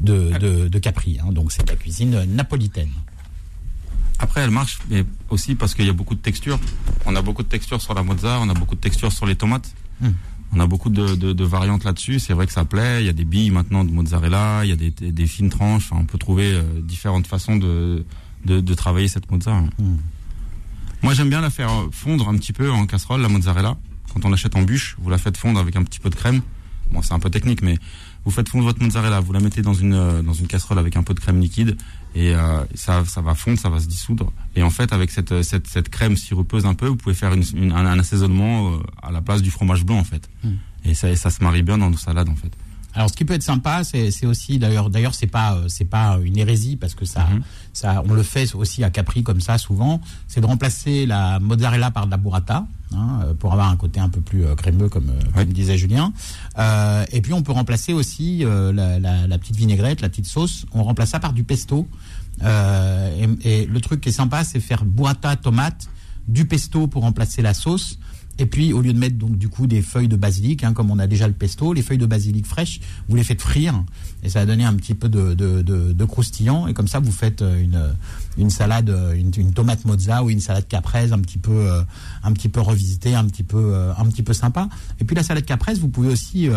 de, 0.00 0.68
de, 0.68 0.78
Capri. 0.78 1.18
Hein. 1.20 1.32
Donc 1.32 1.52
c'est 1.52 1.68
la 1.68 1.76
cuisine 1.76 2.24
napolitaine. 2.28 2.90
Après, 4.18 4.40
elle 4.42 4.50
marche, 4.50 4.78
mais 4.88 5.04
aussi 5.30 5.56
parce 5.56 5.74
qu'il 5.74 5.84
y 5.86 5.90
a 5.90 5.92
beaucoup 5.92 6.14
de 6.14 6.20
textures. 6.20 6.60
On 7.06 7.16
a 7.16 7.22
beaucoup 7.22 7.42
de 7.42 7.48
textures 7.48 7.82
sur 7.82 7.92
la 7.92 8.04
mozza, 8.04 8.38
on 8.40 8.48
a 8.48 8.54
beaucoup 8.54 8.76
de 8.76 8.80
textures 8.80 9.10
sur 9.10 9.26
les 9.26 9.34
tomates. 9.34 9.74
Hmm. 10.00 10.10
On 10.54 10.60
a 10.60 10.66
beaucoup 10.66 10.90
de, 10.90 11.44
variantes 11.44 11.82
là-dessus. 11.82 12.20
C'est 12.20 12.34
vrai 12.34 12.46
que 12.46 12.52
ça 12.52 12.64
plaît. 12.64 13.02
Il 13.02 13.06
y 13.06 13.08
a 13.08 13.14
des 13.14 13.24
billes 13.24 13.50
maintenant 13.50 13.84
de 13.84 13.90
mozzarella, 13.90 14.60
il 14.64 14.70
y 14.70 14.72
a 14.72 14.76
des, 15.10 15.26
fines 15.26 15.48
tranches. 15.48 15.90
on 15.92 16.04
peut 16.04 16.18
trouver 16.18 16.52
euh, 16.52 16.62
différentes 16.82 17.26
façons 17.26 17.56
de, 17.56 18.04
de, 18.44 18.74
travailler 18.74 19.08
cette 19.08 19.30
mozza. 19.30 19.52
Hmm. 19.78 19.96
Moi, 21.02 21.14
j'aime 21.14 21.28
bien 21.28 21.40
la 21.40 21.50
faire 21.50 21.70
fondre 21.90 22.28
un 22.28 22.36
petit 22.36 22.52
peu 22.52 22.70
en 22.70 22.86
casserole, 22.86 23.20
la 23.20 23.28
mozzarella. 23.28 23.76
Quand 24.12 24.24
on 24.24 24.30
l'achète 24.30 24.56
en 24.56 24.62
bûche, 24.62 24.96
vous 25.00 25.10
la 25.10 25.18
faites 25.18 25.36
fondre 25.36 25.58
avec 25.58 25.74
un 25.76 25.82
petit 25.82 25.98
peu 25.98 26.10
de 26.10 26.14
crème. 26.14 26.42
Bon, 26.92 27.00
c'est 27.02 27.14
un 27.14 27.18
peu 27.18 27.30
technique, 27.30 27.62
mais 27.62 27.78
vous 28.24 28.30
faites 28.30 28.48
fondre 28.48 28.64
votre 28.64 28.82
mozzarella, 28.82 29.20
vous 29.20 29.32
la 29.32 29.40
mettez 29.40 29.62
dans 29.62 29.74
une 29.74 29.94
euh, 29.94 30.22
dans 30.22 30.34
une 30.34 30.46
casserole 30.46 30.78
avec 30.78 30.96
un 30.96 31.02
peu 31.02 31.14
de 31.14 31.20
crème 31.20 31.40
liquide 31.40 31.76
et 32.14 32.34
euh, 32.34 32.62
ça 32.74 33.04
ça 33.04 33.20
va 33.20 33.34
fondre, 33.34 33.58
ça 33.58 33.68
va 33.68 33.80
se 33.80 33.86
dissoudre. 33.86 34.32
Et 34.54 34.62
en 34.62 34.70
fait, 34.70 34.92
avec 34.92 35.10
cette 35.10 35.42
cette, 35.42 35.66
cette 35.66 35.88
crème 35.88 36.16
sirupeuse 36.16 36.66
un 36.66 36.74
peu, 36.74 36.86
vous 36.86 36.96
pouvez 36.96 37.14
faire 37.14 37.32
une, 37.32 37.72
un, 37.72 37.98
assaisonnement 37.98 38.72
euh, 38.72 38.78
à 39.02 39.10
la 39.10 39.22
place 39.22 39.42
du 39.42 39.50
fromage 39.50 39.84
blanc 39.84 39.98
en 39.98 40.04
fait. 40.04 40.28
Hmm. 40.44 40.54
Et 40.84 40.94
ça 40.94 41.14
ça 41.16 41.30
se 41.30 41.42
marie 41.42 41.62
bien 41.62 41.78
dans 41.78 41.90
nos 41.90 41.96
salades 41.96 42.28
en 42.28 42.36
fait. 42.36 42.52
Alors, 42.94 43.08
ce 43.08 43.16
qui 43.16 43.24
peut 43.24 43.34
être 43.34 43.42
sympa, 43.42 43.84
c'est 43.84 44.26
aussi 44.26 44.58
d'ailleurs, 44.58 44.90
d'ailleurs, 44.90 45.14
c'est 45.14 45.26
pas, 45.26 45.58
c'est 45.68 45.86
pas 45.86 46.18
une 46.22 46.36
hérésie 46.36 46.76
parce 46.76 46.94
que 46.94 47.04
ça, 47.04 47.24
mhm. 47.24 47.42
ça, 47.72 48.02
on 48.08 48.12
le 48.12 48.22
fait 48.22 48.54
aussi 48.54 48.84
à 48.84 48.90
Capri 48.90 49.22
comme 49.22 49.40
ça 49.40 49.58
souvent. 49.58 50.00
C'est 50.28 50.40
de 50.40 50.46
remplacer 50.46 51.06
la 51.06 51.40
mozzarella 51.40 51.90
par 51.90 52.06
de 52.06 52.10
la 52.10 52.18
burrata 52.18 52.66
hein, 52.94 53.20
euh, 53.24 53.34
pour 53.34 53.52
avoir 53.52 53.70
un 53.70 53.76
côté 53.76 53.98
un 53.98 54.10
peu 54.10 54.20
plus 54.20 54.44
euh, 54.44 54.54
crémeux, 54.54 54.88
comme, 54.88 55.08
euh, 55.08 55.30
comme 55.34 55.52
disait 55.52 55.78
Julien. 55.78 56.12
Euh, 56.58 57.04
et 57.12 57.22
puis, 57.22 57.32
on 57.32 57.42
peut 57.42 57.52
remplacer 57.52 57.92
aussi 57.92 58.44
la, 58.44 58.98
la, 58.98 59.26
la, 59.26 59.38
petite 59.38 59.56
vinaigrette, 59.56 60.00
la 60.02 60.08
petite 60.08 60.26
sauce. 60.26 60.66
On 60.72 60.82
remplace 60.82 61.10
ça 61.10 61.20
par 61.20 61.32
du 61.32 61.44
pesto. 61.44 61.88
Et, 62.42 63.28
et, 63.44 63.66
le 63.66 63.80
truc 63.80 64.00
qui 64.00 64.10
est 64.10 64.12
sympa, 64.12 64.44
c'est 64.44 64.60
faire 64.60 64.84
burrata 64.84 65.36
tomate, 65.36 65.88
du 66.28 66.44
pesto 66.46 66.86
pour 66.86 67.02
remplacer 67.02 67.42
la 67.42 67.54
sauce 67.54 67.98
et 68.38 68.46
puis, 68.46 68.72
au 68.72 68.80
lieu 68.80 68.92
de 68.92 68.98
mettre 68.98 69.16
donc 69.16 69.36
du 69.36 69.48
coup 69.48 69.66
des 69.66 69.82
feuilles 69.82 70.08
de 70.08 70.16
basilic, 70.16 70.64
hein, 70.64 70.72
comme 70.72 70.90
on 70.90 70.98
a 70.98 71.06
déjà 71.06 71.28
le 71.28 71.34
pesto, 71.34 71.72
les 71.72 71.82
feuilles 71.82 71.98
de 71.98 72.06
basilic 72.06 72.46
fraîches, 72.46 72.80
vous 73.08 73.16
les 73.16 73.24
faites 73.24 73.42
frire 73.42 73.84
et 74.22 74.28
ça 74.28 74.40
va 74.40 74.46
donner 74.46 74.64
un 74.64 74.74
petit 74.74 74.94
peu 74.94 75.08
de, 75.08 75.34
de, 75.34 75.62
de, 75.62 75.92
de 75.92 76.04
croustillant. 76.04 76.68
Et 76.68 76.74
comme 76.74 76.86
ça, 76.86 77.00
vous 77.00 77.10
faites 77.10 77.42
euh, 77.42 77.60
une, 77.60 77.80
une 78.38 78.50
salade, 78.50 78.88
euh, 78.88 79.14
une, 79.14 79.32
une, 79.36 79.52
tomate 79.52 79.84
mozza 79.84 80.22
ou 80.22 80.30
une 80.30 80.40
salade 80.40 80.68
caprese 80.68 81.12
un 81.12 81.18
petit 81.18 81.38
peu, 81.38 81.50
euh, 81.52 81.82
un 82.22 82.32
petit 82.32 82.48
peu 82.48 82.60
revisitée, 82.60 83.14
un 83.14 83.24
petit 83.24 83.42
peu, 83.42 83.74
un 83.96 84.04
petit 84.06 84.22
peu 84.22 84.32
sympa. 84.32 84.68
Et 85.00 85.04
puis 85.04 85.16
la 85.16 85.24
salade 85.24 85.44
caprese, 85.44 85.80
vous 85.80 85.88
pouvez 85.88 86.08
aussi 86.08 86.48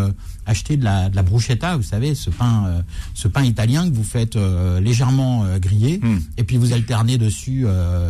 acheter 0.45 0.78
de 0.78 0.84
la, 0.84 1.10
de 1.10 1.15
la 1.15 1.23
bruschetta, 1.23 1.75
vous 1.75 1.84
savez, 1.84 2.13
ce 2.13 2.30
pain, 2.30 2.84
ce 3.13 3.28
pain 3.28 3.43
italien 3.43 3.89
que 3.89 3.95
vous 3.95 4.04
faites 4.04 4.38
légèrement 4.80 5.45
griller. 5.58 5.99
Hmm. 6.01 6.19
Et 6.38 6.43
puis 6.43 6.58
vous 6.58 6.73
alternez 6.73 7.17
dessus 7.17 7.65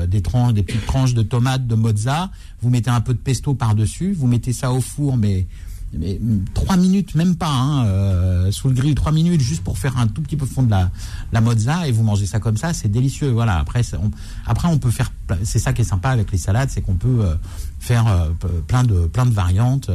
des 0.07 0.21
tranches, 0.21 0.53
des 0.53 0.63
petites 0.63 0.85
tranches 0.85 1.13
de 1.13 1.23
tomates, 1.23 1.65
de 1.65 1.75
mozza. 1.75 2.29
Vous 2.61 2.69
mettez 2.69 2.89
un 2.89 3.01
peu 3.01 3.13
de 3.13 3.19
pesto 3.19 3.53
par-dessus. 3.53 4.13
Vous 4.13 4.27
mettez 4.27 4.53
ça 4.53 4.71
au 4.73 4.81
four, 4.81 5.17
mais 5.17 5.47
mais 5.93 6.19
trois 6.53 6.77
minutes, 6.77 7.15
même 7.15 7.35
pas, 7.35 7.49
hein, 7.49 7.85
euh, 7.85 8.51
sous 8.51 8.67
le 8.67 8.73
grill, 8.73 8.95
trois 8.95 9.11
minutes 9.11 9.41
juste 9.41 9.63
pour 9.63 9.77
faire 9.77 9.97
un 9.97 10.07
tout 10.07 10.21
petit 10.21 10.35
peu 10.35 10.45
fond 10.45 10.63
de 10.63 10.71
la, 10.71 10.91
la 11.31 11.41
mozza 11.41 11.87
et 11.87 11.91
vous 11.91 12.03
mangez 12.03 12.25
ça 12.25 12.39
comme 12.39 12.57
ça, 12.57 12.73
c'est 12.73 12.89
délicieux. 12.89 13.29
Voilà. 13.29 13.59
Après, 13.59 13.81
on, 13.93 14.11
après 14.45 14.67
on 14.67 14.77
peut 14.77 14.91
faire, 14.91 15.11
c'est 15.43 15.59
ça 15.59 15.73
qui 15.73 15.81
est 15.81 15.85
sympa 15.85 16.09
avec 16.09 16.31
les 16.31 16.37
salades, 16.37 16.69
c'est 16.69 16.81
qu'on 16.81 16.95
peut 16.95 17.21
euh, 17.21 17.35
faire 17.79 18.07
euh, 18.07 18.29
plein 18.67 18.83
de 18.83 19.07
plein 19.07 19.25
de 19.25 19.33
variantes. 19.33 19.89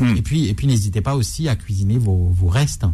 Hmm. 0.00 0.16
Et 0.16 0.22
puis 0.22 0.46
et 0.46 0.54
puis 0.54 0.66
n'hésitez 0.66 1.00
pas 1.00 1.14
aussi 1.14 1.48
à 1.48 1.56
cuisiner 1.56 1.98
vos, 1.98 2.28
vos 2.34 2.48
restes. 2.48 2.86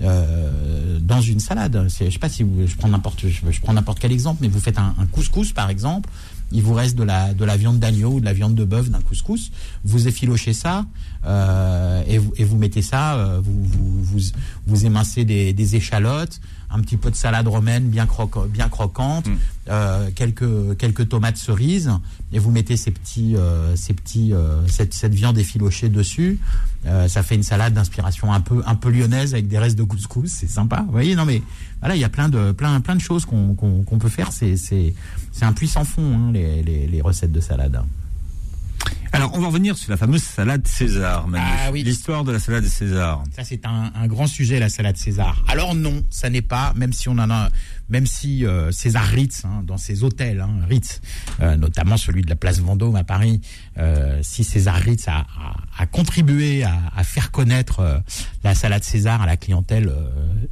dans 0.00 1.20
une 1.20 1.40
salade, 1.40 1.86
je 1.88 2.10
sais 2.10 2.18
pas 2.18 2.28
si 2.28 2.42
vous, 2.42 2.66
je 2.66 2.76
prends 2.76 2.88
n'importe, 2.88 3.26
je, 3.28 3.60
prends 3.60 3.72
n'importe 3.72 3.98
quel 3.98 4.12
exemple, 4.12 4.38
mais 4.42 4.48
vous 4.48 4.60
faites 4.60 4.78
un, 4.78 4.94
un 4.98 5.06
couscous 5.06 5.52
par 5.52 5.68
exemple, 5.70 6.08
il 6.52 6.62
vous 6.62 6.74
reste 6.74 6.96
de 6.96 7.02
la, 7.02 7.34
de 7.34 7.44
la 7.44 7.56
viande 7.56 7.78
d'agneau 7.78 8.14
ou 8.14 8.20
de 8.20 8.24
la 8.24 8.32
viande 8.32 8.54
de 8.54 8.64
bœuf 8.64 8.90
d'un 8.90 9.00
couscous, 9.00 9.50
vous 9.84 10.08
effilochez 10.08 10.52
ça 10.52 10.86
euh, 11.26 12.02
et, 12.06 12.18
vous, 12.18 12.32
et 12.36 12.44
vous 12.44 12.56
mettez 12.56 12.82
ça, 12.82 13.16
euh, 13.16 13.40
vous, 13.42 13.62
vous, 13.64 14.02
vous, 14.02 14.20
vous, 14.66 14.86
émincez 14.86 15.24
des, 15.24 15.52
des 15.52 15.76
échalotes, 15.76 16.40
un 16.70 16.80
petit 16.80 16.96
peu 16.96 17.10
de 17.10 17.16
salade 17.16 17.48
romaine 17.48 17.88
bien, 17.88 18.06
bien 18.48 18.68
croquante, 18.68 19.26
mm. 19.26 19.36
euh, 19.70 20.10
quelques, 20.14 20.76
quelques 20.76 21.08
tomates 21.08 21.36
cerises, 21.36 21.90
et 22.32 22.38
vous 22.38 22.50
mettez 22.50 22.76
ces 22.76 22.90
petits, 22.90 23.36
euh, 23.36 23.74
ces 23.76 23.94
petits, 23.94 24.32
euh, 24.32 24.66
cette, 24.66 24.92
cette 24.94 25.14
viande 25.14 25.38
effilochée 25.38 25.88
dessus. 25.88 26.38
Euh, 26.86 27.08
ça 27.08 27.22
fait 27.22 27.34
une 27.34 27.42
salade 27.42 27.74
d'inspiration 27.74 28.32
un 28.32 28.40
peu, 28.40 28.62
un 28.66 28.74
peu 28.74 28.90
lyonnaise 28.90 29.34
avec 29.34 29.48
des 29.48 29.58
restes 29.58 29.78
de 29.78 29.82
couscous, 29.82 30.30
c'est 30.30 30.48
sympa. 30.50 30.82
Vous 30.86 30.92
voyez, 30.92 31.14
non 31.14 31.24
mais 31.24 31.42
voilà, 31.80 31.96
il 31.96 32.00
y 32.00 32.04
a 32.04 32.08
plein 32.08 32.28
de, 32.28 32.52
plein, 32.52 32.80
plein 32.80 32.96
de 32.96 33.00
choses 33.00 33.24
qu'on 33.24 33.98
peut 33.98 34.08
faire. 34.08 34.32
C'est, 34.32 34.56
c'est, 34.56 34.94
c'est 35.32 35.44
un 35.44 35.52
puissant 35.52 35.84
fond 35.84 36.14
hein, 36.14 36.32
les, 36.32 36.62
les, 36.62 36.86
les 36.86 37.00
recettes 37.00 37.32
de 37.32 37.40
salade. 37.40 37.80
Alors, 39.12 39.30
on 39.34 39.40
va 39.40 39.46
revenir 39.46 39.76
sur 39.76 39.90
la 39.90 39.96
fameuse 39.96 40.22
salade 40.22 40.66
César. 40.66 41.26
Ah, 41.34 41.70
oui. 41.72 41.82
L'histoire 41.82 42.24
de 42.24 42.32
la 42.32 42.38
salade 42.38 42.64
César. 42.64 43.24
Ça, 43.34 43.44
c'est 43.44 43.64
un, 43.66 43.92
un, 43.94 44.06
grand 44.06 44.26
sujet, 44.26 44.58
la 44.58 44.68
salade 44.68 44.96
César. 44.96 45.42
Alors 45.48 45.74
non, 45.74 46.02
ça 46.10 46.30
n'est 46.30 46.42
pas, 46.42 46.72
même 46.76 46.92
si 46.92 47.08
on 47.08 47.18
en 47.18 47.30
a, 47.30 47.48
même 47.88 48.06
si 48.06 48.44
euh, 48.44 48.70
César 48.70 49.04
Ritz, 49.04 49.44
hein, 49.44 49.62
dans 49.64 49.76
ses 49.76 50.02
hôtels, 50.04 50.40
hein, 50.40 50.60
Ritz, 50.68 51.00
euh, 51.40 51.56
notamment 51.56 51.96
celui 51.96 52.22
de 52.22 52.28
la 52.28 52.36
place 52.36 52.60
Vendôme 52.60 52.96
à 52.96 53.04
Paris, 53.04 53.40
euh, 53.78 54.20
si 54.22 54.44
César 54.44 54.76
Ritz 54.76 55.08
a, 55.08 55.18
a, 55.18 55.56
a 55.78 55.86
contribué 55.86 56.64
à, 56.64 57.04
faire 57.04 57.30
connaître 57.30 57.80
euh, 57.80 57.98
la 58.44 58.54
salade 58.54 58.84
César 58.84 59.22
à 59.22 59.26
la 59.26 59.36
clientèle 59.36 59.92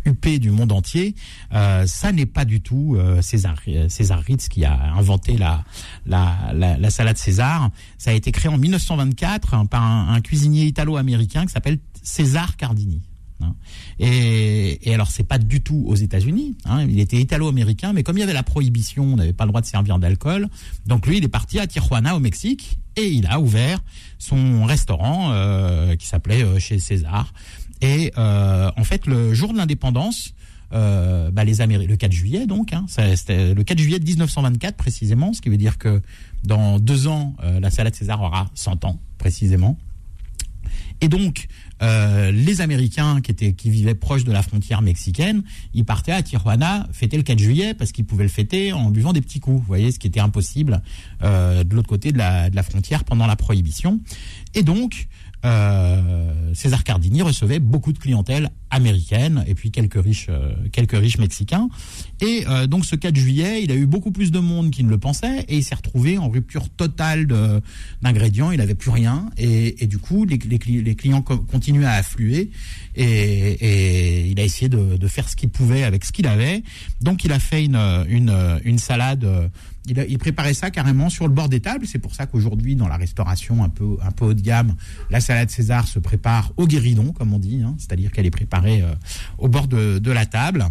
huppée 0.05 0.39
du 0.39 0.51
monde 0.51 0.73
entier, 0.73 1.15
ça 1.51 2.13
n'est 2.13 2.27
pas 2.27 2.45
du 2.45 2.61
tout 2.61 2.99
César, 3.21 3.57
César 3.89 4.21
Ritz 4.21 4.49
qui 4.49 4.65
a 4.65 4.93
inventé 4.95 5.37
la, 5.37 5.65
la, 6.07 6.53
la, 6.55 6.77
la, 6.77 6.91
salade 6.91 7.17
César. 7.17 7.71
Ça 7.99 8.11
a 8.11 8.15
été 8.15 8.33
créé 8.33 8.51
en 8.51 8.59
1924 8.59 9.55
hein, 9.55 9.67
par 9.67 9.83
un 9.83 10.21
cuisinier 10.21 10.65
italo-américain 10.65 11.47
qui 11.47 11.53
s'appelle 11.53 11.79
César 12.03 12.57
Cardini. 12.57 13.03
Hein. 13.41 13.55
Et, 13.99 14.89
et, 14.89 14.95
alors, 14.95 15.11
c'est 15.11 15.25
pas 15.25 15.39
du 15.39 15.61
tout 15.61 15.85
aux 15.87 15.95
États-Unis. 15.95 16.57
Hein. 16.65 16.87
Il 16.89 17.01
était 17.01 17.19
italo-américain, 17.19 17.93
mais 17.93 18.03
comme 18.03 18.17
il 18.17 18.21
y 18.21 18.25
avait 18.25 18.33
la 18.33 18.43
prohibition, 18.43 19.05
on 19.05 19.17
n'avait 19.17 19.33
pas 19.33 19.45
le 19.45 19.51
droit 19.51 19.61
de 19.61 19.67
servir 19.67 19.99
d'alcool. 19.99 20.49
Donc 20.87 21.07
lui, 21.07 21.19
il 21.19 21.25
est 21.25 21.29
parti 21.29 21.59
à 21.59 21.67
Tijuana, 21.67 22.17
au 22.17 22.21
Mexique, 22.21 22.79
et 22.97 23.09
il 23.09 23.27
a 23.27 23.41
ouvert 23.41 23.81
son 24.19 24.65
restaurant 24.65 25.31
euh, 25.33 25.97
qui 25.97 26.07
s'appelait 26.07 26.43
euh, 26.43 26.59
chez 26.59 26.79
César. 26.79 27.33
Et 27.83 28.13
euh, 28.17 28.71
en 28.77 28.85
fait, 28.85 29.07
le 29.07 29.35
jour 29.35 29.53
de 29.53 29.59
l'indépendance, 29.59 30.33
bah, 30.71 31.45
les 31.45 31.63
Améri 31.63 31.87
le 31.87 31.97
4 31.97 32.13
juillet 32.13 32.47
donc, 32.47 32.75
hein, 32.75 32.85
c'était 32.89 33.55
le 33.55 33.65
4 33.65 33.79
juillet 33.79 33.99
de 33.99 34.05
1924 34.05 34.77
précisément, 34.77 35.33
ce 35.33 35.41
qui 35.41 35.49
veut 35.49 35.57
dire 35.57 35.79
que 35.79 36.03
dans 36.45 36.79
deux 36.79 37.07
ans, 37.07 37.35
la 37.43 37.71
salade 37.71 37.95
César 37.95 38.21
aura 38.21 38.51
100 38.55 38.85
ans 38.85 39.01
précisément. 39.17 39.79
Et 41.01 41.09
donc, 41.09 41.47
euh, 41.83 42.31
les 42.31 42.61
Américains 42.61 43.21
qui 43.21 43.31
étaient 43.31 43.53
qui 43.53 43.71
vivaient 43.71 43.95
proche 43.95 44.25
de 44.25 44.33
la 44.33 44.43
frontière 44.43 44.83
mexicaine, 44.83 45.43
ils 45.75 45.85
partaient 45.85 46.13
à 46.13 46.23
Tijuana 46.23 46.87
fêter 46.93 47.17
le 47.17 47.23
4 47.23 47.39
juillet 47.39 47.75
parce 47.75 47.93
qu'ils 47.93 48.07
pouvaient 48.07 48.25
le 48.25 48.31
fêter 48.31 48.73
en 48.73 48.91
buvant 48.91 49.13
des 49.13 49.21
petits 49.21 49.41
coups. 49.41 49.59
Vous 49.59 49.67
voyez, 49.67 49.93
ce 49.93 49.99
qui 49.99 50.07
était 50.07 50.21
impossible 50.21 50.83
euh, 51.23 51.65
de 51.65 51.75
l'autre 51.75 51.89
côté 51.89 52.13
de 52.13 52.19
la, 52.19 52.51
de 52.51 52.57
la 52.57 52.63
frontière 52.63 53.05
pendant 53.05 53.27
la 53.27 53.37
prohibition. 53.37 54.01
Et 54.55 54.63
donc, 54.63 55.07
euh, 55.47 56.33
César 56.55 56.83
Cardini 56.83 57.23
recevait 57.23 57.61
beaucoup 57.61 57.93
de 57.93 57.99
clientèle 57.99 58.51
américaine 58.71 59.45
et 59.47 59.55
puis 59.55 59.71
quelques 59.71 60.03
riches, 60.03 60.27
euh, 60.29 60.53
quelques 60.73 60.99
riches 60.99 61.19
mexicains. 61.19 61.69
Et 62.21 62.45
euh, 62.49 62.67
donc 62.67 62.85
ce 62.85 62.97
4 62.97 63.15
juillet, 63.15 63.63
il 63.63 63.71
a 63.71 63.77
eu 63.77 63.87
beaucoup 63.87 64.11
plus 64.11 64.33
de 64.33 64.41
monde 64.41 64.73
qu'il 64.73 64.87
ne 64.87 64.91
le 64.91 64.99
pensait 64.99 65.45
et 65.49 65.59
il 65.59 65.63
s'est 65.63 65.77
retrouvé 65.77 66.19
en 66.19 66.29
rupture 66.29 66.69
totale 66.69 67.29
d'ingrédients. 68.03 68.51
Il 68.51 68.59
n'avait 68.59 68.75
plus 68.75 68.91
rien 68.91 69.31
et, 69.37 69.87
du 69.87 69.99
coup 69.99 70.25
les, 70.25 70.39
clients 70.39 71.23
co 71.23 71.39
continuaient 71.39 71.87
à 71.87 71.93
affluer 71.93 72.51
et, 72.97 74.29
il 74.29 74.41
a 74.41 74.43
essayé 74.43 74.69
de, 74.69 75.07
faire 75.07 75.29
ce 75.29 75.37
qu'il 75.37 75.51
pouvait 75.51 75.85
avec 75.85 76.05
ce 76.05 76.11
qu'il 76.11 76.27
avait. 76.27 76.65
Donc 77.01 77.25
il 77.25 77.31
a 77.33 77.39
fait 77.39 77.65
une 77.65 78.79
salade 78.79 79.51
il, 79.87 80.07
il, 80.09 80.19
préparait 80.19 80.55
ça 80.55 80.71
carrément 80.71 81.11
sur 81.11 81.27
le 81.27 81.33
bord 81.33 81.49
des 81.49 81.61
tables. 81.61 81.87
C'est 81.87 81.99
pour 81.99 82.15
ça 82.15 82.27
qu'aujourd'hui, 82.27 82.75
dans 82.77 82.89
la 82.89 82.97
restauration 82.97 83.65
un 83.65 83.69
peu, 83.69 83.97
un 84.03 84.11
peu 84.11 84.27
haut 84.27 84.35
de 84.35 84.41
gamme, 84.41 84.75
la 85.11 85.21
salade 85.21 85.51
César 85.51 85.87
se 85.87 85.99
prépare 85.99 86.53
au 86.57 86.67
guéridon, 86.67 87.13
comme 87.13 87.33
on 87.33 87.39
dit, 87.39 87.63
hein, 87.63 87.75
c'est-à-dire 87.79 88.13
qu'elle 88.13 88.27
est 88.27 88.31
préparée 88.31 88.83
euh, 88.83 88.95
au 89.39 89.49
bord 89.49 89.69
de, 89.69 89.99
de, 89.99 90.11
la 90.11 90.27
table. 90.27 90.67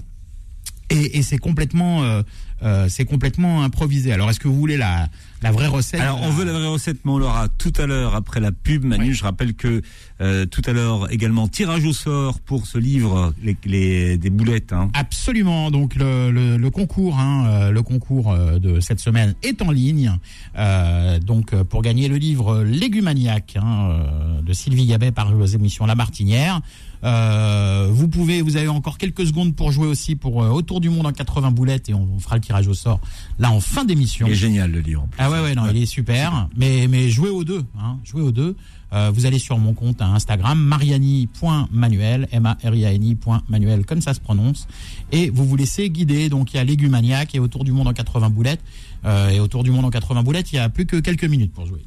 Et, 0.89 1.17
et 1.17 1.23
c'est 1.23 1.37
complètement, 1.37 2.03
euh, 2.03 2.21
euh, 2.63 2.87
c'est 2.89 3.05
complètement 3.05 3.63
improvisé. 3.63 4.13
Alors, 4.13 4.29
est-ce 4.29 4.39
que 4.39 4.47
vous 4.47 4.55
voulez 4.55 4.77
la, 4.77 5.07
la 5.41 5.51
vraie 5.51 5.67
recette? 5.67 5.99
Alors, 5.99 6.21
on 6.21 6.29
veut 6.29 6.45
la 6.45 6.53
vraie 6.53 6.67
recette, 6.67 6.97
mais 7.03 7.11
on 7.11 7.17
l'aura 7.17 7.47
tout 7.49 7.73
à 7.77 7.85
l'heure 7.85 8.15
après 8.15 8.39
la 8.39 8.51
pub. 8.51 8.83
Manu, 8.83 9.09
oui. 9.09 9.13
je 9.13 9.23
rappelle 9.23 9.53
que 9.53 9.81
euh, 10.21 10.45
tout 10.45 10.61
à 10.65 10.71
l'heure 10.71 11.11
également 11.11 11.47
tirage 11.47 11.83
au 11.85 11.93
sort 11.93 12.39
pour 12.39 12.65
ce 12.65 12.77
livre, 12.77 13.33
les, 13.43 13.57
les 13.65 14.17
des 14.17 14.29
boulettes. 14.29 14.73
Hein. 14.73 14.89
Absolument. 14.93 15.71
Donc 15.71 15.95
le, 15.95 16.31
le, 16.31 16.57
le 16.57 16.69
concours, 16.69 17.19
hein, 17.19 17.45
euh, 17.47 17.71
le 17.71 17.83
concours 17.83 18.35
de 18.35 18.79
cette 18.79 18.99
semaine 18.99 19.35
est 19.43 19.61
en 19.61 19.71
ligne. 19.71 20.17
Euh, 20.57 21.19
donc 21.19 21.53
pour 21.63 21.81
gagner 21.81 22.07
le 22.07 22.15
livre 22.17 22.63
Légumaniac 22.63 23.57
hein, 23.61 23.99
de 24.41 24.53
Sylvie 24.53 24.85
Gabet 24.85 25.11
par 25.11 25.35
aux 25.35 25.45
émissions 25.45 25.85
La 25.85 25.95
Martinière. 25.95 26.61
Euh, 27.05 27.87
vous 27.91 28.07
pouvez, 28.07 28.41
vous 28.41 28.57
avez 28.57 28.67
encore 28.67 28.97
quelques 28.97 29.27
secondes 29.27 29.55
pour 29.55 29.71
jouer 29.71 29.87
aussi 29.87 30.15
pour 30.15 30.43
euh, 30.43 30.49
Autour 30.49 30.81
du 30.81 30.89
monde 30.89 31.05
en 31.05 31.11
80 31.11 31.51
boulettes 31.51 31.89
et 31.89 31.93
on, 31.93 32.07
on 32.15 32.19
fera 32.19 32.35
le 32.35 32.41
tirage 32.41 32.67
au 32.67 32.73
sort 32.73 32.99
là 33.37 33.51
en 33.51 33.59
fin 33.59 33.85
d'émission. 33.85 34.25
Il 34.25 34.33
est 34.33 34.35
génial 34.35 34.71
le 34.71 34.79
livre. 34.79 35.07
Ah 35.17 35.29
ouais 35.29 35.39
ouais 35.41 35.53
non, 35.53 35.63
ouais. 35.63 35.71
il 35.75 35.83
est 35.83 35.85
super. 35.85 36.49
Mais 36.57 36.87
mais 36.87 37.09
jouez 37.09 37.29
aux 37.29 37.43
deux, 37.43 37.63
hein, 37.77 37.97
jouez 38.03 38.21
aux 38.21 38.31
deux. 38.31 38.55
Euh, 38.93 39.11
vous 39.13 39.25
allez 39.25 39.39
sur 39.39 39.57
mon 39.57 39.73
compte 39.73 40.01
hein, 40.01 40.13
Instagram 40.13 40.57
mariani.manuel 40.57 42.27
m 42.31 42.45
a 42.45 42.57
r 42.63 42.75
i 42.75 42.85
a 42.85 42.93
n 42.93 43.03
i.manuel 43.03 43.85
comme 43.85 44.01
ça 44.01 44.13
se 44.13 44.19
prononce 44.19 44.67
et 45.11 45.29
vous 45.29 45.45
vous 45.45 45.55
laissez 45.55 45.89
guider. 45.89 46.29
Donc 46.29 46.53
il 46.53 46.57
y 46.57 46.59
a 46.59 46.63
Légumaniac 46.63 47.35
et 47.35 47.39
Autour 47.39 47.63
du 47.65 47.71
monde 47.71 47.87
en 47.87 47.93
80 47.93 48.29
boulettes 48.29 48.61
euh, 49.05 49.29
et 49.29 49.39
Autour 49.39 49.63
du 49.63 49.71
monde 49.71 49.85
en 49.85 49.89
80 49.89 50.23
boulettes, 50.23 50.51
il 50.53 50.55
y 50.55 50.59
a 50.59 50.69
plus 50.69 50.85
que 50.85 50.97
quelques 50.97 51.25
minutes 51.25 51.53
pour 51.53 51.65
jouer. 51.65 51.85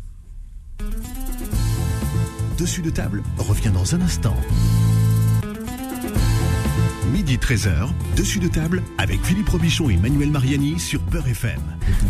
Dessus 2.58 2.82
de 2.82 2.90
table 2.90 3.22
revient 3.38 3.70
dans 3.72 3.94
un 3.94 4.00
instant 4.00 4.34
midi 7.12 7.36
13h, 7.36 7.88
dessus 8.16 8.38
de 8.38 8.48
table 8.48 8.82
avec 8.98 9.24
Philippe 9.24 9.48
Robichon 9.48 9.88
et 9.88 9.96
Manuel 9.96 10.30
Mariani 10.30 10.78
sur 10.78 11.00
Peur 11.02 11.26
FM. 11.26 11.60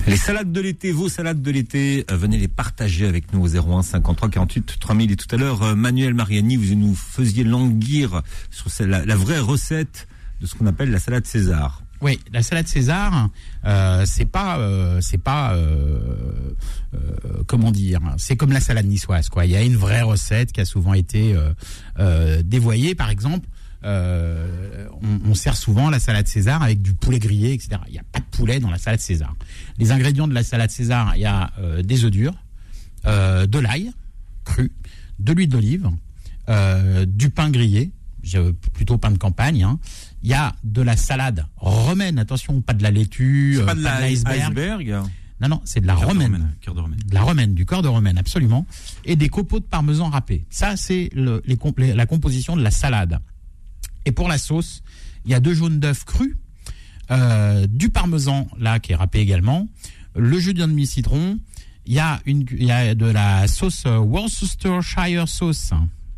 Les 0.07 0.17
salades 0.17 0.51
de 0.51 0.61
l'été, 0.61 0.91
vos 0.91 1.09
salades 1.09 1.41
de 1.41 1.51
l'été, 1.51 2.05
euh, 2.11 2.17
venez 2.17 2.37
les 2.37 2.49
partager 2.49 3.07
avec 3.07 3.33
nous 3.33 3.41
au 3.41 3.49
01 3.49 3.83
53 3.83 4.29
48 4.29 4.79
3000. 4.81 5.13
Et 5.13 5.17
tout 5.17 5.33
à 5.35 5.39
l'heure, 5.39 5.63
euh, 5.63 5.75
Manuel 5.75 6.15
Mariani, 6.15 6.57
vous 6.57 6.75
nous 6.75 6.95
faisiez 6.95 7.45
languir 7.45 8.23
sur 8.51 8.71
la, 8.87 9.05
la 9.05 9.17
vraie 9.17 9.39
recette 9.39 10.09
de 10.41 10.47
ce 10.47 10.55
qu'on 10.55 10.67
appelle 10.67 10.91
la 10.91 10.99
salade 10.99 11.27
César. 11.27 11.83
Oui, 12.01 12.21
la 12.33 12.43
salade 12.43 12.69
César, 12.69 13.29
euh, 13.65 14.05
c'est 14.07 14.25
pas, 14.25 14.59
euh, 14.59 15.01
c'est 15.01 15.19
pas, 15.19 15.55
euh, 15.55 15.99
comment 17.47 17.73
dire, 17.73 18.01
c'est 18.19 18.37
comme 18.37 18.53
la 18.53 18.61
salade 18.61 18.87
niçoise, 18.87 19.29
quoi. 19.29 19.47
Il 19.47 19.51
y 19.51 19.57
a 19.57 19.63
une 19.63 19.77
vraie 19.77 20.03
recette 20.03 20.53
qui 20.53 20.61
a 20.61 20.65
souvent 20.65 20.95
été 20.95 21.37
dévoyée, 22.45 22.95
par 22.95 23.11
exemple. 23.11 23.49
Euh, 23.85 24.89
on, 25.03 25.31
on, 25.31 25.35
sert 25.35 25.57
souvent 25.57 25.89
la 25.89 26.01
salade 26.01 26.27
César 26.27 26.63
avec 26.63 26.83
du 26.83 26.95
poulet 26.95 27.21
grillé, 27.21 27.53
etc. 27.53 27.81
Il 27.87 27.93
n'y 27.93 27.99
a 27.99 28.05
pas 28.11 28.19
de 28.19 28.25
poulet 28.25 28.59
dans 28.59 28.71
la 28.71 28.79
salade 28.79 28.99
César. 28.99 29.37
Les 29.79 29.93
ingrédients 29.93 30.27
de 30.27 30.35
la 30.35 30.43
salade 30.43 30.71
César, 30.71 31.13
il 31.15 31.23
y 31.23 31.27
a 31.27 31.53
euh, 31.61 31.83
des 31.83 32.05
œufs 32.05 32.11
durs, 32.11 32.35
euh, 33.07 33.47
de 33.47 33.59
l'ail 33.59 33.93
cru, 34.45 34.73
de 35.21 35.33
l'huile 35.33 35.49
d'olive, 35.49 35.91
du 37.07 37.31
pain 37.31 37.51
grillé, 37.51 37.93
plutôt 38.73 38.99
pain 38.99 39.11
de 39.11 39.19
campagne. 39.19 39.63
Hein. 39.63 39.79
Il 40.23 40.31
y 40.31 40.35
a 40.35 40.57
de 40.65 40.83
la 40.83 40.97
salade 40.97 41.47
romaine, 41.57 42.19
attention, 42.19 42.61
pas 42.61 42.73
de 42.73 42.83
la 42.83 42.91
laitue, 42.91 43.61
pas 43.65 43.75
de 43.75 43.83
l'iceberg. 43.83 45.03
Non, 45.41 45.49
non, 45.49 45.61
c'est 45.65 45.81
de 45.81 45.87
la 45.87 45.95
romaine. 45.95 46.33
romaine, 46.33 46.55
cœur 46.61 46.75
de 46.75 46.81
romaine. 46.81 46.99
De 47.07 47.15
la 47.15 47.23
romaine, 47.23 47.55
du 47.55 47.65
corps 47.65 47.83
de 47.83 47.89
romaine, 47.89 48.19
absolument. 48.19 48.67
Et 49.05 49.15
des 49.15 49.29
copeaux 49.29 49.61
de 49.61 49.65
parmesan 49.65 50.11
râpé. 50.11 50.45
Ça, 50.51 50.77
c'est 50.77 51.11
le, 51.15 51.43
la 51.79 52.07
composition 52.07 52.57
de 52.57 52.63
la 52.63 52.73
salade. 52.73 53.21
Et 54.09 54.13
pour 54.13 54.27
la 54.27 54.39
sauce, 54.39 54.83
il 55.27 55.33
y 55.33 55.35
a 55.35 55.41
deux 55.41 55.53
jaunes 55.53 55.81
d'œufs 55.81 56.03
crus, 56.05 56.35
euh, 57.11 57.67
du 57.67 57.91
parmesan 57.91 58.49
là 58.59 58.81
qui 58.81 58.93
est 58.93 58.95
râpé 58.95 59.19
également, 59.19 59.69
le 60.17 60.39
jus 60.39 60.55
d'un 60.55 60.67
demi 60.67 60.87
citron. 60.87 61.39
Il 61.85 61.93
y 61.93 61.99
a 61.99 62.21
une, 62.25 62.47
il 62.51 62.65
y 62.65 62.73
a 62.73 62.95
de 62.95 63.05
la 63.05 63.47
sauce 63.47 63.85
Worcestershire 63.85 65.29
sauce. 65.29 65.73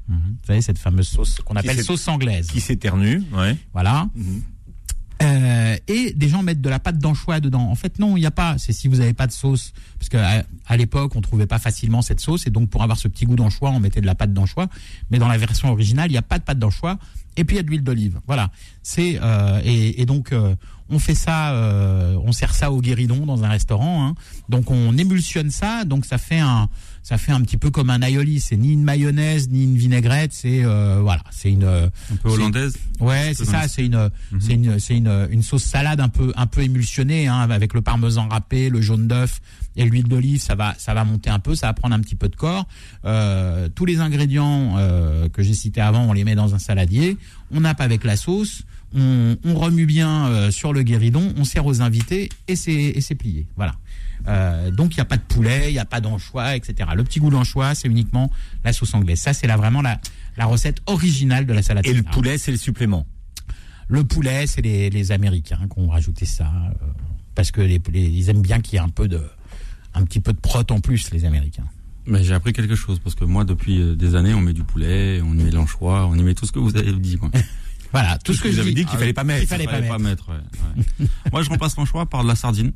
Mmh. 0.07 0.15
Vous 0.15 0.47
savez 0.47 0.63
cette 0.63 0.79
fameuse 0.79 1.09
sauce 1.09 1.41
qu'on 1.45 1.57
appelle 1.57 1.83
sauce 1.83 2.07
anglaise. 2.07 2.47
Qui 2.47 2.61
s'éternue, 2.61 3.25
ouais. 3.33 3.57
Voilà. 3.73 4.09
Mmh. 4.15 4.39
Euh, 5.23 5.77
et 5.87 6.13
des 6.13 6.29
gens 6.29 6.43
mettent 6.43 6.63
de 6.63 6.69
la 6.69 6.79
pâte 6.79 6.99
d'anchois 6.99 7.41
dedans. 7.41 7.69
En 7.69 7.75
fait, 7.75 7.99
non, 7.99 8.17
il 8.17 8.21
n'y 8.21 8.27
a 8.27 8.31
pas. 8.31 8.57
C'est 8.57 8.73
si 8.73 8.89
vous 8.89 8.97
n'avez 8.97 9.13
pas 9.13 9.27
de 9.27 9.33
sauce, 9.33 9.73
parce 9.99 10.09
qu'à 10.09 10.45
à, 10.67 10.77
l'époque, 10.77 11.15
on 11.15 11.21
trouvait 11.21 11.47
pas 11.47 11.59
facilement 11.59 12.03
cette 12.03 12.21
sauce, 12.21 12.47
et 12.47 12.51
donc 12.51 12.71
pour 12.71 12.83
avoir 12.83 12.99
ce 12.99 13.09
petit 13.09 13.27
goût 13.27 13.37
d'anchois, 13.37 13.71
on 13.71 13.81
mettait 13.81 14.01
de 14.01 14.07
la 14.07 14.15
pâte 14.15 14.33
d'anchois. 14.33 14.69
Mais 15.11 15.19
dans 15.19 15.29
la 15.29 15.37
version 15.37 15.71
originale, 15.71 16.09
il 16.09 16.13
n'y 16.13 16.19
a 16.19 16.23
pas 16.23 16.39
de 16.39 16.45
pâte 16.45 16.59
d'anchois, 16.59 16.99
et 17.37 17.45
puis 17.45 17.57
il 17.57 17.59
y 17.59 17.61
a 17.61 17.63
de 17.63 17.69
l'huile 17.69 17.85
d'olive. 17.85 18.21
Voilà. 18.27 18.51
C'est 18.83 19.19
euh, 19.23 19.61
et, 19.65 20.01
et, 20.01 20.07
donc 20.07 20.33
euh, 20.33 20.55
on 20.91 20.99
fait 20.99 21.15
ça, 21.15 21.53
euh, 21.53 22.17
on 22.25 22.33
sert 22.33 22.55
ça 22.55 22.71
au 22.73 22.81
guéridon 22.81 23.27
dans 23.27 23.45
un 23.45 23.49
restaurant. 23.49 24.07
Hein. 24.07 24.15
Donc 24.49 24.71
on 24.71 24.97
émulsionne 24.97 25.51
ça, 25.51 25.85
donc 25.85 26.05
ça 26.05 26.19
fait 26.19 26.39
un 26.41 26.69
ça 27.03 27.17
fait 27.17 27.33
un 27.33 27.41
petit 27.41 27.57
peu 27.57 27.71
comme 27.71 27.91
un 27.91 28.03
aioli. 28.03 28.41
C'est 28.41 28.57
ni 28.57 28.73
une 28.73 28.83
mayonnaise 28.83 29.49
ni 29.49 29.65
une 29.65 29.77
vinaigrette. 29.77 30.33
C'est 30.33 30.65
euh, 30.65 30.99
voilà, 31.01 31.23
c'est 31.31 31.51
une 31.51 31.65
un 31.65 32.17
peu 32.23 32.29
hollandaise. 32.31 32.75
Ouais, 33.01 33.33
c'est 33.35 33.47
ça. 33.47 33.69
C'est 33.69 33.87
une 33.87 33.97
mm 33.97 34.11
-hmm. 34.33 34.41
c'est 34.41 34.53
une 34.53 34.79
c'est 34.79 34.97
une, 34.97 35.29
une 35.31 35.43
sauce 35.43 35.65
salade 35.65 36.01
un 36.01 36.09
peu 36.09 36.33
un 36.37 36.47
peu 36.47 36.63
émulsionnée 36.63 37.29
hein, 37.29 37.41
avec 37.41 37.73
le 37.75 37.81
parmesan 37.81 38.29
râpé, 38.29 38.69
le 38.69 38.81
jaune 38.83 39.07
d'œuf 39.09 39.41
et 39.77 39.85
l'huile 39.85 40.09
d'olive. 40.09 40.41
Ça 40.41 40.55
va 40.55 40.75
ça 40.77 40.93
va 40.95 41.05
monter 41.05 41.31
un 41.31 41.39
peu. 41.39 41.55
Ça 41.55 41.69
va 41.69 41.75
prendre 41.75 41.95
un 41.95 42.01
petit 42.01 42.17
peu 42.17 42.29
de 42.29 42.37
corps. 42.37 42.67
Euh, 43.05 43.69
tous 43.75 43.87
les 43.87 44.01
ingrédients 44.01 44.75
euh, 44.77 45.29
que 45.29 45.43
j'ai 45.43 45.55
cités 45.55 45.81
avant, 45.81 46.03
on 46.03 46.13
les 46.13 46.25
met 46.25 46.35
dans 46.35 46.55
un 46.55 46.59
saladier. 46.59 47.17
On 47.53 47.61
nappe 47.61 47.81
avec 47.81 48.05
la 48.05 48.17
sauce. 48.17 48.63
On, 48.95 49.37
on 49.45 49.55
remue 49.55 49.87
bien 49.87 50.27
euh, 50.27 50.51
sur 50.51 50.73
le 50.73 50.83
guéridon, 50.83 51.33
on 51.37 51.45
sert 51.45 51.65
aux 51.67 51.81
invités 51.81 52.29
et 52.49 52.57
c'est 52.57 53.15
plié. 53.17 53.47
Voilà. 53.57 53.75
Euh, 54.29 54.71
donc 54.71 54.93
il 54.93 54.97
n'y 54.97 55.03
a 55.03 55.05
pas 55.07 55.17
de 55.17 55.23
poulet, 55.23 55.69
il 55.71 55.73
n'y 55.73 55.79
a 55.79 55.85
pas 55.85 56.01
d'anchois, 56.01 56.57
etc. 56.57 56.91
Le 56.97 57.05
petit 57.05 57.21
goût 57.21 57.31
d'anchois, 57.31 57.75
c'est 57.75 57.89
uniquement 57.89 58.31
la 58.65 58.73
sauce 58.73 58.93
anglaise. 58.95 59.21
Ça, 59.21 59.33
c'est 59.33 59.47
là 59.47 59.57
vraiment 59.57 59.81
la, 59.81 60.01
la 60.37 60.47
recette 60.47 60.81
originale 60.87 61.47
de 61.47 61.53
la 61.53 61.63
salade. 61.63 61.87
Et 61.87 61.93
le 61.95 62.03
poulet, 62.03 62.37
c'est 62.37 62.51
le 62.51 62.57
supplément. 62.59 63.07
Le 63.89 64.05
poulet, 64.05 64.47
c'est 64.47 64.61
les, 64.63 64.91
les 64.91 65.13
Américains 65.13 65.61
qui 65.73 65.79
ont 65.81 65.89
rajouté 65.89 66.25
ça 66.27 66.45
euh, 66.47 66.87
parce 67.35 67.51
que 67.51 67.61
les, 67.61 67.81
les- 67.93 68.09
ils 68.09 68.29
aiment 68.29 68.43
bien 68.43 68.61
qu'il 68.61 68.75
y 68.75 68.77
ait 68.77 68.85
un 68.85 68.89
peu 68.89 69.09
de, 69.09 69.21
un 69.95 70.05
petit 70.05 70.21
peu 70.21 70.33
de 70.33 70.39
prot 70.39 70.65
en 70.71 70.81
plus, 70.81 71.11
les 71.13 71.25
Américains. 71.25 71.67
Mais 72.07 72.23
j'ai 72.25 72.35
appris 72.35 72.53
quelque 72.53 72.75
chose 72.75 72.99
parce 72.99 73.15
que 73.15 73.25
moi, 73.25 73.45
depuis 73.45 73.97
des 73.97 74.15
années, 74.17 74.35
on 74.35 74.41
met 74.41 74.53
du 74.53 74.65
poulet, 74.65 75.21
on 75.25 75.33
y 75.39 75.45
met 75.45 75.51
l'anchois, 75.51 76.07
on 76.07 76.15
y 76.17 76.23
met 76.23 76.35
tout 76.35 76.45
ce 76.47 76.53
que 76.53 76.59
vous 76.59 76.77
avez 76.77 76.93
dit. 76.93 77.17
Quoi. 77.17 77.31
Voilà, 77.93 78.19
tout 78.19 78.33
ce 78.35 78.43
que 78.43 78.49
vous 78.49 78.59
avez 78.59 78.73
dit 78.73 78.85
qu'il 78.85 78.99
fallait 78.99 79.13
pas 79.13 79.25
mettre. 79.25 79.41
qu'il 79.41 79.49
fallait 79.49 79.65
pas 79.67 79.81
mettre. 79.81 79.99
mettre. 79.99 80.29
ouais, 80.31 80.37
ouais. 81.01 81.07
moi, 81.33 81.43
je 81.43 81.49
remplace 81.51 81.77
l'anchois 81.77 82.07
par 82.07 82.23
de 82.23 82.29
la 82.29 82.35
sardine, 82.37 82.69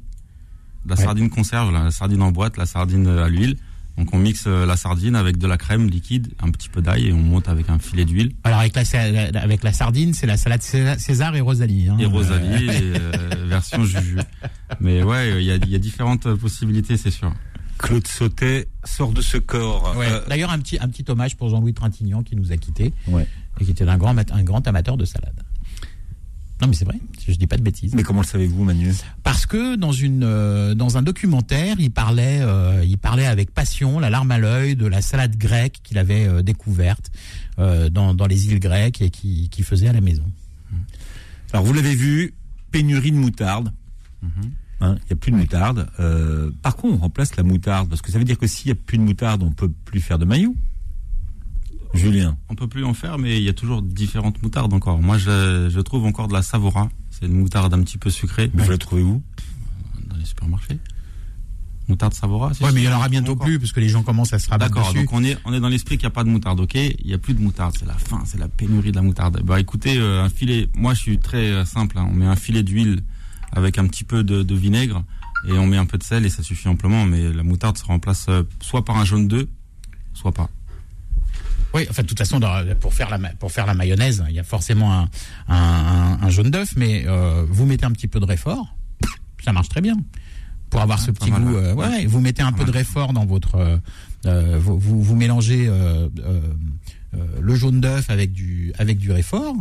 de 0.85 0.91
la 0.91 0.97
Ouais. 0.97 1.03
sardine 1.05 1.31
conserve, 1.31 1.73
la 1.73 1.91
sardine 1.91 2.23
en 2.23 2.31
boîte, 2.33 2.57
la 2.57 2.67
sardine 2.67 3.07
à 3.07 3.29
l'huile. 3.29 3.57
Donc, 3.97 4.13
on 4.13 4.19
mixe 4.19 4.45
euh, 4.49 4.67
la 4.67 4.77
sardine 4.77 5.15
avec 5.15 5.39
de 5.39 5.47
la 5.47 5.57
crème 5.57 5.89
liquide, 5.89 6.33
un 6.43 6.51
petit 6.51 6.69
peu 6.69 6.83
d'ail 6.83 7.07
et 7.07 7.13
on 7.13 7.23
monte 7.23 7.49
avec 7.49 7.71
un 7.71 7.79
filet 7.79 8.05
d'huile. 8.05 8.33
Alors 8.43 8.59
avec 8.59 8.75
la, 8.75 8.85
sa- 8.85 8.99
avec 9.03 9.63
la 9.63 9.73
sardine, 9.73 10.15
c'est 10.15 10.27
la 10.27 10.37
salade 10.37 10.63
César 10.63 11.37
et 11.37 11.41
Rosalie. 11.41 11.89
hein. 11.89 11.97
Et 12.01 12.05
Euh, 12.05 12.09
Rosalie, 12.09 12.65
et, 12.65 12.71
euh, 12.97 13.47
version 13.47 13.85
Juju. 13.85 14.19
Mais 14.81 15.05
ouais, 15.05 15.41
il 15.41 15.45
y 15.47 15.53
a, 15.53 15.55
il 15.55 15.69
y 15.71 15.77
a 15.77 15.79
différentes 15.79 16.35
possibilités, 16.35 16.97
c'est 16.97 17.13
sûr. 17.13 17.33
Claude 17.79 18.07
Sautet 18.09 18.67
sort 18.83 19.13
de 19.13 19.21
ce 19.23 19.37
corps. 19.37 19.95
ouais. 19.97 20.07
Euh, 20.11 20.21
D'ailleurs, 20.29 20.51
un 20.51 20.59
petit, 20.59 20.77
un 20.81 20.89
petit 20.89 21.05
hommage 21.09 21.37
pour 21.37 21.49
Jean-Louis 21.51 21.75
Trintignant 21.75 22.25
qui 22.25 22.35
nous 22.35 22.51
a 22.51 22.57
quittés 22.57 22.93
ouais. 23.07 23.29
Et 23.61 23.65
qui 23.65 23.71
était 23.71 23.89
un 23.89 23.97
grand, 23.99 24.15
mat- 24.15 24.33
un 24.33 24.43
grand 24.43 24.67
amateur 24.67 24.97
de 24.97 25.05
salade. 25.05 25.35
Non, 26.63 26.69
mais 26.69 26.75
c'est 26.75 26.85
vrai, 26.85 27.01
je 27.27 27.33
dis 27.35 27.49
pas 27.49 27.57
de 27.57 27.63
bêtises. 27.63 27.95
Mais 27.95 28.05
comment 28.05 28.21
le 28.21 28.27
savez-vous, 28.27 28.63
Manu? 28.63 28.95
Parce 29.25 29.45
que 29.45 29.75
dans 29.75 29.91
une 29.91 30.23
euh, 30.23 30.75
dans 30.75 30.97
un 30.97 31.03
documentaire, 31.03 31.77
il 31.81 31.91
parlait 31.91 32.39
euh, 32.43 32.85
il 32.87 32.97
parlait 32.97 33.27
avec 33.27 33.51
passion, 33.53 33.99
la 33.99 34.09
larme 34.09 34.31
à 34.31 34.39
l'œil, 34.39 34.77
de 34.77 34.87
la 34.87 35.03
salade 35.03 35.37
grecque 35.37 35.81
qu'il 35.83 35.99
avait 35.99 36.27
euh, 36.29 36.43
découverte 36.43 37.11
dans, 37.59 38.15
dans 38.15 38.27
les 38.27 38.47
îles 38.49 38.61
grecques 38.61 39.01
et 39.03 39.11
qui, 39.11 39.49
qui 39.49 39.63
faisait 39.63 39.89
à 39.89 39.93
la 39.93 40.01
maison. 40.01 40.25
Alors, 41.53 41.65
vous 41.65 41.73
l'avez 41.73 41.95
vu, 41.95 42.35
pénurie 42.73 43.13
de 43.13 43.17
moutarde. 43.17 43.73
Mhm. 44.23 44.31
Hein, 44.81 44.97
Il 45.03 45.07
n'y 45.07 45.13
a 45.13 45.17
plus 45.17 45.31
de 45.33 45.37
moutarde. 45.37 45.89
Par 46.63 46.77
contre, 46.77 46.95
on 46.95 46.99
remplace 46.99 47.37
la 47.37 47.43
moutarde 47.45 47.89
parce 47.89 48.01
que 48.03 48.11
ça 48.11 48.19
veut 48.19 48.25
dire 48.25 48.39
que 48.39 48.47
s'il 48.49 48.67
n'y 48.69 48.73
a 48.73 48.81
plus 48.83 48.99
de 48.99 49.03
moutarde, 49.03 49.43
on 49.43 49.51
peut 49.53 49.71
plus 49.85 50.01
faire 50.01 50.19
de 50.19 50.25
maillot. 50.25 50.57
Julien. 51.95 52.37
On 52.49 52.55
peut 52.55 52.67
plus 52.69 52.85
en 52.85 52.95
faire, 52.95 53.19
mais 53.19 53.37
il 53.39 53.43
y 53.43 53.49
a 53.49 53.53
toujours 53.53 53.83
différentes 53.83 54.43
moutardes 54.43 54.73
encore. 54.73 55.01
Moi, 55.01 55.19
je, 55.19 55.69
je 55.71 55.81
trouve 55.81 56.05
encore 56.05 56.29
de 56.29 56.33
la 56.33 56.43
Savora. 56.43 56.89
C'est 57.11 57.27
une 57.27 57.39
moutarde 57.39 57.73
un 57.73 57.83
petit 57.83 57.99
peu 57.99 58.11
sucrée 58.11 58.51
Mais 58.55 58.65
vous 58.65 58.71
la 58.71 58.79
trouvez 58.79 59.03
où? 59.03 59.23
Dans 60.09 60.17
les 60.17 60.25
supermarchés. 60.25 60.79
Moutarde 61.87 62.15
Ouais, 62.23 62.55
si, 62.55 62.65
mais 62.75 62.81
il 62.81 62.85
y 62.85 62.89
en 62.89 62.97
aura 62.97 63.11
bientôt 63.11 63.33
encore. 63.33 63.47
plus 63.47 63.59
parce 63.59 63.73
que 63.73 63.81
les 63.81 63.91
gens 63.91 64.03
commencent 64.03 64.33
à 64.33 64.39
se 64.39 64.49
rabattre 64.49 64.75
D'accord, 64.75 64.91
dessus. 64.93 65.05
donc 65.05 65.13
on 65.13 65.23
est, 65.23 65.37
on 65.45 65.53
est 65.53 65.61
dans 65.61 65.69
l'esprit 65.69 65.97
qu'il 65.99 66.07
n'y 66.07 66.13
a 66.13 66.15
pas 66.15 66.25
de 66.25 66.31
moutarde, 66.31 66.59
ok? 66.61 66.75
Il 66.75 67.07
n'y 67.07 67.13
a 67.13 67.19
plus 67.19 67.35
de 67.35 67.41
moutarde, 67.43 67.75
c'est 67.79 67.85
la 67.87 67.93
fin, 67.93 68.23
c'est 68.25 68.39
la 68.39 68.49
pénurie 68.49 68.91
de 68.91 68.97
la 68.97 69.03
moutarde. 69.03 69.43
Bah 69.45 69.61
écoutez, 69.61 69.99
euh, 69.99 70.25
un 70.25 70.31
filet, 70.31 70.69
moi 70.75 70.95
je 70.95 71.01
suis 71.01 71.19
très 71.19 71.51
euh, 71.51 71.67
simple, 71.67 71.99
hein. 71.99 72.09
on 72.11 72.15
met 72.15 72.25
un 72.25 72.37
filet 72.37 72.63
d'huile 72.63 73.03
avec 73.53 73.77
un 73.77 73.87
petit 73.87 74.05
peu 74.05 74.25
de, 74.25 74.43
de 74.43 74.55
vinaigre 74.55 75.05
et 75.47 75.53
on 75.53 75.67
met 75.67 75.77
un 75.77 75.85
peu 75.85 75.99
de 75.99 76.03
sel 76.05 76.25
et 76.25 76.31
ça 76.31 76.43
suffit 76.43 76.69
amplement, 76.69 77.05
mais 77.05 77.31
la 77.35 77.43
moutarde 77.43 77.77
se 77.77 77.85
remplace 77.85 78.27
euh, 78.31 78.45
soit 78.63 78.83
par 78.83 78.97
un 78.97 79.05
jaune 79.05 79.29
d'œuf, 79.29 79.47
soit 80.15 80.33
pas. 80.33 80.49
Oui, 81.75 81.87
enfin 81.91 82.03
de 82.03 82.07
toute 82.07 82.19
façon, 82.19 82.39
dans- 82.39 82.65
pour 82.81 82.95
faire 82.95 83.11
la 83.11 83.19
pour 83.35 83.51
faire 83.53 83.67
la 83.67 83.75
mayonnaise, 83.75 84.25
il 84.29 84.35
y 84.35 84.39
a 84.41 84.45
forcément 84.45 84.93
un, 84.95 85.09
un, 85.49 85.57
un- 85.57 86.19
un 86.23 86.31
jaune 86.31 86.51
d'œuf, 86.51 86.75
mais 86.77 87.05
euh, 87.07 87.45
vous 87.49 87.67
mettez 87.67 87.85
un 87.85 87.91
petit 87.93 88.09
peu 88.09 88.21
de 88.21 88.25
réfort, 88.27 88.77
ça 89.45 89.53
marche 89.53 89.69
très 89.69 89.81
bien. 89.81 89.97
Pour 90.71 90.81
avoir 90.81 90.99
ce 91.01 91.11
petit 91.13 91.31
goût, 91.31 91.51
ouais. 91.53 91.57
euh, 91.65 91.75
ouais, 91.75 91.87
ouais, 91.89 92.07
vous 92.07 92.21
mettez 92.21 92.43
un 92.43 92.53
peu 92.53 92.65
de 92.65 92.71
réfort 92.73 93.13
dans 93.13 93.25
votre, 93.27 93.79
euh, 94.27 94.59
vous, 94.59 94.77
vous, 94.79 95.03
vous 95.03 95.15
mélangez 95.17 95.69
le 97.41 97.55
jaune 97.55 97.81
d'œuf 97.81 98.11
avec 98.11 98.33
du 98.33 98.73
avec 98.77 98.99
du 98.99 99.13
réfort, 99.13 99.55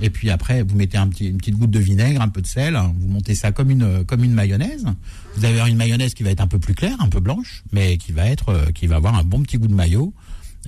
et 0.00 0.08
puis 0.08 0.30
après 0.30 0.62
vous 0.62 0.74
mettez 0.74 0.96
un 0.96 1.08
petit, 1.08 1.26
une 1.28 1.36
petite 1.36 1.56
goutte 1.56 1.70
de 1.70 1.78
vinaigre, 1.78 2.22
un 2.22 2.28
peu 2.30 2.40
de 2.40 2.46
sel, 2.46 2.78
vous 2.98 3.08
montez 3.08 3.34
ça 3.34 3.52
comme 3.52 3.70
une 3.70 4.04
comme 4.06 4.24
une 4.24 4.32
mayonnaise. 4.32 4.86
Vous 5.36 5.44
avez 5.44 5.68
une 5.70 5.76
mayonnaise 5.76 6.14
qui 6.14 6.22
va 6.22 6.30
être 6.30 6.40
un 6.40 6.46
peu 6.46 6.58
plus 6.58 6.74
claire, 6.74 6.96
un 7.00 7.08
peu 7.10 7.20
blanche, 7.20 7.62
mais 7.72 7.98
qui 7.98 8.12
va 8.12 8.24
être 8.26 8.70
qui 8.72 8.86
va 8.86 8.96
avoir 8.96 9.14
un 9.16 9.24
bon 9.24 9.42
petit 9.42 9.58
goût 9.58 9.68
de 9.68 9.74
maillot. 9.74 10.14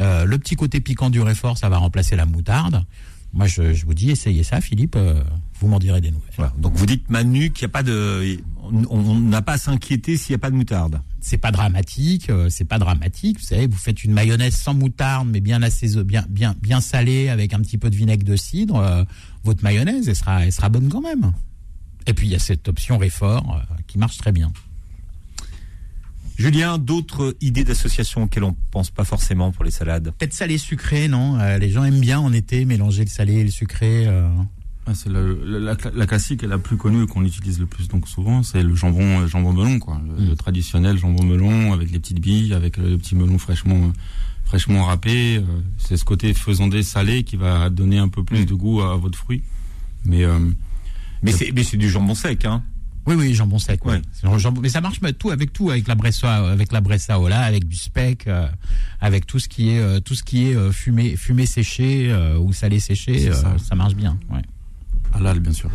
Euh, 0.01 0.25
le 0.25 0.39
petit 0.39 0.57
côté 0.57 0.81
piquant 0.81 1.11
du 1.11 1.21
réfort, 1.21 1.57
ça 1.59 1.69
va 1.69 1.79
remplacer 1.79 2.17
la 2.17 2.27
moutarde. 2.27 2.85
Moi, 3.33 3.47
je, 3.47 3.75
je 3.75 3.85
vous 3.87 3.95
dis, 3.95 4.11
essayez 4.11 4.43
ça, 4.45 4.61
Philippe. 4.61 4.97
euh, 4.97 5.23
vous 5.61 5.69
m'en 5.69 5.79
direz 5.79 6.01
des 6.01 6.11
nouvelles. 6.11 6.33
Voilà. 6.37 6.53
Donc 6.59 6.75
vous 6.75 6.87
dites 6.87 7.09
Manu 7.11 7.51
qu'il 7.51 7.67
n'y 7.67 7.71
a 7.71 7.73
pas 7.73 7.83
de, 7.83 8.39
on 8.91 9.15
n'a 9.19 9.43
pas 9.43 9.55
à 9.55 9.59
s'inquiéter 9.59 10.17
s'il 10.17 10.33
n'y 10.33 10.37
a 10.37 10.39
pas 10.39 10.51
de 10.51 10.57
moutarde. 10.57 11.01
C'est 11.21 11.39
pas 11.39 11.51
dramatique, 11.51 12.29
euh, 12.31 12.49
c'est 12.51 12.65
pas 12.65 12.79
dramatique. 12.79 13.39
Vous 13.41 13.47
savez, 13.47 13.67
vous 13.67 13.77
faites 13.77 14.05
une 14.05 14.13
mayonnaise 14.13 14.55
sans 14.55 14.75
moutarde, 14.75 15.29
mais 15.31 15.41
bien 15.41 15.63
assez, 15.63 16.03
bien, 16.05 16.25
bien, 16.29 16.55
bien 16.61 16.81
salée, 16.81 17.29
avec 17.31 17.55
un 17.55 17.61
petit 17.61 17.79
peu 17.79 17.91
de 17.91 17.97
vinaigre 17.97 18.25
de 18.25 18.37
cidre. 18.37 19.07
votre 19.45 19.63
mayonnaise, 19.63 20.09
elle 20.09 20.17
sera, 20.17 20.45
elle 20.45 20.53
sera 20.53 20.69
bonne 20.69 20.89
quand 20.89 21.03
même. 21.03 21.33
Et 22.07 22.15
puis 22.15 22.27
il 22.29 22.31
y 22.31 22.37
a 22.37 22.39
cette 22.39 22.69
option 22.69 22.99
réfort 22.99 23.61
qui 23.87 23.99
marche 23.99 24.19
très 24.19 24.33
bien. 24.33 24.53
Julien, 26.37 26.77
d'autres 26.79 27.35
idées 27.41 27.65
d'associations 27.65 28.25
auxquelles 28.25 28.45
on 28.45 28.55
pense 28.71 28.91
pas 28.91 29.05
forcément 29.05 29.53
pour 29.53 29.65
les 29.65 29.71
salades? 29.71 30.13
Peut-être 30.19 30.35
salé 30.35 30.59
sucré, 30.59 31.09
non? 31.09 31.39
Euh, 31.41 31.59
Les 31.59 31.71
gens 31.71 31.85
aiment 31.85 32.01
bien 32.01 32.19
en 32.21 32.33
été 32.33 32.65
mélanger 32.67 33.05
le 33.05 33.11
salé 33.11 33.35
et 33.35 33.45
le 33.45 33.51
sucré. 33.51 34.07
euh. 34.07 34.29
Ah, 34.89 34.93
c'est 34.95 35.09
la, 35.11 35.75
la 35.95 36.07
classique 36.07 36.45
et 36.45 36.47
la 36.47 36.59
plus 36.59 36.77
connue 36.77 37.03
et 37.03 37.07
qu'on 37.09 37.25
utilise 37.25 37.59
le 37.59 37.67
plus 37.67 37.89
donc 37.89 38.07
souvent, 38.07 38.45
c'est 38.45 38.63
le 38.63 38.75
jambon 38.77 39.23
euh, 39.23 39.27
jambon 39.27 39.53
melon 39.53 39.81
quoi, 39.81 40.01
le, 40.07 40.25
Mm. 40.25 40.29
le 40.29 40.37
traditionnel 40.37 40.97
jambon 40.99 41.25
melon 41.25 41.73
avec 41.73 41.91
les 41.91 41.99
petites 41.99 42.21
billes, 42.21 42.55
avec 42.55 42.77
le, 42.77 42.91
le 42.91 42.99
petit 42.99 43.17
melon 43.17 43.37
fraîchement 43.39 43.93
fraîchement 44.45 44.85
râpé. 44.85 45.39
euh, 45.39 45.43
c'est 45.79 45.97
ce 45.97 46.05
côté 46.05 46.33
faisandé 46.35 46.85
salé 46.85 47.25
qui 47.25 47.35
va 47.37 47.69
donner 47.69 47.99
un 47.99 48.07
peu 48.09 48.23
plus 48.23 48.43
Mm. 48.43 48.45
de 48.45 48.55
goût 48.55 48.81
à, 48.83 48.97
votre 48.97 49.19
fruit. 49.19 49.43
Mais 50.05 50.23
euh, 50.25 50.39
Mais 51.23 51.33
c'est, 51.33 51.51
mais 51.53 51.65
c'est 51.65 51.79
du 51.79 51.89
jambon 51.91 52.15
sec, 52.15 52.45
hein. 52.45 52.63
Oui, 53.07 53.15
oui, 53.15 53.35
jambon 53.35 53.59
sec. 53.59 53.85
ouais. 53.85 54.03
Jambon- 54.39 54.61
mais 54.61 54.69
ça 54.69 54.81
marche 54.81 55.01
tout 55.19 55.31
avec 55.31 55.53
tout, 55.53 55.71
avec 55.71 55.87
la 55.87 55.95
bressa, 55.95 56.51
avec 56.51 56.73
la 56.73 56.81
bressaola, 56.81 57.41
avec 57.41 57.69
du 57.69 57.77
speck, 57.77 58.27
euh, 58.27 58.47
avec 59.01 59.27
tout 59.27 59.39
ce 59.39 59.49
qui 59.49 59.71
est 59.71 59.79
euh, 59.79 60.01
tout 60.01 60.15
ce 60.15 60.23
qui 60.25 60.49
est 60.51 60.55
euh, 60.57 60.73
fumé, 60.73 61.17
fumé 61.17 61.47
séché 61.47 62.09
euh, 62.11 62.37
ou 62.39 62.53
salé 62.53 62.81
séché, 62.81 63.29
euh, 63.29 63.33
ça. 63.35 63.57
ça. 63.59 63.75
marche 63.77 63.95
bien. 63.95 64.19
Ouais. 64.31 64.43
halal 65.15 65.39
bien 65.41 65.53
sûr. 65.53 65.71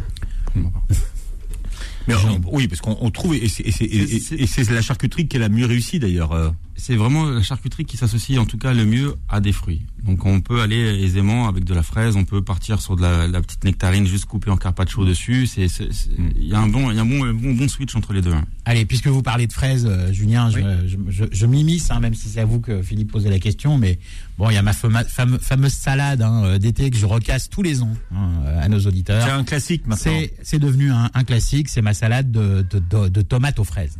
Mais 2.08 2.15
oui, 2.52 2.67
parce 2.67 2.82
qu'on 2.82 2.98
on 3.00 3.12
trouve 3.12 3.36
et 3.36 3.48
c'est 3.48 4.70
la 4.72 4.82
charcuterie 4.82 5.28
qui 5.28 5.38
est 5.38 5.39
la 5.39 5.50
mieux 5.50 5.65
réussie 5.67 6.00
d'ailleurs. 6.00 6.54
C'est 6.75 6.95
vraiment 6.95 7.25
la 7.25 7.41
charcuterie 7.43 7.86
qui 7.86 7.97
s'associe 7.97 8.39
en 8.39 8.45
tout 8.45 8.57
cas 8.57 8.73
le 8.73 8.86
mieux 8.86 9.15
à 9.29 9.39
des 9.39 9.51
fruits. 9.51 9.81
Donc 10.03 10.25
on 10.25 10.41
peut 10.41 10.62
aller 10.62 10.77
aisément 11.03 11.47
avec 11.47 11.63
de 11.63 11.73
la 11.75 11.84
fraise, 11.84 12.15
on 12.15 12.25
peut 12.25 12.41
partir 12.41 12.81
sur 12.81 12.95
de 12.95 13.01
la, 13.03 13.27
la 13.27 13.41
petite 13.41 13.63
nectarine 13.63 14.07
juste 14.07 14.25
coupée 14.25 14.49
en 14.49 14.57
carpaccio 14.57 15.05
dessus. 15.05 15.45
C'est, 15.45 15.67
c'est- 15.67 15.89
il 16.36 16.47
y 16.47 16.55
a 16.55 16.60
un 16.60 16.67
bon, 16.67 16.89
il 16.89 16.95
y 16.95 16.99
a 16.99 17.03
un 17.03 17.05
bon, 17.05 17.23
un 17.23 17.34
bon, 17.34 17.53
bon 17.53 17.67
switch 17.67 17.95
entre 17.95 18.13
les 18.13 18.21
deux. 18.21 18.34
hein. 18.34 18.45
Allez, 18.65 18.86
puisque 18.86 19.07
vous 19.07 19.21
parlez 19.21 19.45
de 19.47 19.53
fraises, 19.53 19.86
euh, 19.86 20.12
Julien, 20.12 20.49
je, 20.49 20.57
Oui. 20.60 20.63
je, 20.88 20.97
je, 21.10 21.23
je 21.31 21.45
m'immisce, 21.45 21.91
hein, 21.91 21.99
même 21.99 22.15
si 22.15 22.29
c'est 22.29 22.39
à 22.39 22.45
vous 22.45 22.60
que 22.62 22.81
Philippe 22.81 23.12
posait 23.12 23.29
la 23.29 23.39
question, 23.39 23.77
mais 23.77 23.99
bon, 24.39 24.49
il 24.49 24.53
y 24.55 24.57
a 24.57 24.62
ma 24.63 24.73
fama- 24.73 25.03
fame- 25.03 25.39
fameuse 25.39 25.73
salade 25.73 26.21
hein, 26.23 26.43
euh, 26.45 26.57
d'été 26.57 26.89
que 26.89 26.97
je 26.97 27.05
recasse 27.05 27.49
tous 27.49 27.62
les 27.62 27.81
ans 27.84 27.93
hein, 28.15 28.29
euh, 28.45 28.63
à 28.63 28.69
nos 28.69 28.79
auditeurs. 28.79 29.23
C'est 29.23 29.31
un 29.31 29.43
classique 29.43 29.86
maintenant. 29.86 30.13
C'est 30.41 30.60
devenu 30.60 30.91
un, 30.91 31.10
un 31.13 31.23
classique, 31.23 31.69
c'est 31.69 31.81
ma 31.84 31.93
salade 31.93 32.31
de, 32.31 32.65
de, 32.69 32.79
de, 32.79 33.07
de 33.10 33.21
tomates 33.21 33.60
aux 33.60 33.63
fraises, 33.65 33.97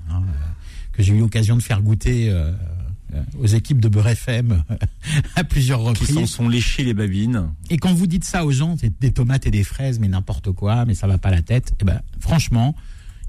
que 0.94 1.04
j'ai 1.04 1.14
eu 1.14 1.20
l'occasion 1.20 1.56
de 1.56 1.62
faire 1.62 1.82
goûter 1.82 2.30
euh, 2.30 2.52
euh, 3.14 3.22
aux 3.40 3.48
équipes 3.48 3.80
de 3.80 3.90
Beurre 3.90 4.08
FM 4.10 4.64
à 5.36 5.44
plusieurs 5.44 5.80
Qui 5.94 6.06
s'en 6.06 6.14
reprises. 6.14 6.30
sont 6.30 6.50
léchés 6.50 6.84
les 6.84 6.94
babines. 6.94 7.52
Et 7.70 7.78
quand 7.78 7.94
vous 7.94 8.08
dites 8.08 8.24
ça 8.24 8.46
aux 8.46 8.52
gens, 8.52 8.76
c'est 8.80 9.00
des 9.02 9.12
tomates 9.12 9.48
et 9.48 9.52
des 9.52 9.64
fraises, 9.64 10.00
mais 10.00 10.08
n'importe 10.08 10.52
quoi, 10.52 10.86
mais 10.86 10.94
ça 10.96 11.08
va 11.08 11.18
pas 11.18 11.32
la 11.32 11.42
tête, 11.42 11.74
eh 11.82 11.86
ben, 11.86 12.02
franchement, 12.20 12.76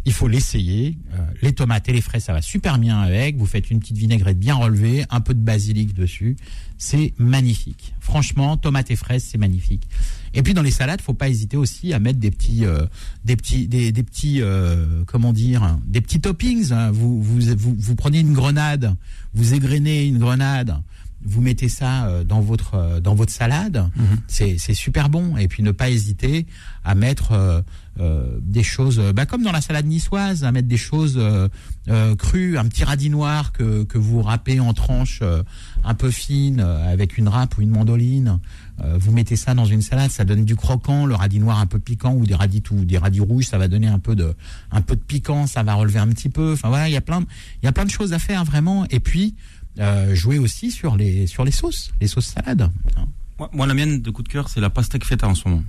il 0.04 0.12
faut 0.12 0.28
l'essayer. 0.28 0.98
Euh, 1.14 1.18
les 1.42 1.52
tomates 1.52 1.88
et 1.88 1.92
les 1.92 2.00
fraises, 2.00 2.24
ça 2.24 2.32
va 2.32 2.42
super 2.42 2.78
bien 2.78 3.00
avec. 3.00 3.36
Vous 3.36 3.46
faites 3.46 3.70
une 3.70 3.78
petite 3.80 3.96
vinaigrette 3.96 4.38
bien 4.38 4.54
relevée, 4.54 5.04
un 5.10 5.20
peu 5.20 5.34
de 5.34 5.40
basilic 5.40 5.94
dessus. 5.94 6.36
C'est 6.78 7.14
magnifique. 7.18 7.94
Franchement, 8.00 8.56
tomates 8.56 8.90
et 8.90 8.96
fraises, 8.96 9.24
c'est 9.24 9.38
magnifique. 9.38 9.86
Et 10.34 10.42
puis 10.42 10.54
dans 10.54 10.62
les 10.62 10.70
salades, 10.70 11.00
faut 11.00 11.14
pas 11.14 11.28
hésiter 11.28 11.56
aussi 11.56 11.92
à 11.92 11.98
mettre 11.98 12.18
des 12.18 12.30
petits, 12.30 12.64
euh, 12.64 12.86
des 13.24 13.36
petits, 13.36 13.68
des, 13.68 13.92
des 13.92 14.02
petits, 14.02 14.40
euh, 14.40 15.02
comment 15.06 15.32
dire, 15.32 15.78
des 15.86 16.00
petits 16.00 16.20
toppings. 16.20 16.72
hein. 16.72 16.90
Vous, 16.90 17.22
vous, 17.22 17.40
vous, 17.56 17.76
vous 17.78 17.94
prenez 17.94 18.20
une 18.20 18.32
grenade, 18.32 18.94
vous 19.34 19.54
égrenez 19.54 20.06
une 20.06 20.18
grenade, 20.18 20.76
vous 21.24 21.40
mettez 21.40 21.68
ça 21.68 22.06
euh, 22.06 22.24
dans 22.24 22.40
votre 22.40 22.74
euh, 22.74 23.00
dans 23.00 23.14
votre 23.14 23.32
salade, 23.32 23.88
c'est 24.26 24.56
c'est 24.58 24.74
super 24.74 25.08
bon. 25.08 25.36
Et 25.36 25.46
puis 25.46 25.62
ne 25.62 25.70
pas 25.70 25.88
hésiter 25.88 26.46
à 26.84 26.96
mettre 26.96 27.30
euh, 27.32 27.60
euh, 28.00 28.38
des 28.40 28.64
choses, 28.64 28.98
euh, 28.98 29.12
bah, 29.12 29.24
comme 29.26 29.44
dans 29.44 29.52
la 29.52 29.60
salade 29.60 29.86
niçoise, 29.86 30.42
à 30.42 30.50
mettre 30.50 30.66
des 30.66 30.76
choses 30.76 31.14
euh, 31.16 32.16
crues, 32.16 32.58
un 32.58 32.64
petit 32.64 32.82
radis 32.82 33.08
noir 33.10 33.52
que 33.52 33.84
que 33.84 33.98
vous 33.98 34.20
râpez 34.20 34.58
en 34.58 34.74
tranches 34.74 35.20
euh, 35.22 35.44
un 35.84 35.94
peu 35.94 36.10
fines 36.10 36.58
euh, 36.60 36.92
avec 36.92 37.18
une 37.18 37.28
râpe 37.28 37.56
ou 37.56 37.62
une 37.62 37.70
mandoline. 37.70 38.40
Euh, 38.80 38.96
vous 38.98 39.12
mettez 39.12 39.36
ça 39.36 39.54
dans 39.54 39.66
une 39.66 39.82
salade, 39.82 40.10
ça 40.10 40.24
donne 40.24 40.44
du 40.44 40.56
croquant, 40.56 41.04
le 41.06 41.14
radis 41.14 41.38
noir 41.38 41.58
un 41.58 41.66
peu 41.66 41.78
piquant 41.78 42.14
ou 42.14 42.24
des 42.26 42.34
radis 42.34 42.62
tout, 42.62 42.84
des 42.84 42.96
radis 42.98 43.20
rouges, 43.20 43.44
ça 43.44 43.58
va 43.58 43.68
donner 43.68 43.86
un 43.86 43.98
peu 43.98 44.16
de 44.16 44.34
un 44.70 44.80
peu 44.80 44.96
de 44.96 45.00
piquant, 45.02 45.46
ça 45.46 45.62
va 45.62 45.74
relever 45.74 45.98
un 45.98 46.08
petit 46.08 46.30
peu. 46.30 46.54
Enfin 46.54 46.68
voilà, 46.68 46.88
il 46.88 46.92
y 46.92 46.96
a 46.96 47.00
plein 47.02 47.20
de, 47.20 47.26
il 47.62 47.66
y 47.66 47.68
a 47.68 47.72
plein 47.72 47.84
de 47.84 47.90
choses 47.90 48.12
à 48.12 48.18
faire 48.18 48.44
vraiment. 48.44 48.86
Et 48.90 48.98
puis 48.98 49.34
euh, 49.78 50.14
jouer 50.14 50.38
aussi 50.38 50.70
sur 50.70 50.96
les 50.96 51.26
sur 51.26 51.44
les 51.44 51.50
sauces, 51.52 51.92
les 52.00 52.06
sauces 52.06 52.26
salades. 52.26 52.70
hein. 52.96 53.06
Moi, 53.38 53.50
moi, 53.52 53.66
la 53.66 53.74
mienne 53.74 54.00
de 54.02 54.10
coup 54.10 54.22
de 54.22 54.28
cœur, 54.28 54.48
c'est 54.48 54.60
la 54.60 54.70
pastèque 54.70 55.04
feta 55.04 55.26
en 55.28 55.34
ce 55.34 55.48
moment. 55.48 55.62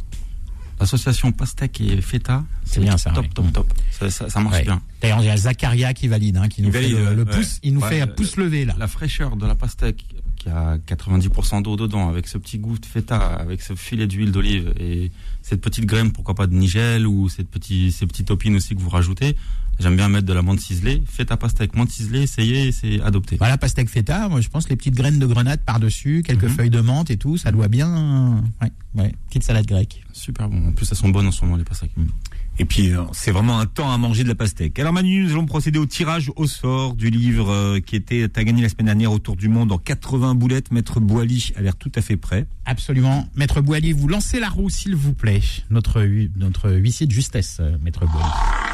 L'association 0.80 1.32
pastèque 1.32 1.80
et 1.82 2.02
feta, 2.02 2.44
C'est 2.66 2.82
bien 2.82 2.98
ça, 2.98 3.12
Top, 3.12 3.24
ouais. 3.26 3.30
top, 3.34 3.54
top. 3.54 3.74
Ça, 3.92 4.10
ça- 4.10 4.30
ça 4.30 4.40
marche 4.42 4.58
Ouais. 4.58 4.64
bien. 4.64 4.82
D'ailleurs, 5.02 5.20
il 5.22 5.26
y 5.26 5.30
a 5.30 5.38
Zacharia 5.38 5.94
qui 5.94 6.08
valide, 6.08 6.38
hein, 6.38 6.50
qui 6.50 6.62
nous 6.62 6.72
fait 6.72 6.82
valide, 6.82 6.98
le, 7.16 7.24
ouais. 7.24 7.32
pouce, 7.38 7.60
il 7.64 7.74
nous 7.74 7.82
fait 7.82 8.02
un 8.02 8.06
le- 8.08 8.14
pouce 8.16 8.36
levé 8.38 8.66
là. 8.66 8.76
La 8.78 8.88
fraîcheur 8.88 9.36
de 9.38 9.46
la 9.46 9.56
pastèque, 9.56 10.04
qui 10.44 10.50
a 10.50 10.78
90% 10.78 11.62
d'eau 11.64 11.78
dedans, 11.78 12.10
avec 12.10 12.28
ce 12.28 12.38
petit 12.38 12.60
goût 12.60 12.78
de 12.78 12.86
feta, 12.86 13.18
avec 13.18 13.62
ce 13.62 13.76
filet 13.76 14.08
d'huile 14.08 14.32
d'olive 14.34 14.74
et 14.78 15.10
cette 15.42 15.62
petite 15.62 15.86
graine, 15.86 16.12
pourquoi 16.12 16.36
pas 16.36 16.48
de 16.48 16.54
nigel 16.54 17.08
ou 17.08 17.30
cette 17.30 17.48
petit, 17.50 17.92
ces 17.94 18.06
petites 18.06 18.28
topines 18.28 18.56
aussi 18.58 18.76
que 18.76 18.82
vous 18.82 18.90
rajoutez. 18.90 19.38
J'aime 19.80 19.96
bien 19.96 20.08
mettre 20.10 20.28
de 20.28 20.34
la 20.34 20.42
menthe 20.42 20.60
ciselée. 20.60 21.02
Feta 21.08 21.38
pastèque, 21.38 21.76
menthe 21.76 21.90
ciselée, 21.90 22.22
essayez, 22.24 22.72
c'est 22.74 23.02
adopté. 23.02 23.38
Voilà, 23.38 23.58
pastèque 23.58 23.90
feta, 23.90 24.28
moi 24.28 24.42
je 24.42 24.50
pense 24.50 24.68
les 24.70 24.76
petites 24.76 24.96
graines 24.96 25.18
de 25.18 25.26
grenade 25.26 25.62
par-dessus, 25.66 26.24
quelques 26.26 26.44
Mhm. 26.44 26.50
feuilles 26.50 26.70
de 26.70 26.82
menthe 26.82 27.10
et 27.10 27.18
tout, 27.18 27.38
ça 27.38 27.52
doit 27.52 27.70
bien. 27.70 28.44
Ouais, 28.62 28.72
ouais, 28.96 29.16
petite 29.30 29.44
salade 29.44 29.66
grecque. 29.66 30.04
Super 30.12 30.50
bon. 30.50 30.68
En 30.68 30.72
plus, 30.74 30.92
elles 30.92 30.98
sont 30.98 31.10
bonnes 31.10 31.28
en 31.28 31.32
ce 31.32 31.44
moment, 31.46 31.58
les 31.58 31.64
pastèques. 31.64 31.92
Et 32.60 32.66
puis, 32.66 32.92
euh, 32.92 33.02
c'est 33.14 33.32
vraiment 33.32 33.60
un 33.60 33.66
temps 33.66 33.92
à 33.92 33.98
manger 33.98 34.24
de 34.24 34.28
la 34.28 34.36
pastèque. 34.36 34.78
Alors 34.78 34.94
Manu, 34.94 35.24
nous 35.24 35.32
allons 35.32 35.46
procéder 35.46 35.80
au 35.80 35.86
tirage 35.86 36.32
au 36.36 36.46
sort 36.46 36.94
du 36.94 37.10
livre 37.10 37.50
euh, 37.50 37.80
qui 37.80 37.96
était, 37.96 38.28
t'as 38.30 38.44
gagné 38.44 38.62
la 38.62 38.70
semaine 38.70 38.86
dernière 38.86 39.12
autour 39.12 39.36
du 39.36 39.50
monde 39.50 39.72
en 39.72 39.80
80 39.80 40.36
boulettes. 40.36 40.72
Maître 40.72 41.00
Boily 41.00 41.52
a 41.56 41.62
l'air 41.62 41.76
tout 41.76 41.92
à 41.96 42.02
fait 42.02 42.18
prêt. 42.18 42.46
Absolument. 42.66 43.28
Maître 43.36 43.62
Boily, 43.62 43.92
vous 43.92 44.08
lancez 44.08 44.40
la 44.40 44.50
roue 44.50 44.70
s'il 44.70 44.96
vous 44.96 45.14
plaît. 45.14 45.42
Notre, 45.72 46.04
notre 46.38 46.72
huissier 46.72 47.08
de 47.08 47.12
justesse, 47.12 47.58
euh, 47.60 47.76
Maître 47.82 48.06
Boily. 48.06 48.73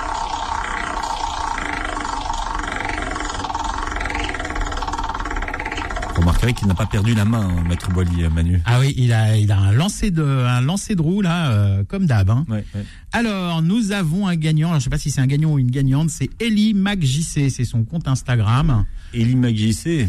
Vous 6.39 6.43
remarquerez 6.45 6.53
qu'il 6.61 6.67
n'a 6.69 6.75
pas 6.75 6.85
perdu 6.85 7.13
la 7.15 7.25
main, 7.25 7.49
hein, 7.49 7.63
Maître 7.67 7.91
Boily, 7.91 8.23
euh, 8.23 8.29
Manu. 8.29 8.61
Ah 8.63 8.79
oui, 8.79 8.93
il 8.95 9.11
a, 9.11 9.35
il 9.35 9.51
a 9.51 9.59
un 9.59 9.73
lancer 9.73 10.09
de, 10.09 10.23
un 10.23 10.61
lancer 10.61 10.95
de 10.95 11.01
roue 11.01 11.19
là, 11.21 11.51
euh, 11.51 11.83
comme 11.83 12.05
d'hab. 12.05 12.29
hein. 12.29 12.45
Ouais, 12.47 12.63
ouais. 12.73 12.85
Alors, 13.11 13.61
nous 13.61 13.91
avons 13.91 14.25
un 14.25 14.37
gagnant. 14.37 14.69
Alors, 14.69 14.79
je 14.79 14.85
sais 14.85 14.89
pas 14.89 14.97
si 14.97 15.11
c'est 15.11 15.19
un 15.19 15.27
gagnant 15.27 15.51
ou 15.51 15.59
une 15.59 15.69
gagnante. 15.69 16.09
C'est 16.11 16.29
Ellie 16.41 16.73
MacJC. 16.73 17.49
C'est 17.49 17.65
son 17.65 17.83
compte 17.83 18.07
Instagram. 18.07 18.85
Elie 19.13 19.35
McJC. 19.35 20.07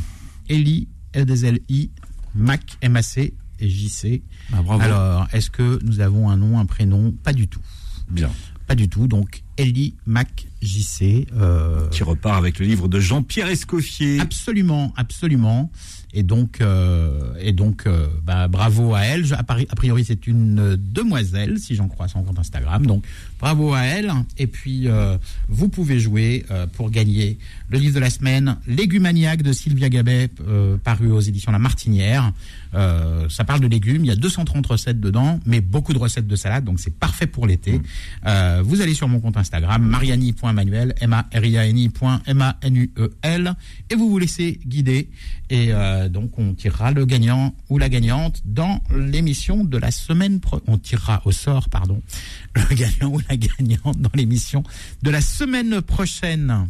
Ellie, 0.49 0.87
L-D-L-I, 1.15 1.91
Mac, 2.37 2.77
M-A-C 2.81 3.35
et 3.59 3.69
J-C. 3.69 4.23
Ah, 4.53 4.63
bravo. 4.63 4.83
Alors, 4.83 5.27
est-ce 5.33 5.51
que 5.51 5.81
nous 5.83 5.99
avons 5.99 6.31
un 6.31 6.37
nom, 6.37 6.61
un 6.61 6.65
prénom? 6.67 7.11
Pas 7.25 7.33
du 7.33 7.49
tout. 7.49 7.61
Bien. 8.09 8.31
Pas 8.71 8.77
du 8.77 8.89
tout. 8.89 9.09
Donc, 9.09 9.43
Ellie 9.57 9.95
Mac 10.07 10.47
JC. 10.63 11.27
euh, 11.37 11.89
Qui 11.89 12.05
repart 12.05 12.39
avec 12.39 12.61
le 12.61 12.67
livre 12.67 12.87
de 12.87 13.01
Jean-Pierre 13.01 13.49
Escoffier. 13.49 14.21
absolument, 14.21 14.93
absolument. 14.97 15.73
Et 16.13 16.23
donc, 16.25 16.61
euh, 16.61 17.35
et 17.41 17.53
donc, 17.53 17.85
euh, 17.87 18.09
bah, 18.25 18.49
bravo 18.49 18.95
à 18.95 19.03
elle. 19.03 19.25
A 19.33 19.45
priori, 19.77 20.05
c'est 20.05 20.27
une 20.27 20.77
demoiselle, 20.77 21.59
si 21.59 21.75
j'en 21.77 21.89
crois 21.89 22.09
son 22.09 22.23
compte 22.23 22.39
Instagram. 22.39 22.85
Donc, 22.85 23.05
bravo 23.39 23.75
à 23.75 23.83
elle. 23.83 24.13
Et 24.39 24.47
puis, 24.47 24.87
vous 25.49 25.69
pouvez 25.69 25.99
jouer 26.01 26.45
pour 26.75 26.91
gagner 26.91 27.39
le 27.71 27.79
livre 27.79 27.95
de 27.95 28.01
la 28.01 28.11
semaine, 28.11 28.57
Légumaniac 28.67 29.43
de 29.43 29.53
Sylvia 29.53 29.89
Gabet, 29.89 30.31
paru 30.83 31.11
aux 31.13 31.21
éditions 31.21 31.53
La 31.53 31.59
Martinière. 31.61 32.33
Ça 32.73 33.45
parle 33.47 33.61
de 33.61 33.69
légumes. 33.69 34.05
Il 34.05 34.09
y 34.09 34.13
a 34.13 34.17
230 34.17 34.67
recettes 34.67 35.01
dedans, 35.01 35.39
mais 35.47 35.61
beaucoup 35.61 35.93
de 35.93 35.99
recettes 35.99 36.27
de 36.27 36.37
salade. 36.37 36.65
Donc, 36.65 36.81
c'est 36.81 36.95
parfait 36.95 37.29
pour 37.29 37.47
l'été. 37.47 37.81
Euh, 38.61 38.63
vous 38.63 38.81
allez 38.81 38.95
sur 38.95 39.09
mon 39.09 39.21
compte 39.21 39.37
Instagram, 39.37 39.83
mariani.manuel, 39.83 40.95
M-A-R-I-A-N-I.M-A-N-U-E-L, 41.01 43.47
E 43.49 43.55
et 43.91 43.95
vous 43.95 44.11
vous 44.11 44.19
laissez 44.19 44.61
guider. 44.67 45.09
Et 45.49 45.69
euh, 45.73 46.09
donc, 46.09 46.39
on 46.39 46.55
tirera 46.55 46.93
le 46.93 47.05
gagnant 47.07 47.55
ou 47.69 47.79
la 47.79 47.89
gagnante 47.89 48.43
dans 48.45 48.81
l'émission 48.95 49.65
de 49.65 49.79
la 49.79 49.91
semaine 49.91 50.41
pro 50.41 50.61
On 50.67 50.79
tirera 50.79 51.23
au 51.25 51.33
sort, 51.33 51.69
pardon, 51.69 52.01
le 52.55 52.75
gagnant 52.75 53.11
ou 53.13 53.21
la 53.29 53.37
gagnante 53.37 53.99
dans 53.99 54.11
l'émission 54.15 54.63
de 55.03 55.11
la 55.11 55.21
semaine 55.21 55.81
prochaine. 55.83 56.69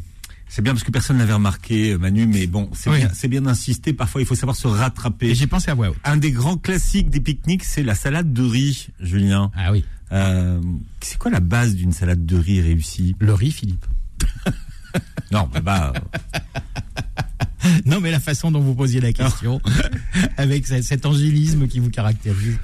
C'est 0.48 0.62
bien 0.62 0.72
parce 0.72 0.82
que 0.82 0.90
personne 0.90 1.18
n'avait 1.18 1.34
remarqué, 1.34 1.92
euh, 1.92 1.98
Manu, 1.98 2.26
mais 2.26 2.48
bon, 2.48 2.70
c'est 2.72 2.90
Oui. 2.90 2.98
bien, 2.98 3.10
bien 3.28 3.42
d'insister. 3.42 3.92
Parfois, 3.92 4.20
il 4.20 4.26
faut 4.26 4.34
savoir 4.34 4.56
se 4.56 4.66
rattraper. 4.66 5.32
J'ai 5.32 5.46
pensé 5.46 5.70
à 5.70 5.74
voix 5.74 5.90
haute. 5.90 5.96
Un 6.02 6.16
des 6.16 6.32
grands 6.32 6.56
classiques 6.56 7.08
des 7.08 7.20
pique-niques, 7.20 7.62
c'est 7.62 7.84
la 7.84 7.94
salade 7.94 8.32
de 8.32 8.42
riz, 8.42 8.88
Julien. 8.98 9.52
Ah 9.54 9.70
oui, 9.70 9.84
Euh, 10.12 10.60
c'est 11.00 11.18
quoi 11.18 11.30
la 11.30 11.40
base 11.40 11.74
d'une 11.74 11.92
salade 11.92 12.24
de 12.26 12.36
riz 12.36 12.60
réussie? 12.60 13.14
Le 13.18 13.34
riz, 13.34 13.50
Philippe. 13.52 13.86
Non, 15.32 15.48
bah, 15.52 15.60
bah, 15.60 15.92
Non, 17.86 18.00
mais 18.00 18.10
la 18.10 18.18
façon 18.18 18.50
dont 18.50 18.58
vous 18.60 18.74
posiez 18.74 19.00
la 19.00 19.12
question, 19.12 19.60
avec 20.36 20.66
ce- 20.66 20.82
cet 20.82 21.06
angélisme 21.06 21.68
qui 21.68 21.78
vous 21.78 21.90
caractérise. 21.90 22.58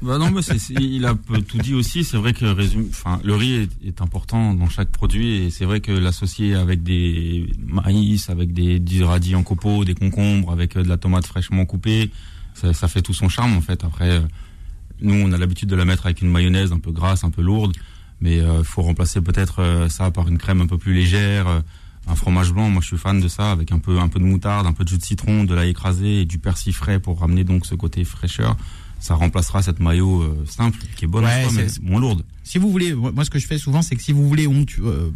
Bah 0.00 0.16
non, 0.18 0.30
mais 0.30 0.40
il 0.80 1.04
a 1.04 1.14
peu 1.14 1.40
tout 1.42 1.58
dit 1.58 1.74
aussi. 1.74 2.04
C'est 2.04 2.16
vrai 2.16 2.32
que 2.32 2.44
résume, 2.46 2.86
enfin, 2.90 3.20
le 3.24 3.34
riz 3.34 3.54
est, 3.54 3.68
est 3.88 4.00
important 4.00 4.54
dans 4.54 4.68
chaque 4.68 4.88
produit 4.90 5.36
et 5.44 5.50
c'est 5.50 5.64
vrai 5.66 5.80
que 5.80 5.92
l'associer 5.92 6.54
avec 6.54 6.82
des 6.82 7.50
maïs, 7.66 8.30
avec 8.30 8.52
des, 8.54 8.80
radis 9.04 9.34
en 9.34 9.42
copeaux, 9.42 9.84
des 9.84 9.94
concombres, 9.94 10.52
avec 10.52 10.76
euh, 10.76 10.82
de 10.82 10.88
la 10.88 10.96
tomate 10.96 11.26
fraîchement 11.26 11.64
coupée, 11.66 12.10
ça, 12.54 12.72
ça 12.72 12.88
fait 12.88 13.02
tout 13.02 13.14
son 13.14 13.28
charme 13.28 13.56
en 13.56 13.60
fait. 13.62 13.84
Après, 13.84 14.10
euh, 14.10 14.20
nous, 15.00 15.14
on 15.14 15.32
a 15.32 15.38
l'habitude 15.38 15.68
de 15.68 15.76
la 15.76 15.84
mettre 15.84 16.06
avec 16.06 16.22
une 16.22 16.30
mayonnaise 16.30 16.72
un 16.72 16.78
peu 16.78 16.92
grasse, 16.92 17.24
un 17.24 17.30
peu 17.30 17.42
lourde, 17.42 17.74
mais 18.20 18.38
il 18.38 18.64
faut 18.64 18.82
remplacer 18.82 19.20
peut-être 19.20 19.60
euh, 19.60 19.88
ça 19.88 20.10
par 20.10 20.28
une 20.28 20.38
crème 20.38 20.60
un 20.60 20.66
peu 20.66 20.78
plus 20.78 20.94
légère. 20.94 21.48
euh, 21.48 21.60
un 22.08 22.14
fromage 22.14 22.52
blanc, 22.52 22.70
moi 22.70 22.80
je 22.82 22.86
suis 22.86 22.98
fan 22.98 23.20
de 23.20 23.26
ça, 23.26 23.50
avec 23.50 23.72
un 23.72 23.80
peu 23.80 23.98
un 23.98 24.08
peu 24.08 24.20
de 24.20 24.24
moutarde, 24.24 24.66
un 24.66 24.72
peu 24.72 24.84
de 24.84 24.88
jus 24.88 24.98
de 24.98 25.02
citron, 25.02 25.42
de 25.42 25.54
l'ail 25.54 25.70
écrasé 25.70 26.20
et 26.20 26.24
du 26.24 26.38
persil 26.38 26.72
frais 26.72 27.00
pour 27.00 27.18
ramener 27.18 27.42
donc 27.42 27.66
ce 27.66 27.74
côté 27.74 28.04
fraîcheur 28.04 28.56
ça 29.00 29.14
remplacera 29.14 29.62
cette 29.62 29.80
maillot 29.80 30.22
euh, 30.22 30.44
simple 30.48 30.78
qui 30.96 31.04
est 31.04 31.08
bonne 31.08 31.24
en 31.24 31.28
Ouais, 31.28 31.44
soi, 31.44 31.52
mais 31.54 31.66
moins 31.90 32.00
lourde. 32.00 32.22
Si 32.42 32.58
vous 32.58 32.70
voulez, 32.70 32.94
moi 32.94 33.24
ce 33.24 33.30
que 33.30 33.38
je 33.38 33.46
fais 33.46 33.58
souvent, 33.58 33.82
c'est 33.82 33.96
que 33.96 34.02
si 34.02 34.12
vous 34.12 34.26
voulez 34.28 34.46
euh, 34.46 35.10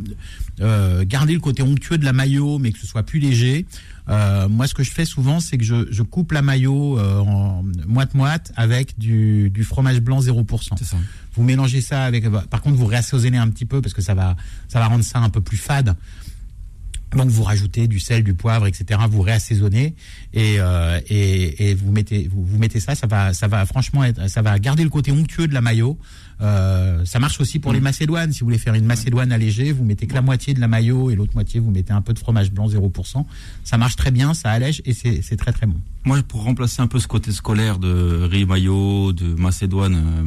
euh, 0.61 1.05
garder 1.07 1.33
le 1.33 1.41
côté 1.41 1.63
onctueux 1.63 1.97
de 1.97 2.05
la 2.05 2.13
maillot, 2.13 2.59
mais 2.59 2.73
que 2.73 2.79
ce 2.79 2.87
soit 2.87 3.05
plus 3.05 3.21
léger, 3.21 3.67
euh, 4.09 4.49
moi 4.49 4.67
ce 4.67 4.75
que 4.75 4.83
je 4.83 4.91
fais 4.91 5.05
souvent, 5.05 5.39
c'est 5.39 5.57
que 5.57 5.65
je, 5.65 5.87
je 5.93 6.03
coupe 6.03 6.33
la 6.33 6.43
maillot 6.43 6.99
euh, 6.99 7.19
en 7.21 7.65
moite-moite 7.87 8.53
avec 8.57 8.99
du, 8.99 9.49
du 9.51 9.63
fromage 9.63 10.01
blanc 10.01 10.21
0%. 10.21 10.73
C'est 10.77 10.85
ça. 10.85 10.97
Vous 11.35 11.45
mélangez 11.45 11.81
ça 11.81 12.05
avec. 12.05 12.29
Par 12.29 12.63
contre, 12.63 12.77
vous 12.77 12.87
réassaisonnez 12.87 13.39
un 13.39 13.49
petit 13.49 13.65
peu 13.65 13.81
parce 13.81 13.95
que 13.95 14.03
ça 14.03 14.15
va, 14.15 14.37
ça 14.69 14.81
va 14.81 14.89
rendre 14.89 15.05
ça 15.05 15.21
un 15.21 15.31
peu 15.31 15.41
plus 15.41 15.57
fade. 15.57 15.95
Donc 17.17 17.29
vous 17.29 17.43
rajoutez 17.43 17.89
du 17.89 17.99
sel, 17.99 18.23
du 18.23 18.35
poivre, 18.35 18.67
etc. 18.67 19.01
Vous 19.09 19.23
réassaisonnez 19.23 19.95
et, 20.33 20.57
euh, 20.59 21.01
et, 21.09 21.71
et 21.71 21.75
vous 21.75 21.91
mettez 21.91 22.29
vous, 22.31 22.45
vous 22.45 22.59
mettez 22.59 22.81
ça. 22.81 22.95
Ça 22.95 23.07
va 23.07 23.35
ça 23.35 23.49
va 23.49 23.67
franchement 23.67 24.05
être, 24.05 24.29
ça 24.29 24.43
va 24.43 24.59
garder 24.59 24.85
le 24.85 24.91
côté 24.91 25.11
onctueux 25.13 25.49
de 25.49 25.55
la 25.55 25.61
maillot. 25.61 25.99
Euh, 26.43 27.05
ça 27.05 27.19
marche 27.19 27.41
aussi 27.41 27.59
pour 27.59 27.73
les 27.73 27.81
macédoines. 27.81 28.33
Si 28.33 28.41
vous 28.41 28.47
voulez 28.47 28.59
faire 28.59 28.75
une 28.75 28.87
macédoine 28.87 29.31
allégée, 29.33 29.73
vous 29.73 29.85
mettez 29.85 30.07
que 30.07 30.15
la 30.15 30.23
moitié 30.23 30.55
de 30.55 30.61
la 30.61 30.69
maillot 30.69 31.11
et 31.11 31.15
l'autre 31.15 31.33
moitié 31.35 31.61
vous 31.61 31.71
mettez 31.71 31.93
un 31.93 32.01
peu 32.01 32.15
de 32.15 32.19
fromage 32.19 32.51
blanc 32.51 32.67
0%. 32.69 33.25
Ça 33.65 33.77
marche 33.79 33.97
très 33.97 34.11
bien, 34.11 34.33
ça 34.35 34.51
allège 34.51 34.81
et 34.87 34.93
c'est 34.95 35.37
très 35.37 35.53
très 35.53 35.67
bon. 35.67 35.77
Moi, 36.05 36.23
pour 36.23 36.43
remplacer 36.45 36.81
un 36.81 36.87
peu 36.87 36.99
ce 36.99 37.07
côté 37.09 37.31
scolaire 37.31 37.79
de 37.79 38.27
riz 38.31 38.47
maillot, 38.47 39.13
de 39.13 39.35
macédoine 39.35 39.95
euh, 39.97 40.23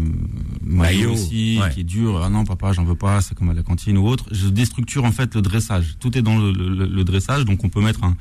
maillot 0.62 1.10
Maillot, 1.10 1.14
aussi, 1.14 1.60
ouais. 1.62 1.70
qui 1.74 1.80
est 1.80 1.84
dur. 1.84 2.22
Ah 2.24 2.30
non, 2.30 2.44
papa, 2.44 2.74
j'en 2.74 2.84
veux 2.84 2.96
pas. 2.96 3.22
C'est 3.22 3.34
comme 3.36 3.50
à 3.50 3.54
la 3.54 3.64
cantine 3.64 3.98
ou 3.98 4.06
autre. 4.08 4.26
Je 4.32 4.48
déstructure 4.50 5.06
en 5.06 5.12
fait 5.12 5.34
le 5.34 5.42
dressage. 5.42 5.96
Tout 6.00 6.16
est 6.18 6.22
dans 6.22 6.38
le, 6.38 6.52
le- 6.52 6.86
le 6.88 7.04
dressage, 7.04 7.46
donc 7.46 7.64
on 7.64 7.70
peut 7.70 7.82
mettre 7.82 8.04
un, 8.04 8.16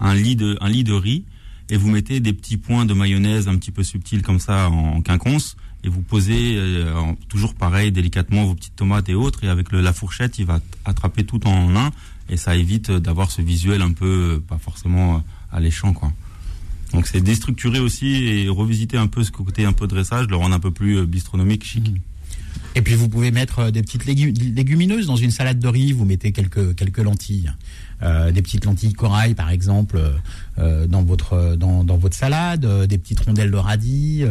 un 0.00 0.14
lit 0.14 0.36
de 0.36 0.58
un 0.60 0.68
lit 0.68 0.84
de 0.84 0.92
riz 0.92 1.24
et 1.70 1.76
vous 1.76 1.88
mettez 1.88 2.20
des 2.20 2.32
petits 2.32 2.56
points 2.58 2.84
de 2.84 2.92
mayonnaise 2.92 3.48
un 3.48 3.56
petit 3.56 3.70
peu 3.70 3.82
subtils 3.82 4.22
comme 4.22 4.40
ça 4.40 4.68
en 4.68 5.00
quinconce 5.02 5.56
et 5.84 5.88
vous 5.88 6.02
posez 6.02 6.56
euh, 6.56 6.92
toujours 7.28 7.54
pareil 7.54 7.90
délicatement 7.92 8.44
vos 8.44 8.54
petites 8.54 8.76
tomates 8.76 9.08
et 9.08 9.14
autres 9.14 9.44
et 9.44 9.48
avec 9.48 9.72
la 9.72 9.92
fourchette 9.92 10.38
il 10.38 10.46
va 10.46 10.60
attraper 10.84 11.24
tout 11.24 11.46
en 11.46 11.74
un 11.76 11.90
et 12.28 12.36
ça 12.36 12.54
évite 12.56 12.90
d'avoir 12.90 13.30
ce 13.30 13.42
visuel 13.42 13.82
un 13.82 13.92
peu 13.92 14.36
euh, 14.36 14.40
pas 14.40 14.58
forcément 14.58 15.16
euh, 15.16 15.18
alléchant 15.52 15.92
quoi. 15.92 16.12
Donc 16.92 17.06
c'est 17.06 17.20
déstructurer 17.20 17.78
aussi 17.78 18.08
et 18.26 18.48
revisiter 18.48 18.96
un 18.96 19.06
peu 19.06 19.22
ce 19.22 19.30
côté 19.30 19.64
un 19.64 19.72
peu 19.72 19.86
dressage, 19.86 20.26
le 20.26 20.36
rendre 20.36 20.54
un 20.56 20.60
peu 20.60 20.72
plus 20.72 21.06
bistronomique, 21.06 21.64
chic. 21.64 21.92
Et 22.74 22.82
puis 22.82 22.94
vous 22.94 23.08
pouvez 23.08 23.30
mettre 23.30 23.70
des 23.70 23.80
petites 23.82 24.06
légu- 24.06 24.32
légumineuses 24.54 25.06
dans 25.06 25.16
une 25.16 25.30
salade 25.30 25.60
de 25.60 25.68
riz. 25.68 25.92
Vous 25.92 26.04
mettez 26.04 26.32
quelques 26.32 26.74
quelques 26.74 26.98
lentilles, 26.98 27.52
des 28.00 28.42
petites 28.42 28.64
lentilles 28.64 28.92
corail 28.92 29.34
par 29.34 29.50
exemple 29.50 30.00
dans 30.56 31.02
votre 31.04 31.54
dans, 31.56 31.84
dans 31.84 31.96
votre 31.96 32.16
salade, 32.16 32.66
des 32.86 32.98
petites 32.98 33.20
rondelles 33.20 33.52
de 33.52 33.56
radis, 33.56 34.24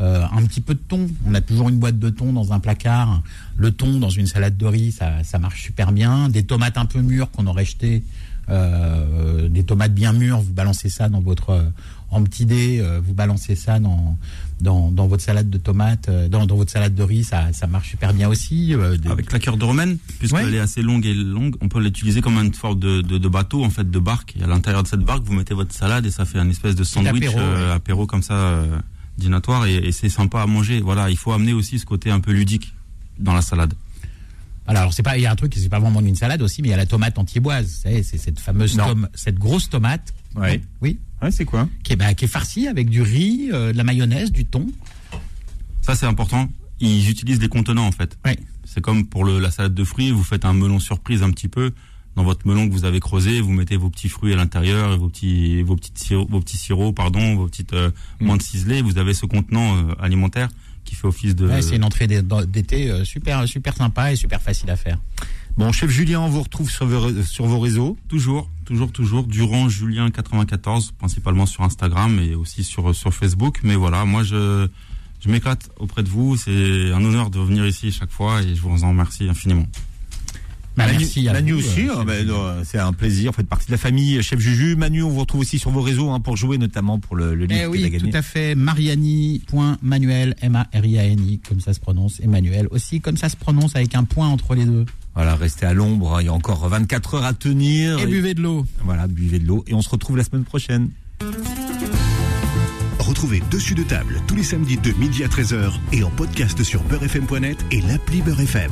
euh, 0.00 0.22
euh, 0.22 0.24
un 0.32 0.42
petit 0.46 0.60
peu 0.60 0.74
de 0.74 0.80
thon. 0.88 1.06
On 1.26 1.34
a 1.34 1.40
toujours 1.40 1.68
une 1.68 1.78
boîte 1.78 1.98
de 1.98 2.10
thon 2.10 2.32
dans 2.32 2.52
un 2.52 2.60
placard. 2.60 3.22
Le 3.56 3.70
thon 3.70 3.98
dans 3.98 4.08
une 4.10 4.26
salade 4.26 4.56
de 4.56 4.66
riz, 4.66 4.92
ça 4.92 5.22
ça 5.24 5.38
marche 5.38 5.62
super 5.62 5.92
bien. 5.92 6.28
Des 6.28 6.42
tomates 6.44 6.78
un 6.78 6.86
peu 6.86 7.00
mûres 7.00 7.30
qu'on 7.30 7.46
aurait 7.46 7.64
jetées. 7.66 8.02
euh, 8.48 9.48
des 9.48 9.62
tomates 9.62 9.94
bien 9.94 10.12
mûres, 10.12 10.40
vous 10.40 10.52
balancez 10.52 10.88
ça 10.88 11.08
dans 11.08 11.20
votre 11.20 11.50
euh, 11.50 11.62
en 12.10 12.24
petit 12.24 12.44
dé, 12.44 12.80
euh, 12.80 13.00
vous 13.04 13.14
balancez 13.14 13.54
ça 13.54 13.78
dans, 13.78 14.16
dans 14.60 14.90
dans 14.90 15.06
votre 15.06 15.22
salade 15.22 15.48
de 15.48 15.58
tomates, 15.58 16.08
euh, 16.08 16.28
dans, 16.28 16.44
dans 16.46 16.56
votre 16.56 16.72
salade 16.72 16.94
de 16.96 17.02
riz, 17.04 17.22
ça 17.22 17.52
ça 17.52 17.68
marche 17.68 17.90
super 17.90 18.12
bien 18.12 18.28
aussi. 18.28 18.74
euh, 18.74 18.96
des- 18.96 19.08
Avec 19.08 19.30
la 19.32 19.38
cœur 19.38 19.56
de 19.56 19.64
romaine, 19.64 19.98
puisqu'elle 20.18 20.46
Ouais. 20.46 20.54
est 20.54 20.58
assez 20.60 20.82
longue 20.82 21.06
et 21.06 21.14
longue, 21.14 21.54
on 21.60 21.68
peut 21.68 21.80
l'utiliser 21.80 22.20
comme 22.20 22.38
une 22.38 22.52
forme 22.52 22.80
de, 22.80 23.00
de, 23.02 23.18
de 23.18 23.28
bateau, 23.28 23.62
en 23.64 23.70
fait, 23.70 23.88
de 23.88 23.98
barque. 24.00 24.34
Et 24.40 24.42
à 24.42 24.48
l'intérieur 24.48 24.82
de 24.82 24.88
cette 24.88 25.00
barque, 25.04 25.22
vous 25.24 25.34
mettez 25.34 25.54
votre 25.54 25.72
salade 25.72 26.04
et 26.06 26.10
ça 26.10 26.24
fait 26.24 26.38
un 26.40 26.48
espèce 26.50 26.74
de 26.74 26.82
sandwich 26.82 27.26
apéro, 27.28 27.38
euh, 27.38 27.68
ouais. 27.68 27.72
apéro 27.74 28.06
comme 28.08 28.22
ça, 28.22 28.34
euh, 28.34 28.78
dînatoire 29.20 29.66
et, 29.66 29.76
et 29.76 29.92
c'est 29.92 30.08
sympa 30.08 30.42
à 30.42 30.46
manger. 30.46 30.80
Voilà, 30.80 31.10
il 31.10 31.16
faut 31.16 31.32
amener 31.32 31.52
aussi 31.52 31.78
ce 31.78 31.86
côté 31.86 32.10
un 32.10 32.20
peu 32.20 32.32
ludique 32.32 32.74
dans 33.18 33.34
la 33.34 33.42
salade. 33.42 33.74
Alors 34.66 34.92
c'est 34.92 35.02
pas, 35.02 35.18
il 35.18 35.22
y 35.22 35.26
a 35.26 35.32
un 35.32 35.36
truc, 35.36 35.52
c'est 35.56 35.68
pas 35.68 35.80
vraiment 35.80 36.00
une 36.00 36.14
salade 36.14 36.42
aussi, 36.42 36.62
mais 36.62 36.68
il 36.68 36.70
y 36.70 36.74
a 36.74 36.76
la 36.76 36.86
tomate 36.86 37.18
antiboise. 37.18 37.80
C'est 37.82 38.02
cette 38.02 38.38
fameuse 38.38 38.78
cette 39.14 39.38
grosse 39.38 39.68
tomate. 39.68 40.14
Ouais. 40.36 40.60
Oui. 40.80 40.98
Ouais, 41.22 41.30
c'est 41.30 41.44
quoi 41.44 41.68
Qui 41.82 41.94
est, 41.94 41.96
bah, 41.96 42.14
qui 42.14 42.24
est 42.24 42.28
farcie 42.28 42.68
avec 42.68 42.88
du 42.88 43.02
riz, 43.02 43.50
euh, 43.52 43.72
de 43.72 43.76
la 43.76 43.84
mayonnaise, 43.84 44.32
du 44.32 44.46
thon. 44.46 44.66
Ça, 45.82 45.94
c'est 45.94 46.06
important. 46.06 46.48
Ils 46.78 47.10
utilisent 47.10 47.40
les 47.40 47.48
contenants, 47.48 47.86
en 47.86 47.92
fait. 47.92 48.16
Ouais. 48.24 48.38
C'est 48.64 48.80
comme 48.80 49.06
pour 49.06 49.24
le, 49.24 49.38
la 49.38 49.50
salade 49.50 49.74
de 49.74 49.84
fruits, 49.84 50.12
vous 50.12 50.22
faites 50.22 50.44
un 50.44 50.52
melon 50.52 50.78
surprise 50.78 51.22
un 51.22 51.30
petit 51.30 51.48
peu. 51.48 51.72
Dans 52.16 52.24
votre 52.24 52.46
melon 52.46 52.68
que 52.68 52.72
vous 52.72 52.84
avez 52.84 52.98
creusé, 53.00 53.40
vous 53.40 53.52
mettez 53.52 53.76
vos 53.76 53.88
petits 53.88 54.08
fruits 54.08 54.32
à 54.32 54.36
l'intérieur, 54.36 54.92
et 54.92 54.96
vos 54.98 55.08
petits, 55.08 55.62
vos 55.62 55.76
petites 55.76 55.98
sirops, 55.98 56.30
vos 56.30 56.40
petits 56.40 56.56
sirops, 56.58 56.94
pardon, 56.94 57.36
vos 57.36 57.46
petites 57.46 57.72
euh, 57.72 57.90
Mm. 58.20 58.26
menthes 58.26 58.42
ciselées. 58.42 58.82
Vous 58.82 58.98
avez 58.98 59.14
ce 59.14 59.26
contenant 59.26 59.76
euh, 59.76 59.94
alimentaire 60.00 60.48
qui 60.84 60.94
fait 60.96 61.06
office 61.06 61.36
de. 61.36 61.46
Ouais, 61.46 61.62
c'est 61.62 61.76
une 61.76 61.84
entrée 61.84 62.06
d'é- 62.08 62.22
d'été 62.48 62.90
euh, 62.90 63.04
super, 63.04 63.46
super 63.46 63.76
sympa 63.76 64.12
et 64.12 64.16
super 64.16 64.42
facile 64.42 64.70
à 64.70 64.76
faire. 64.76 64.98
Bon, 65.56 65.70
chef 65.72 65.90
Julien, 65.90 66.20
on 66.20 66.28
vous 66.28 66.42
retrouve 66.42 66.70
sur 66.70 66.86
vos, 66.86 67.22
sur 67.22 67.46
vos 67.46 67.58
réseaux. 67.60 67.96
Toujours, 68.08 68.48
toujours, 68.64 68.90
toujours. 68.92 69.24
Durant 69.26 69.68
Julien 69.68 70.10
94, 70.10 70.92
principalement 70.98 71.46
sur 71.46 71.62
Instagram 71.62 72.18
et 72.18 72.34
aussi 72.34 72.64
sur 72.64 72.94
sur 72.94 73.12
Facebook. 73.14 73.60
Mais 73.62 73.76
voilà, 73.76 74.04
moi 74.04 74.22
je 74.24 74.68
je 75.20 75.28
m'éclate 75.28 75.68
auprès 75.78 76.02
de 76.02 76.08
vous. 76.08 76.36
C'est 76.36 76.92
un 76.92 77.04
honneur 77.04 77.30
de 77.30 77.38
venir 77.40 77.66
ici 77.66 77.92
chaque 77.92 78.10
fois 78.10 78.42
et 78.42 78.54
je 78.54 78.60
vous 78.62 78.84
en 78.84 78.88
remercie 78.90 79.28
infiniment. 79.28 79.66
Bah, 80.76 80.86
Manu, 80.86 80.98
merci 81.00 81.28
à 81.28 81.32
Manu 81.32 81.52
vous, 81.52 81.58
aussi, 81.58 81.88
euh, 81.88 81.94
hein, 81.96 82.04
Julien. 82.08 82.24
non, 82.24 82.62
c'est 82.64 82.78
un 82.78 82.92
plaisir. 82.92 83.32
Vous 83.32 83.36
faites 83.38 83.48
partie 83.48 83.66
de 83.66 83.72
la 83.72 83.76
famille 83.78 84.22
Chef 84.22 84.38
Juju. 84.38 84.76
Manu, 84.76 85.02
on 85.02 85.10
vous 85.10 85.20
retrouve 85.20 85.40
aussi 85.40 85.58
sur 85.58 85.70
vos 85.70 85.82
réseaux 85.82 86.10
hein, 86.10 86.20
pour 86.20 86.36
jouer 86.36 86.58
notamment 86.58 86.98
pour 86.98 87.16
le, 87.16 87.34
le 87.34 87.46
livre 87.46 87.60
Eh 87.64 87.66
oui, 87.66 87.90
tout 87.98 88.08
à 88.12 88.22
fait. 88.22 88.54
Mariani.manuel, 88.54 90.36
M-A-R-I-A-N-I, 90.40 91.40
comme 91.48 91.60
ça 91.60 91.74
se 91.74 91.80
prononce, 91.80 92.20
Emmanuel 92.20 92.68
aussi, 92.70 93.00
comme 93.00 93.16
ça 93.16 93.28
se 93.28 93.36
prononce 93.36 93.74
avec 93.76 93.94
un 93.94 94.04
point 94.04 94.28
entre 94.28 94.54
les 94.54 94.64
deux. 94.64 94.86
Voilà, 95.14 95.34
restez 95.34 95.66
à 95.66 95.74
l'ombre. 95.74 96.14
hein, 96.16 96.22
Il 96.22 96.26
y 96.26 96.28
a 96.28 96.32
encore 96.32 96.66
24 96.68 97.14
heures 97.14 97.24
à 97.24 97.32
tenir. 97.34 97.98
Et 97.98 98.06
buvez 98.06 98.34
de 98.34 98.40
l'eau. 98.42 98.64
Voilà, 98.84 99.06
buvez 99.08 99.38
de 99.40 99.46
l'eau. 99.46 99.64
Et 99.66 99.74
on 99.74 99.82
se 99.82 99.88
retrouve 99.90 100.16
la 100.16 100.24
semaine 100.24 100.44
prochaine. 100.44 100.90
Retrouvez 103.00 103.42
Dessus 103.50 103.74
de 103.74 103.82
table 103.82 104.20
tous 104.28 104.36
les 104.36 104.44
samedis 104.44 104.76
de 104.76 104.92
midi 104.92 105.24
à 105.24 105.28
13h 105.28 105.72
et 105.92 106.04
en 106.04 106.10
podcast 106.10 106.62
sur 106.62 106.82
beurrefm.net 106.84 107.58
et 107.72 107.80
l'appli 107.80 108.22
Beurre 108.22 108.40
FM. 108.42 108.70